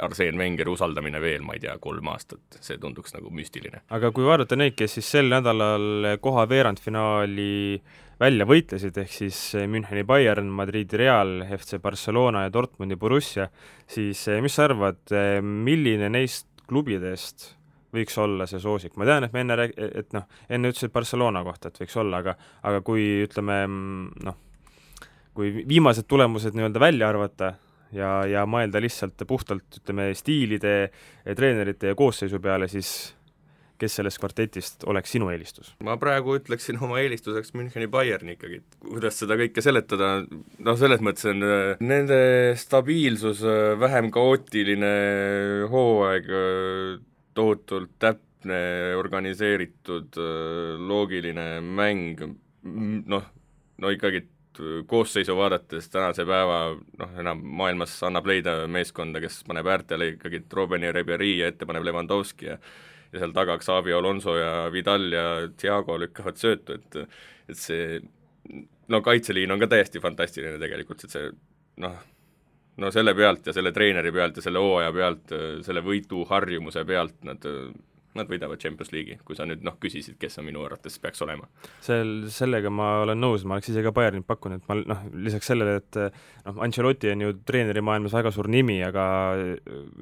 Arseen 0.03 0.37
Wengeri 0.39 0.71
usaldamine 0.71 1.21
veel, 1.21 1.45
ma 1.45 1.55
ei 1.57 1.63
tea, 1.63 1.77
kolm 1.81 2.09
aastat, 2.11 2.59
see 2.61 2.77
tunduks 2.81 3.15
nagu 3.15 3.31
müstiline. 3.33 3.83
aga 3.93 4.11
kui 4.15 4.27
vaadata 4.27 4.57
neid, 4.59 4.75
kes 4.77 4.97
siis 4.99 5.11
sel 5.17 5.31
nädalal 5.31 6.17
koha 6.21 6.45
veerandfinaali 6.49 7.81
välja 8.19 8.47
võitlesid, 8.49 8.97
ehk 8.97 9.13
siis 9.13 9.39
Müncheni 9.69 10.03
Bayern, 10.07 10.49
Madridi 10.53 10.97
Real, 10.97 11.43
FC 11.57 11.81
Barcelona 11.81 12.45
ja 12.45 12.53
Dortmundi 12.53 12.97
Borussia, 12.97 13.47
siis 13.89 14.23
eh, 14.31 14.41
mis 14.41 14.57
sa 14.57 14.65
arvad, 14.67 15.03
eh, 15.13 15.37
milline 15.41 16.09
neist 16.13 16.49
klubidest 16.67 17.53
võiks 17.93 18.17
olla 18.19 18.47
see 18.49 18.59
soosik, 18.61 18.97
ma 18.99 19.07
tean, 19.07 19.27
et 19.27 19.35
me 19.35 19.43
enne 19.45 19.57
rääg-, 19.59 19.77
et 20.01 20.11
noh, 20.15 20.25
enne 20.51 20.73
ütlesid 20.73 20.91
Barcelona 20.93 21.43
kohta, 21.45 21.71
et 21.71 21.79
võiks 21.81 21.95
olla, 22.01 22.21
aga 22.23 22.35
aga 22.67 22.81
kui 22.85 23.05
ütleme 23.23 23.61
noh, 24.27 24.41
kui 25.37 25.63
viimased 25.69 26.07
tulemused 26.09 26.57
nii-öelda 26.57 26.81
välja 26.81 27.09
arvata, 27.11 27.53
ja, 27.95 28.11
ja 28.27 28.45
mõelda 28.49 28.81
lihtsalt 28.83 29.21
puhtalt 29.27 29.81
ütleme, 29.81 30.09
stiilide, 30.17 30.89
treenerite 31.35 31.93
ja 31.93 31.97
koosseisu 31.97 32.41
peale, 32.43 32.69
siis 32.71 33.13
kes 33.77 33.97
sellest 33.99 34.17
kvartetist 34.21 34.85
oleks 34.89 35.11
sinu 35.13 35.29
eelistus? 35.29 35.73
ma 35.85 35.97
praegu 36.01 36.37
ütleksin 36.39 36.79
oma 36.81 36.99
eelistuseks 37.03 37.53
Müncheni 37.57 37.89
Bayerni 37.91 38.35
ikkagi, 38.35 38.61
kuidas 38.81 39.19
seda 39.21 39.37
kõike 39.39 39.63
seletada, 39.63 40.11
noh 40.65 40.79
selles 40.79 41.03
mõttes 41.05 41.27
on 41.29 41.45
äh, 41.45 41.83
nende 41.85 42.19
stabiilsus, 42.59 43.43
äh, 43.45 43.73
vähem 43.79 44.09
kaootiline 44.13 44.93
hooaeg, 45.71 46.31
tohutult 47.37 47.93
täpne, 48.01 48.61
organiseeritud, 48.97 50.17
loogiline 50.89 51.59
mäng, 51.61 52.23
noh, 52.63 53.29
no 53.77 53.93
ikkagi 53.93 54.23
koosseisu 54.87 55.35
vaadates 55.37 55.89
tänase 55.93 56.25
päeva 56.25 56.59
noh, 56.73 57.15
enam 57.19 57.41
maailmas 57.61 57.95
annab 58.07 58.27
leida 58.29 58.59
meeskonda, 58.71 59.21
kes 59.23 59.43
paneb 59.47 59.69
äärtele 59.73 60.11
ikkagi 60.15 60.43
Robeni 60.53 60.89
ja 60.89 60.93
Ribéry 60.95 61.33
ja 61.37 61.49
ette 61.51 61.65
paneb 61.65 61.85
Levandovski 61.87 62.51
ja 62.51 62.57
ja 63.13 63.21
seal 63.21 63.31
taga 63.35 63.57
Xavi 63.61 63.93
Alonso 63.95 64.35
ja 64.37 64.67
Vidal 64.71 65.11
ja 65.13 65.25
Thiago 65.57 65.97
lükkavad 65.99 66.39
söötu, 66.39 66.75
et 66.75 66.97
et 67.47 67.59
see 67.59 68.01
no 68.91 69.01
kaitseliin 69.03 69.51
on 69.51 69.59
ka 69.59 69.69
täiesti 69.71 70.01
fantastiline 70.03 70.59
tegelikult, 70.59 71.03
et 71.03 71.13
see 71.15 71.29
noh, 71.83 71.95
no 72.77 72.91
selle 72.91 73.13
pealt 73.15 73.47
ja 73.47 73.55
selle 73.55 73.71
treeneri 73.75 74.11
pealt 74.11 74.39
ja 74.39 74.43
selle 74.43 74.63
hooaja 74.63 74.91
pealt, 74.95 75.35
selle 75.65 75.83
võiduharjumuse 75.85 76.83
pealt 76.87 77.23
nad 77.27 77.47
nad 78.17 78.29
võidavad 78.29 78.61
Champions 78.61 78.91
League'i, 78.93 79.19
kui 79.25 79.37
sa 79.37 79.47
nüüd 79.47 79.63
noh, 79.65 79.77
küsisid, 79.81 80.17
kes 80.21 80.39
on 80.41 80.47
minu 80.49 80.63
arvates 80.65 80.97
peaks 81.03 81.23
olema. 81.25 81.49
sel, 81.83 82.29
sellega 82.33 82.71
ma 82.73 82.91
olen 83.05 83.21
nõus, 83.21 83.45
ma 83.47 83.57
oleks 83.57 83.71
ise 83.73 83.83
ka 83.85 83.93
Bayernit 83.95 84.27
pakkunud, 84.27 84.63
ma 84.69 84.79
noh, 84.81 85.03
lisaks 85.27 85.51
sellele, 85.53 85.79
et 85.81 85.99
noh, 86.01 86.61
Ancelotti 86.65 87.11
on 87.13 87.27
ju 87.27 87.35
treenerimaailmas 87.47 88.15
väga 88.17 88.33
suur 88.35 88.49
nimi, 88.51 88.79
aga 88.85 89.07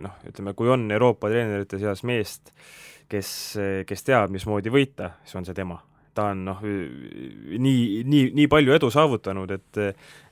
noh, 0.06 0.22
ütleme, 0.32 0.56
kui 0.58 0.72
on 0.74 0.88
Euroopa 0.96 1.32
treenerite 1.32 1.82
seas 1.82 2.06
meest, 2.08 2.54
kes, 3.12 3.30
kes 3.88 4.08
teab, 4.08 4.34
mismoodi 4.34 4.74
võita, 4.74 5.16
siis 5.26 5.42
on 5.42 5.48
see 5.48 5.58
tema 5.58 5.82
ta 6.16 6.30
on 6.32 6.44
noh, 6.48 6.62
nii, 6.64 8.04
nii, 8.08 8.30
nii 8.38 8.48
palju 8.52 8.76
edu 8.78 8.90
saavutanud, 8.94 9.52
et 9.56 9.80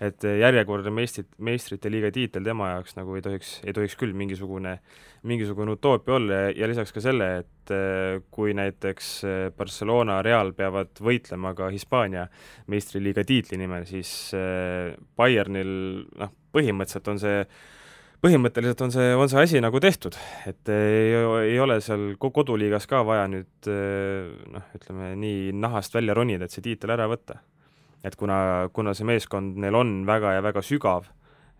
et 0.03 0.27
järjekordne 0.27 0.91
meistrit, 0.95 1.29
meistrite 1.43 1.91
liiga 1.91 2.11
tiitel 2.13 2.45
tema 2.45 2.73
jaoks 2.73 2.97
nagu 2.97 3.17
ei 3.17 3.23
tohiks, 3.25 3.57
ei 3.67 3.75
tohiks 3.75 3.97
küll 3.99 4.15
mingisugune, 4.17 4.77
mingisugune 5.27 5.75
utoopia 5.75 6.17
olla 6.17 6.39
ja, 6.45 6.53
ja 6.63 6.71
lisaks 6.71 6.95
ka 6.95 7.03
selle, 7.03 7.29
et 7.43 7.75
kui 8.33 8.55
näiteks 8.57 9.11
Barcelona, 9.57 10.21
Real 10.25 10.51
peavad 10.57 10.99
võitlema 11.03 11.53
ka 11.57 11.69
Hispaania 11.73 12.25
meistriliiga 12.71 13.23
tiitli 13.27 13.59
nimel, 13.61 13.87
siis 13.87 14.33
Bayernil 15.17 15.71
noh, 16.19 16.35
põhimõtteliselt 16.53 17.13
on 17.13 17.23
see 17.23 17.45
põhimõtteliselt 18.23 18.81
on 18.85 18.93
see, 18.93 19.07
on 19.19 19.31
see 19.31 19.41
asi 19.41 19.61
nagu 19.63 19.79
tehtud, 19.83 20.15
et 20.47 20.69
ei, 20.71 21.15
ei 21.49 21.57
ole 21.59 21.79
seal 21.83 22.13
koduliigas 22.21 22.87
ka 22.89 23.01
vaja 23.07 23.25
nüüd 23.31 23.71
noh, 24.53 24.69
ütleme 24.77 25.11
nii 25.19 25.51
nahast 25.59 25.95
välja 25.95 26.15
ronida, 26.15 26.47
et 26.47 26.55
see 26.55 26.63
tiitel 26.63 26.93
ära 26.95 27.09
võtta. 27.11 27.41
et 28.03 28.15
kuna, 28.19 28.69
kuna 28.75 28.93
see 28.95 29.07
meeskond 29.07 29.59
neil 29.63 29.75
on 29.79 29.91
väga 30.07 30.37
ja 30.37 30.43
väga 30.43 30.63
sügav, 30.63 31.05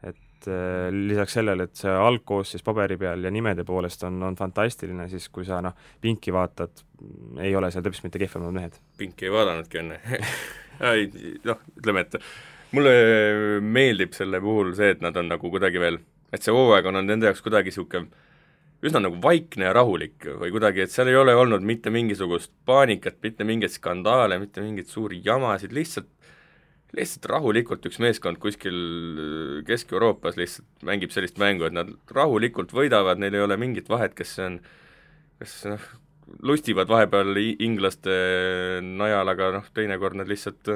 et 0.04 0.48
lisaks 0.92 1.38
sellele, 1.40 1.68
et 1.68 1.76
see 1.80 1.92
algkoosseis 1.92 2.64
paberi 2.64 2.98
peal 3.00 3.24
ja 3.24 3.32
nimede 3.32 3.64
poolest 3.68 4.04
on, 4.08 4.22
on 4.24 4.36
fantastiline, 4.40 5.08
siis 5.12 5.28
kui 5.32 5.46
sa 5.48 5.62
noh, 5.64 5.76
pinki 6.02 6.32
vaatad, 6.36 6.84
ei 7.44 7.56
ole 7.56 7.72
seal 7.72 7.84
täpselt 7.84 8.08
mitte 8.08 8.24
kehvemad 8.24 8.56
mehed. 8.56 8.80
pinki 8.98 9.28
ei 9.28 9.36
vaadanudki 9.36 9.84
enne 9.84 10.00
ei 10.96 11.08
noh, 11.44 11.60
ütleme, 11.76 12.08
et 12.08 12.20
mulle 12.72 12.96
meeldib 13.60 14.16
selle 14.16 14.40
puhul 14.44 14.72
see, 14.80 14.96
et 14.96 15.04
nad 15.04 15.16
on 15.20 15.32
nagu 15.36 15.52
kuidagi 15.52 15.84
veel 15.84 16.00
et 16.34 16.44
see 16.44 16.54
hooaeg 16.54 16.90
on 16.90 16.98
olnud 16.98 17.14
nende 17.14 17.30
jaoks 17.30 17.44
kuidagi 17.46 17.72
niisugune 17.72 18.10
üsna 18.84 19.00
nagu 19.00 19.20
vaikne 19.24 19.70
ja 19.70 19.74
rahulik 19.76 20.26
või 20.42 20.52
kuidagi, 20.52 20.84
et 20.84 20.92
seal 20.92 21.08
ei 21.08 21.16
ole 21.16 21.36
olnud 21.40 21.64
mitte 21.64 21.92
mingisugust 21.94 22.52
paanikat, 22.68 23.22
mitte 23.24 23.46
mingeid 23.48 23.72
skandaale, 23.72 24.42
mitte 24.42 24.64
mingeid 24.64 24.90
suuri 24.92 25.22
jamasid, 25.24 25.72
lihtsalt 25.76 26.10
lihtsalt 26.94 27.26
rahulikult 27.32 27.86
üks 27.90 27.98
meeskond 28.04 28.38
kuskil 28.42 28.76
Kesk-Euroopas 29.66 30.36
lihtsalt 30.38 30.84
mängib 30.86 31.14
sellist 31.16 31.40
mängu, 31.42 31.66
et 31.66 31.74
nad 31.74 31.90
rahulikult 32.14 32.76
võidavad, 32.76 33.22
neil 33.22 33.34
ei 33.40 33.46
ole 33.46 33.58
mingit 33.58 33.90
vahet, 33.90 34.14
kes 34.18 34.36
on, 34.44 34.60
kas 35.42 35.56
noh, 35.72 35.88
lustivad 36.46 36.92
vahepeal 36.92 37.40
inglaste 37.40 38.14
najal, 38.84 39.32
aga 39.34 39.50
noh, 39.58 39.72
teinekord 39.74 40.20
nad 40.20 40.30
lihtsalt, 40.30 40.70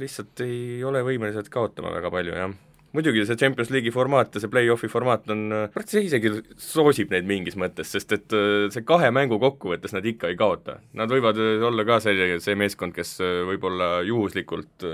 lihtsalt 0.00 0.42
ei 0.48 0.82
ole 0.86 1.04
võimelised 1.06 1.52
kaotama 1.54 1.94
väga 1.94 2.10
palju, 2.16 2.34
jah 2.40 2.58
muidugi 2.96 3.22
see 3.26 3.38
Champions 3.38 3.70
League'i 3.70 3.92
formaat 3.94 4.34
ja 4.34 4.42
see 4.42 4.50
play-off'i 4.50 4.90
formaat 4.90 5.28
on, 5.30 5.44
praktiliselt 5.74 6.08
isegi 6.08 6.60
soosib 6.60 7.12
neid 7.14 7.28
mingis 7.28 7.56
mõttes, 7.60 7.92
sest 7.94 8.14
et 8.16 8.36
äh, 8.36 8.66
see 8.74 8.84
kahe 8.86 9.12
mängu 9.14 9.38
kokkuvõttes 9.42 9.94
nad 9.94 10.06
ikka 10.06 10.30
ei 10.30 10.38
kaota. 10.40 10.80
Nad 10.98 11.12
võivad 11.12 11.38
äh, 11.38 11.62
olla 11.66 11.86
ka 11.86 12.00
see, 12.02 12.38
see 12.42 12.56
meeskond, 12.58 12.94
kes 12.96 13.16
äh, 13.24 13.42
võib-olla 13.50 14.00
juhuslikult 14.06 14.86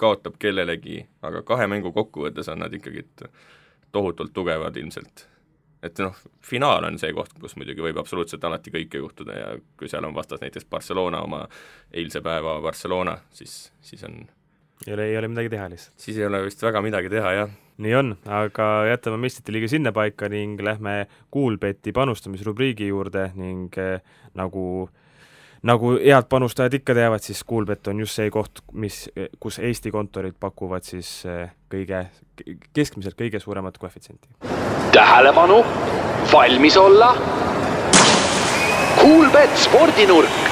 kaotab 0.00 0.38
kellelegi, 0.40 1.02
aga 1.26 1.44
kahe 1.46 1.68
mängu 1.70 1.92
kokkuvõttes 1.96 2.48
on 2.52 2.64
nad 2.64 2.74
ikkagi 2.74 3.04
tohutult 3.92 4.32
tugevad 4.32 4.76
ilmselt. 4.80 5.26
et 5.82 5.96
noh, 6.04 6.16
finaal 6.44 6.84
on 6.84 6.98
see 7.00 7.12
koht, 7.16 7.32
kus 7.40 7.56
muidugi 7.56 7.80
võib 7.80 7.96
absoluutselt 8.02 8.44
alati 8.44 8.72
kõike 8.74 9.00
juhtuda 9.00 9.36
ja 9.36 9.46
kui 9.80 9.88
seal 9.88 10.04
on 10.04 10.12
vastas 10.14 10.42
näiteks 10.42 10.68
Barcelona 10.68 11.22
oma 11.24 11.46
eilse 11.92 12.20
päeva 12.20 12.58
Barcelona, 12.60 13.16
siis, 13.32 13.72
siis 13.80 14.04
on 14.04 14.20
ei 14.86 14.94
ole, 14.94 15.04
ei 15.04 15.18
ole 15.18 15.28
midagi 15.28 15.48
teha 15.48 15.68
lihtsalt. 15.70 15.94
siis 15.96 16.18
ei 16.18 16.26
ole 16.26 16.42
vist 16.44 16.62
väga 16.62 16.82
midagi 16.82 17.10
teha, 17.12 17.32
jah. 17.32 17.50
nii 17.80 17.94
on, 17.96 18.14
aga 18.28 18.68
jätame 18.88 19.20
meistrite 19.20 19.52
liiga 19.52 19.68
sinnapaika 19.68 20.28
ning 20.32 20.60
lähme 20.60 21.06
Kuulbeti 21.30 21.92
panustamisrubriigi 21.92 22.88
juurde 22.88 23.30
ning 23.36 23.76
eh, 23.78 24.00
nagu 24.34 24.88
nagu 25.62 25.92
head 26.00 26.28
panustajad 26.28 26.74
ikka 26.80 26.94
teavad, 26.96 27.20
siis 27.24 27.42
Kuulbet 27.44 27.88
on 27.92 28.00
just 28.00 28.16
see 28.16 28.30
koht, 28.32 28.62
mis, 28.72 29.02
kus 29.40 29.58
Eesti 29.58 29.92
kontorid 29.92 30.38
pakuvad 30.40 30.86
siis 30.88 31.10
eh, 31.28 31.50
kõige, 31.72 32.06
keskmiselt 32.72 33.18
kõige 33.18 33.40
suuremat 33.40 33.78
koefitsienti. 33.78 34.28
tähelepanu, 34.92 35.60
valmis 36.32 36.76
olla. 36.80 37.12
Kuulbet 39.00 39.56
spordinurk 39.56 40.49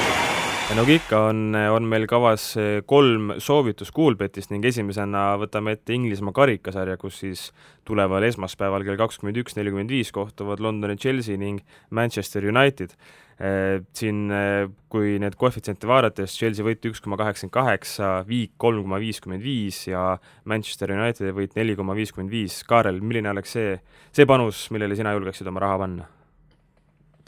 nagu 0.77 0.91
ikka, 0.93 1.17
on, 1.31 1.55
on 1.73 1.85
meil 1.89 2.03
kavas 2.05 2.43
eh, 2.61 2.81
kolm 2.85 3.31
soovitust 3.41 3.89
Coolbetist 3.95 4.51
ning 4.53 4.65
esimesena 4.69 5.31
võtame 5.41 5.73
ette 5.73 5.95
Inglismaa 5.95 6.35
karikasarja, 6.35 6.97
kus 7.01 7.15
siis 7.23 7.47
tuleval 7.89 8.21
esmaspäeval 8.27 8.85
kell 8.85 8.99
kakskümmend 8.99 9.39
üks 9.41 9.57
nelikümmend 9.57 9.89
viis 9.89 10.11
kohtuvad 10.13 10.61
Londoni 10.61 10.93
Chelsea 11.01 11.39
ning 11.41 11.63
Manchester 11.89 12.45
United. 12.45 12.93
Eh, 13.39 13.79
siin, 13.97 14.19
eh, 14.35 14.67
kui 14.93 15.15
need 15.23 15.39
koefitsiente 15.41 15.89
vaadates, 15.89 16.35
Chelsea 16.37 16.67
võit 16.67 16.85
üks 16.91 17.01
koma 17.01 17.17
kaheksakümmend 17.17 17.55
kaheksa, 17.55 18.11
viik 18.29 18.53
kolm 18.61 18.83
koma 18.85 19.01
viiskümmend 19.01 19.41
viis 19.41 19.81
ja 19.87 20.19
Manchester 20.45 20.93
Unitedi 20.93 21.33
võit 21.33 21.57
neli 21.57 21.73
koma 21.79 21.97
viiskümmend 21.97 22.29
viis. 22.35 22.59
Kaarel, 22.69 23.01
milline 23.01 23.33
oleks 23.33 23.57
see, 23.57 23.73
see 24.13 24.29
panus, 24.29 24.67
millele 24.75 24.99
sina 24.99 25.15
julgeksid 25.17 25.49
oma 25.49 25.65
raha 25.65 25.81
panna? 25.81 26.07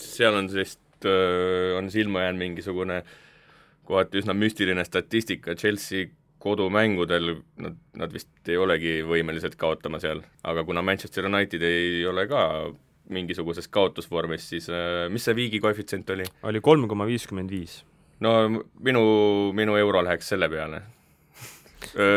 seal 0.02 0.34
on 0.34 0.48
sellist, 0.50 0.80
on 1.78 1.90
silma 1.94 2.24
jäänud 2.24 2.42
mingisugune 2.42 2.96
äh, 3.02 3.12
kohati 3.88 4.22
üsna 4.22 4.36
müstiline 4.38 4.84
statistika, 4.86 5.56
Chelsea 5.56 6.10
kodumängudel 6.42 7.36
nad, 7.62 7.76
nad 7.98 8.14
vist 8.14 8.50
ei 8.50 8.58
olegi 8.58 9.02
võimelised 9.06 9.58
kaotama 9.62 10.00
seal, 10.02 10.24
aga 10.44 10.64
kuna 10.66 10.82
Manchester 10.86 11.28
United 11.30 11.62
ei 11.66 12.06
ole 12.10 12.26
ka 12.30 12.46
mingisuguses 13.12 13.68
kaotusvormis, 13.68 14.48
siis 14.54 14.70
äh, 14.72 15.06
mis 15.12 15.26
see 15.28 15.38
viigi 15.38 15.60
koefitsient 15.62 16.10
oli? 16.16 16.26
oli 16.48 16.62
kolm 16.64 16.88
koma 16.90 17.06
viiskümmend 17.10 17.52
viis. 17.52 17.82
no 18.24 18.34
minu, 18.80 19.04
minu 19.58 19.78
euro 19.78 20.04
läheks 20.06 20.34
selle 20.34 20.50
peale 20.50 20.82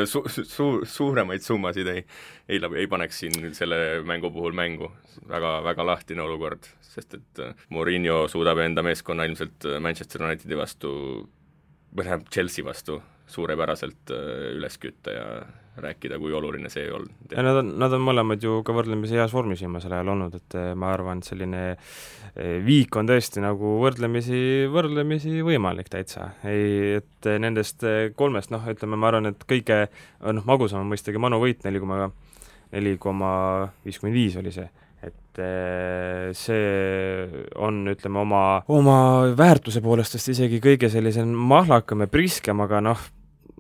su-, 0.07 0.25
su-, 0.29 0.85
suuremaid 0.85 1.45
summasid 1.45 1.89
ei, 1.93 2.05
ei, 2.49 2.61
ei 2.77 2.87
paneks 2.91 3.23
siin 3.25 3.55
selle 3.57 4.03
mängu 4.07 4.31
puhul 4.31 4.53
mängu. 4.57 4.91
väga, 5.29 5.63
väga 5.65 5.87
lahtine 5.87 6.23
olukord, 6.23 6.67
sest 6.83 7.15
et 7.15 7.41
Murillo 7.73 8.25
suudab 8.29 8.59
enda 8.65 8.83
meeskonna 8.83 9.25
ilmselt 9.25 9.65
Manchester 9.81 10.23
Unitedi 10.23 10.57
vastu 10.59 10.91
tähendab 12.03 12.31
Chelsea 12.33 12.65
vastu 12.67 13.01
suurepäraselt 13.27 14.11
äh, 14.13 14.57
üles 14.57 14.81
kütta 14.83 15.15
ja 15.15 15.29
rääkida, 15.77 16.19
kui 16.23 16.33
oluline 16.33 16.71
see 16.71 16.87
on. 16.93 17.07
ja 17.31 17.43
nad 17.43 17.59
on, 17.59 17.73
nad 17.83 17.95
on 17.97 18.03
mõlemad 18.07 18.43
ju 18.43 18.61
ka 18.67 18.75
võrdlemisi 18.77 19.17
heas 19.19 19.33
vormis 19.35 19.63
viimasel 19.65 19.95
ajal 19.97 20.13
olnud, 20.13 20.37
et 20.39 20.57
eh, 20.59 20.71
ma 20.79 20.93
arvan, 20.95 21.19
et 21.19 21.29
selline 21.29 21.63
eh, 21.73 22.61
viik 22.65 22.95
on 23.01 23.11
tõesti 23.11 23.43
nagu 23.43 23.75
võrdlemisi, 23.83 24.39
võrdlemisi 24.71 25.43
võimalik 25.47 25.91
täitsa. 25.91 26.31
ei, 26.47 27.01
et 27.01 27.31
nendest 27.43 27.83
kolmest, 28.15 28.55
noh, 28.55 28.63
ütleme, 28.71 28.99
ma 29.01 29.11
arvan, 29.11 29.33
et 29.33 29.47
kõige 29.51 29.81
noh, 30.23 30.47
magusam 30.47 30.85
on 30.85 30.95
mõistagi 30.95 31.23
Manu 31.23 31.43
võit, 31.43 31.67
neli 31.67 31.83
koma, 31.83 32.09
neli 32.75 32.97
koma 33.03 33.35
viiskümmend 33.87 34.21
viis 34.21 34.39
oli 34.39 34.55
see 34.55 34.71
et 35.05 35.41
see 36.39 37.45
on, 37.59 37.81
ütleme, 37.91 38.21
oma, 38.23 38.45
oma 38.71 38.99
väärtuse 39.35 39.83
poolest 39.83 40.15
vist 40.15 40.31
isegi 40.31 40.61
kõige 40.63 40.91
sellisem 40.93 41.33
mahlakam 41.51 42.05
ja 42.05 42.11
priskem, 42.11 42.63
aga 42.63 42.79
noh, 42.85 43.03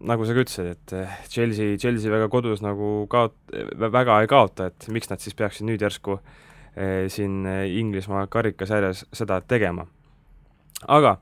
nagu 0.07 0.27
sa 0.27 0.37
ka 0.37 0.45
ütlesid, 0.45 0.71
et 0.77 0.95
eh, 0.95 1.17
Chelsea, 1.31 1.77
Chelsea 1.81 2.13
väga 2.13 2.29
kodus 2.33 2.63
nagu 2.63 3.09
kaot-, 3.11 3.57
väga 3.81 4.21
ei 4.23 4.31
kaota, 4.31 4.71
et 4.71 4.87
miks 4.95 5.11
nad 5.11 5.23
siis 5.23 5.35
peaksid 5.39 5.67
nüüd 5.67 5.83
järsku 5.83 6.21
eh, 6.21 7.07
siin 7.13 7.43
Inglismaa 7.47 8.29
karikasarjas 8.31 9.07
seda 9.13 9.41
tegema. 9.43 9.89
aga 10.87 11.19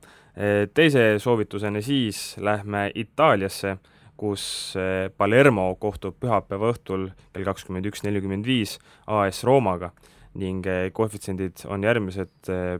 teise 0.72 1.18
soovitusena 1.20 1.82
siis 1.84 2.38
lähme 2.40 2.86
Itaaliasse, 2.96 3.76
kus 4.22 4.44
eh, 4.78 5.10
Palermo 5.18 5.72
kohtub 5.82 6.16
pühapäeva 6.22 6.70
õhtul 6.72 7.10
kell 7.34 7.48
kakskümmend 7.48 7.90
üks 7.90 8.04
nelikümmend 8.06 8.46
viis 8.46 8.78
AS 9.10 9.42
Roomaga 9.48 9.90
ning 10.38 10.66
eh, 10.70 10.86
koefitsiendid 10.94 11.66
on 11.68 11.84
järgmised, 11.84 12.32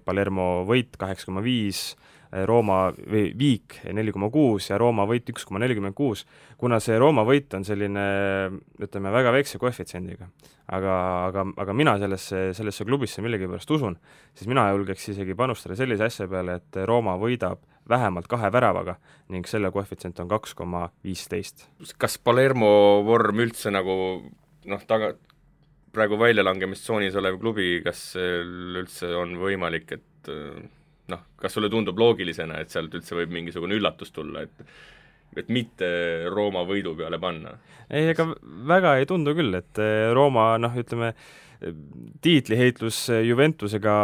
Palermo 0.07 0.63
võit 0.69 0.95
kaheksa 1.01 1.29
koma 1.29 1.43
viis, 1.45 1.91
Rooma 2.33 2.87
või 2.97 3.27
viik 3.37 3.75
neli 3.93 4.13
koma 4.13 4.31
kuus 4.33 4.71
ja 4.71 4.79
Rooma 4.81 5.05
võit 5.09 5.29
üks 5.29 5.45
koma 5.45 5.61
nelikümmend 5.61 5.93
kuus, 5.93 6.23
kuna 6.57 6.79
see 6.81 6.97
Rooma 6.97 7.27
võit 7.29 7.53
on 7.53 7.67
selline 7.69 8.05
ütleme, 8.81 9.13
väga 9.13 9.35
väikse 9.35 9.61
koefitsiendiga, 9.61 10.31
aga, 10.73 10.95
aga, 11.29 11.45
aga 11.61 11.75
mina 11.77 11.99
sellesse, 12.01 12.47
sellesse 12.57 12.87
klubisse 12.89 13.25
millegipärast 13.25 13.77
usun, 13.77 13.99
siis 14.33 14.49
mina 14.49 14.65
julgeks 14.73 15.11
isegi 15.13 15.37
panustada 15.37 15.77
sellise 15.77 16.09
asja 16.09 16.29
peale, 16.31 16.57
et 16.63 16.81
Rooma 16.89 17.19
võidab 17.21 17.61
vähemalt 17.89 18.29
kahe 18.31 18.51
väravaga 18.53 18.97
ning 19.33 19.47
selle 19.49 19.71
koefitsient 19.75 20.21
on 20.23 20.31
kaks 20.31 20.55
koma 20.55 20.89
viisteist. 21.05 21.67
kas 21.99 22.19
Palermo 22.19 23.03
vorm 23.07 23.43
üldse 23.45 23.73
nagu 23.75 23.97
noh, 24.71 24.87
taga, 24.87 25.13
praegu 25.93 26.19
väljalangemistsoonis 26.21 27.17
olev 27.21 27.39
klubi, 27.43 27.75
kas 27.85 28.13
üldse 28.17 29.11
on 29.19 29.37
võimalik, 29.41 29.93
et 29.99 30.33
noh, 31.13 31.27
kas 31.41 31.57
sulle 31.57 31.71
tundub 31.73 31.99
loogilisena, 31.99 32.61
et 32.63 32.73
sealt 32.73 32.95
üldse 32.95 33.17
võib 33.19 33.35
mingisugune 33.35 33.77
üllatus 33.79 34.15
tulla, 34.15 34.47
et 34.47 34.67
et 35.33 35.49
mitte 35.49 35.87
Rooma 36.29 36.61
võidu 36.69 36.93
peale 36.97 37.17
panna? 37.21 37.55
ei, 37.89 38.11
ega 38.13 38.27
väga 38.69 38.99
ei 39.01 39.09
tundu 39.09 39.33
küll, 39.37 39.55
et 39.57 39.81
Rooma 40.13 40.53
noh, 40.61 40.77
ütleme, 40.77 41.15
tiitliheitlus 42.25 43.07
Juventusega 43.25 43.95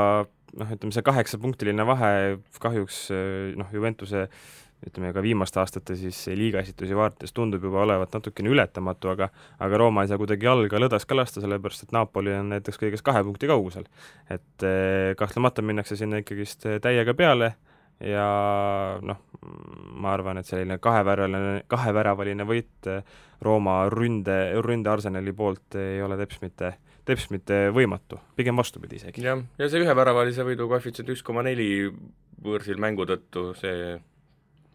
noh, 0.57 0.71
ütleme 0.75 0.95
see 0.95 1.05
kaheksapunktiline 1.07 1.87
vahe 1.89 2.39
kahjuks 2.63 3.03
eh, 3.15 3.53
noh, 3.59 3.69
Juventuse 3.75 4.29
ütleme 4.87 5.11
ka 5.11 5.23
viimaste 5.23 5.59
aastate 5.59 5.97
siis 5.99 6.21
liiga 6.39 6.61
esitusi 6.63 6.95
vaadates 6.95 7.35
tundub 7.35 7.65
juba 7.67 7.83
olevat 7.83 8.13
natukene 8.15 8.53
ületamatu, 8.53 9.11
aga 9.11 9.31
aga 9.59 9.81
Rooma 9.83 10.05
ei 10.05 10.11
saa 10.13 10.21
kuidagi 10.21 10.47
jalga 10.47 10.79
lõdas 10.79 11.07
ka 11.09 11.19
lasta, 11.19 11.43
sellepärast 11.43 11.89
et 11.89 11.95
Napoli 11.97 12.37
on 12.37 12.53
näiteks 12.55 12.79
kõigest 12.79 13.07
kahe 13.07 13.25
punkti 13.27 13.51
kaugusel. 13.51 13.89
et 14.31 14.67
eh, 14.67 15.15
kahtlemata 15.19 15.63
minnakse 15.63 15.99
sinna 15.99 16.23
ikkagist 16.23 16.67
eh, 16.67 16.79
täiega 16.85 17.15
peale 17.19 17.55
ja 18.05 18.29
noh, 19.03 19.23
ma 19.99 20.13
arvan, 20.15 20.39
et 20.39 20.47
selline 20.47 20.79
kaheväraline, 20.83 21.65
kaheväravaline 21.71 22.47
võit 22.49 22.91
eh, 22.91 23.17
Rooma 23.43 23.85
ründe, 23.93 24.39
ründearsenali 24.65 25.33
poolt 25.37 25.79
ei 25.79 26.03
ole 26.03 26.19
teps 26.19 26.43
mitte 26.43 26.75
teps 27.09 27.31
mitte 27.33 27.69
võimatu, 27.73 28.19
pigem 28.37 28.59
vastupidi 28.61 28.99
isegi. 29.01 29.23
jah, 29.25 29.41
ja 29.59 29.69
see 29.71 29.81
üheväravalise 29.81 30.45
võidu 30.45 30.69
koefitsient 30.69 31.09
üks 31.15 31.23
koma 31.25 31.45
neli 31.47 31.89
võõrsil 32.45 32.81
mängu 32.81 33.07
tõttu, 33.09 33.53
see 33.59 33.95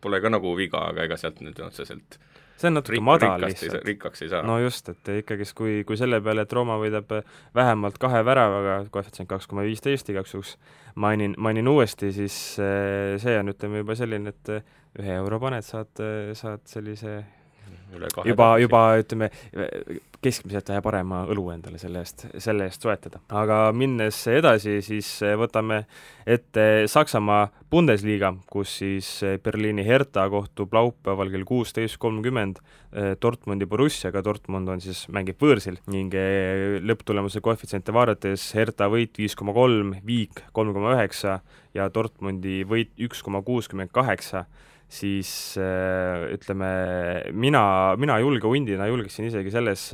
pole 0.03 0.19
ka 0.23 0.31
nagu 0.33 0.55
viga, 0.57 0.87
aga 0.89 1.05
ega 1.05 1.17
sealt 1.19 1.43
nüüd 1.45 1.59
otseselt 1.63 2.17
see 2.57 2.69
on 2.69 2.77
natuke 2.79 3.01
madal 3.03 3.41
lihtsalt. 3.43 3.83
rikkaks 3.85 4.25
ei 4.25 4.31
saa. 4.31 4.43
no 4.47 4.57
just, 4.61 4.89
et 4.93 5.13
ikkagist 5.19 5.55
kui, 5.57 5.81
kui 5.87 5.99
selle 5.99 6.21
peale, 6.23 6.45
et 6.47 6.53
Rooma 6.53 6.77
võidab 6.81 7.11
vähemalt 7.55 7.99
kahe 8.01 8.23
väravaga, 8.25 8.79
koefitsient 8.93 9.29
kaks 9.29 9.49
koma 9.51 9.65
viisteist 9.67 10.09
igaks 10.13 10.35
juhuks, 10.35 10.55
mainin, 10.95 11.35
mainin 11.37 11.67
uuesti, 11.67 12.13
siis 12.15 12.37
eh, 12.63 13.15
see 13.21 13.37
on, 13.39 13.53
ütleme 13.53 13.83
juba 13.83 13.97
selline, 13.99 14.35
et 14.35 14.57
ühe 15.01 15.15
euro 15.21 15.39
paned, 15.41 15.65
saad, 15.65 16.03
saad 16.37 16.67
sellise 16.69 17.21
juba, 18.25 18.49
juba 18.61 18.81
ütleme, 19.01 19.29
keskmiselt 20.23 20.69
vähe 20.71 20.81
parema 20.83 21.23
õlu 21.29 21.49
endale 21.53 21.79
selle 21.81 22.03
eest, 22.03 22.25
selle 22.41 22.67
eest 22.69 22.83
soetada. 22.83 23.19
aga 23.35 23.57
minnes 23.75 24.17
edasi, 24.31 24.79
siis 24.85 25.09
võtame 25.39 25.83
ette 26.25 26.85
Saksamaa 26.91 27.47
Bundesliga, 27.71 28.33
kus 28.51 28.77
siis 28.79 29.09
Berliini 29.43 29.85
Hertha 29.85 30.25
kohtub 30.31 30.73
laupäeval 30.73 31.31
kell 31.33 31.45
kuusteist 31.47 31.99
kolmkümmend 32.01 32.61
eh, 32.61 33.13
Dortmundi 33.21 33.67
Borussiaga, 33.69 34.23
Dortmund 34.23 34.71
on 34.71 34.83
siis, 34.83 35.05
mängib 35.13 35.41
võõrsil 35.43 35.79
ning 35.91 36.15
eh, 36.15 36.79
lõpptulemuse 36.83 37.43
koefitsiente 37.43 37.95
vaadates 37.95 38.51
Hertha 38.55 38.87
võit 38.93 39.17
viis 39.19 39.35
koma 39.35 39.55
kolm, 39.55 39.97
Viik 40.07 40.45
kolm 40.55 40.73
koma 40.75 40.95
üheksa 40.97 41.41
ja 41.75 41.89
Dortmundi 41.93 42.61
võit 42.67 42.93
üks 43.01 43.23
koma 43.25 43.43
kuuskümmend 43.43 43.91
kaheksa 43.93 44.45
siis 44.93 45.31
äh, 45.61 46.27
ütleme, 46.35 46.69
mina, 47.33 47.63
mina 47.99 48.19
julge 48.21 48.49
hundina 48.49 48.87
julgeksin 48.89 49.29
isegi 49.29 49.53
selles, 49.53 49.89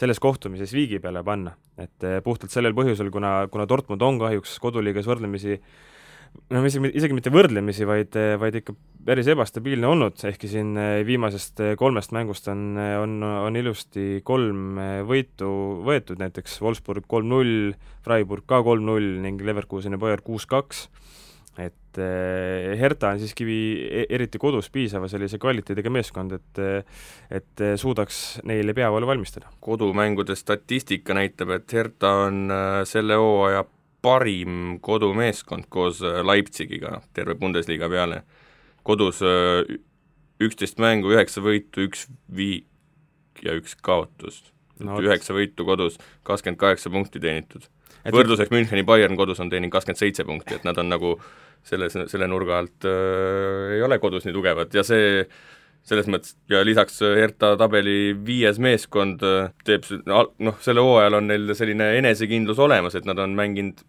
selles 0.00 0.20
kohtumises 0.22 0.74
viigi 0.76 1.00
peale 1.02 1.24
panna. 1.26 1.54
et 1.80 2.06
äh, 2.06 2.20
puhtalt 2.22 2.52
sellel 2.54 2.76
põhjusel, 2.76 3.10
kuna, 3.10 3.48
kuna 3.50 3.66
Dortmund 3.66 4.02
on 4.04 4.20
kahjuks 4.20 4.58
koduliigas 4.62 5.08
võrdlemisi 5.10 5.56
no 6.54 6.60
isegi, 6.66 6.92
isegi 6.94 7.16
mitte 7.16 7.32
võrdlemisi, 7.34 7.86
vaid, 7.88 8.14
vaid 8.38 8.60
ikka 8.60 8.76
päris 9.04 9.26
ebastabiilne 9.32 9.88
olnud, 9.90 10.20
ehkki 10.30 10.50
siin 10.50 10.76
äh, 10.78 11.00
viimasest 11.08 11.64
kolmest 11.80 12.14
mängust 12.14 12.46
on, 12.52 12.76
on, 12.78 13.16
on 13.24 13.58
ilusti 13.58 14.20
kolm 14.26 14.78
võitu 15.08 15.50
võetud, 15.88 16.20
näiteks 16.22 16.60
Wolfsburg 16.62 17.08
kolm-null, 17.10 17.74
Freiburg 18.06 18.46
ka 18.50 18.62
kolm-null 18.66 19.18
ning 19.24 19.42
Leverkuseni 19.42 19.98
Bayern 19.98 20.22
kuus-kaks 20.26 20.88
et 21.58 22.00
eh, 22.02 22.72
Herta 22.80 23.12
on 23.14 23.20
siiski 23.22 23.46
e-, 23.46 24.06
eriti 24.16 24.40
kodus 24.42 24.70
piisava 24.74 25.08
sellise 25.10 25.38
kvaliteediga 25.42 25.92
meeskond, 25.94 26.34
et 26.38 26.62
et 27.34 27.64
suudaks 27.80 28.40
neile 28.48 28.74
peavalu 28.74 29.06
valmistada. 29.06 29.52
kodumängude 29.60 30.36
statistika 30.38 31.14
näitab, 31.14 31.54
et 31.58 31.72
Herta 31.72 32.12
on 32.26 32.52
selle 32.88 33.18
hooaja 33.20 33.64
parim 34.04 34.78
kodumeeskond 34.84 35.70
koos 35.72 36.02
Leipzigiga 36.02 37.00
terve 37.16 37.34
Bundesliga 37.34 37.88
peale. 37.88 38.22
kodus 38.82 39.22
üksteist 40.42 40.80
mängu, 40.82 41.14
üheksa 41.14 41.40
võitu, 41.40 41.86
üks 41.86 42.08
viik 42.34 43.44
ja 43.44 43.54
üks 43.56 43.76
kaotus 43.80 44.42
no,. 44.82 44.98
üheksa 45.00 45.34
võitu 45.36 45.66
kodus, 45.66 45.98
kakskümmend 46.26 46.60
kaheksa 46.60 46.92
punkti 46.92 47.22
teenitud 47.22 47.68
võrdluseks 48.04 48.52
Müncheni 48.52 48.84
Bayern 48.86 49.16
kodus 49.16 49.40
on 49.40 49.50
teeninud 49.52 49.72
kakskümmend 49.74 50.00
seitse 50.00 50.26
punkti, 50.28 50.58
et 50.58 50.64
nad 50.66 50.78
on 50.80 50.90
nagu 50.92 51.16
selles, 51.64 51.96
selle 52.10 52.28
nurga 52.28 52.58
alt 52.60 52.88
äh, 52.88 53.76
ei 53.78 53.84
ole 53.84 53.98
kodus 54.02 54.26
nii 54.26 54.36
tugevad 54.36 54.74
ja 54.76 54.84
see 54.86 55.24
selles 55.84 56.08
mõttes, 56.08 56.36
ja 56.48 56.62
lisaks 56.64 57.02
Herta 57.04 57.54
tabeli 57.60 58.14
viies 58.26 58.60
meeskond 58.62 59.24
äh, 59.24 59.50
teeb 59.68 59.88
noh, 60.08 60.60
selle 60.64 60.84
hooajal 60.84 61.20
on 61.20 61.28
neil 61.28 61.52
selline 61.56 61.90
enesekindlus 61.98 62.60
olemas, 62.64 62.96
et 62.96 63.08
nad 63.08 63.20
on 63.20 63.36
mänginud 63.36 63.84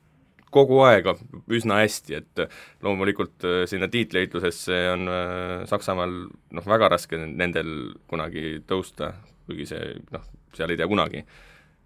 kogu 0.55 0.79
aeg 0.87 1.07
üsna 1.51 1.81
hästi, 1.81 2.19
et 2.21 2.43
loomulikult 2.85 3.47
äh, 3.47 3.63
sinna 3.69 3.89
tiitliheitlusesse 3.91 4.79
on 4.93 5.09
äh, 5.11 5.65
Saksamaal 5.69 6.15
noh, 6.27 6.69
väga 6.75 6.91
raske 6.95 7.19
nendel 7.25 7.71
kunagi 8.11 8.61
tõusta, 8.67 9.13
kuigi 9.47 9.67
see 9.71 9.95
noh, 10.15 10.23
seal 10.55 10.71
ei 10.71 10.79
tea 10.79 10.89
kunagi 10.91 11.25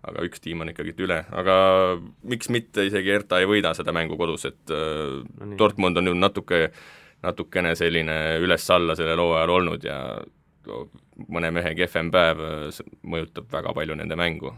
aga 0.08 0.24
üks 0.28 0.44
tiim 0.44 0.64
on 0.64 0.72
ikkagi 0.72 0.96
üle, 1.04 1.20
aga 1.36 1.56
miks 2.32 2.50
mitte 2.54 2.86
isegi 2.88 3.14
Herta 3.14 3.42
ei 3.42 3.50
võida 3.50 3.74
seda 3.78 3.94
mängu 3.96 4.18
kodus, 4.20 4.48
et 4.50 4.74
äh, 4.74 5.20
no. 5.24 5.58
Dortmund 5.60 6.00
on 6.00 6.08
nüüd 6.10 6.20
natuke, 6.22 6.70
natukene 7.26 7.76
selline 7.80 8.40
üles-alla 8.44 8.96
sellel 9.00 9.20
hooajal 9.20 9.56
olnud 9.58 9.88
ja 9.88 10.00
mõne 11.28 11.52
mehe 11.52 11.74
kehvem 11.78 12.12
päev 12.14 12.44
äh, 12.46 12.82
mõjutab 13.04 13.52
väga 13.52 13.76
palju 13.76 14.00
nende 14.00 14.20
mängu 14.20 14.54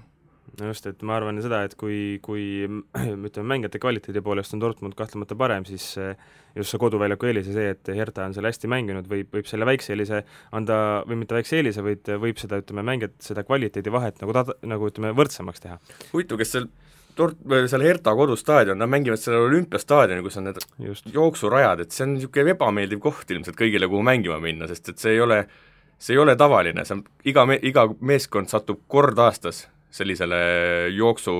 just, 0.60 0.88
et 0.90 1.02
ma 1.08 1.16
arvan 1.18 1.40
seda, 1.44 1.62
et 1.68 1.76
kui, 1.80 2.20
kui 2.26 2.68
ütleme, 3.30 3.48
mängijate 3.54 3.82
kvaliteedi 3.82 4.24
poolest 4.26 4.56
on 4.56 4.62
Dortmund 4.64 4.98
kahtlemata 5.00 5.38
parem, 5.40 5.66
siis 5.70 5.94
just 6.56 6.74
see 6.74 6.82
koduväljaku 6.82 7.30
eelis 7.30 7.50
ja 7.52 7.56
see, 7.56 7.74
et 7.76 7.92
Hertha 7.96 8.28
on 8.28 8.36
seal 8.36 8.50
hästi 8.50 8.70
mänginud, 8.72 9.10
võib, 9.12 9.32
võib 9.34 9.50
selle 9.50 9.68
väikse 9.70 9.96
eelise 9.96 10.24
anda, 10.58 10.78
või 11.08 11.22
mitte 11.24 11.38
väikse 11.38 11.60
eelise, 11.60 11.86
vaid 11.86 12.14
võib 12.26 12.42
seda, 12.42 12.62
ütleme, 12.64 12.86
mängijat, 12.92 13.18
seda 13.24 13.46
kvaliteedivahet 13.48 14.22
nagu 14.24 14.36
ta-, 14.36 14.60
nagu 14.68 14.92
ütleme, 14.92 15.16
võrdsemaks 15.18 15.64
teha. 15.64 15.80
huvitav, 16.14 16.42
kes 16.42 16.58
seal 16.58 16.72
Dort-, 17.18 17.42
seal 17.68 17.84
Herta 17.84 18.14
kodustaadion, 18.16 18.80
nad 18.80 18.88
mängivad 18.88 19.20
sellel 19.20 19.50
olümpiastaadionil, 19.50 20.24
kus 20.24 20.38
on 20.40 20.46
need 20.48 20.62
Just. 20.80 21.10
jooksurajad, 21.12 21.84
et 21.84 21.92
see 21.92 22.06
on 22.06 22.14
niisugune 22.16 22.56
ebameeldiv 22.56 23.02
koht 23.04 23.34
ilmselt 23.36 23.58
kõigile, 23.60 23.90
kuhu 23.92 24.00
mängima 24.08 24.40
minna, 24.40 24.70
sest 24.72 24.94
et 24.94 25.04
see 25.04 25.18
ei 25.18 25.20
ole 25.24 25.42
see 26.02 26.16
ei 26.16 26.22
ole 26.22 26.36
tavaline, 26.40 26.86
see 26.88 26.98
on, 26.98 27.04
iga 27.30 27.46
me-, 27.46 27.60
iga 27.68 27.86
meeskond 28.00 28.50
satub 28.50 28.80
kord 28.90 29.20
aastas 29.22 29.66
sellisele 29.92 30.40
jooksu, 30.96 31.34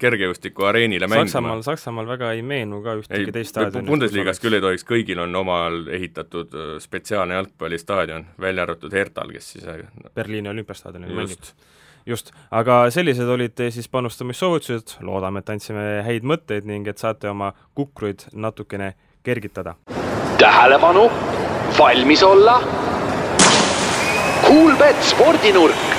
kergejõustiku 0.00 0.68
areenile 0.70 1.06
mängima. 1.06 1.28
Saksamaal, 1.28 1.62
Saksamaal 1.66 2.08
väga 2.08 2.32
ei 2.36 2.42
meenu 2.42 2.80
ka 2.84 2.96
ühtegi 3.00 3.34
teist 3.34 3.52
staadioni. 3.54 3.86
Bundesligas 3.88 4.40
küll 4.42 4.56
ei 4.56 4.64
tohiks, 4.64 4.86
kõigil 4.88 5.20
on 5.24 5.36
omal 5.36 5.82
ehitatud 5.92 6.54
äh, 6.56 6.70
spetsiaalne 6.82 7.36
jalgpallistaadion, 7.36 8.26
välja 8.40 8.64
arvatud 8.64 8.96
Hertal, 8.96 9.34
kes 9.36 9.52
siis 9.56 9.68
Berliini 10.16 10.48
olümpiastaadionil 10.54 11.14
mängib 11.20 11.52
just, 12.08 12.32
aga 12.50 12.86
sellised 12.94 13.28
olid 13.28 13.60
siis 13.74 13.88
panustamissoovitused, 13.92 14.98
loodame, 15.04 15.42
et 15.42 15.52
andsime 15.52 15.84
häid 16.06 16.26
mõtteid 16.26 16.68
ning 16.68 16.88
et 16.88 17.00
saate 17.00 17.28
oma 17.30 17.52
kukruid 17.76 18.28
natukene 18.32 18.94
kergitada. 19.22 19.74
tähelepanu, 20.38 21.08
valmis 21.78 22.22
olla. 22.22 22.60
Kuulbett 24.48 25.02
spordinurk 25.02 25.97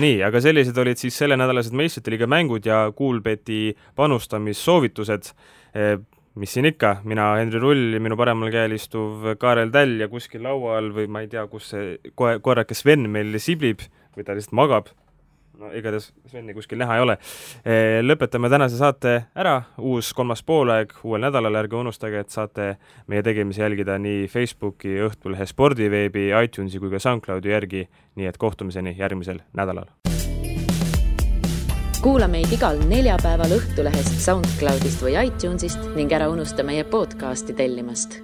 nii, 0.00 0.18
aga 0.26 0.40
sellised 0.42 0.78
olid 0.80 1.00
siis 1.00 1.16
sellenädalased 1.20 1.74
meistrite 1.76 2.12
liiga 2.14 2.28
mängud 2.30 2.66
ja 2.66 2.86
Kuulbeti 2.96 3.76
panustamissoovitused. 3.98 5.30
Eh, 5.74 5.96
mis 6.40 6.54
siin 6.56 6.66
ikka, 6.66 6.96
mina, 7.06 7.28
Henri 7.38 7.60
Rull, 7.62 7.98
minu 8.02 8.18
paremal 8.18 8.50
käel 8.54 8.74
istuv 8.74 9.34
Kaarel 9.38 9.70
Täll 9.74 10.00
ja 10.02 10.08
kuskil 10.10 10.42
laua 10.42 10.78
all 10.80 10.90
või 10.96 11.06
ma 11.06 11.22
ei 11.22 11.30
tea, 11.30 11.46
kus 11.50 11.70
see 11.74 12.12
koe-, 12.18 12.40
koerake 12.42 12.74
Sven 12.74 13.06
meil 13.10 13.38
siblib 13.42 13.86
või 14.16 14.26
ta 14.26 14.34
lihtsalt 14.34 14.58
magab 14.58 14.90
no 15.58 15.70
igatahes 15.74 16.10
Sveni 16.30 16.54
kuskil 16.54 16.78
näha 16.80 16.98
ei 16.98 17.04
ole. 17.04 17.16
Eh, 17.64 18.00
lõpetame 18.04 18.50
tänase 18.52 18.78
saate 18.78 19.14
ära, 19.36 19.56
uus 19.78 20.12
kolmas 20.16 20.42
poolaeg 20.46 20.94
uuel 21.04 21.24
nädalal, 21.26 21.60
ärge 21.62 21.78
unustage, 21.78 22.24
et 22.24 22.34
saate 22.34 22.74
meie 23.10 23.22
tegemisi 23.26 23.62
jälgida 23.62 23.98
nii 23.98 24.26
Facebooki, 24.32 24.96
Õhtulehe 25.08 25.46
spordiveebi, 25.46 26.30
iTunesi 26.44 26.82
kui 26.82 26.92
ka 26.92 27.02
SoundCloudi 27.02 27.54
järgi, 27.54 27.86
nii 28.18 28.30
et 28.30 28.38
kohtumiseni 28.38 28.96
järgmisel 28.98 29.42
nädalal. 29.52 29.90
kuula 32.04 32.26
meid 32.28 32.52
igal 32.52 32.82
neljapäeval 32.84 33.56
Õhtulehest, 33.56 34.20
SoundCloudist 34.26 35.00
või 35.00 35.16
iTunesist 35.22 35.88
ning 35.96 36.12
ära 36.12 36.28
unusta 36.28 36.66
meie 36.66 36.84
podcasti 36.84 37.56
tellimast 37.56 38.20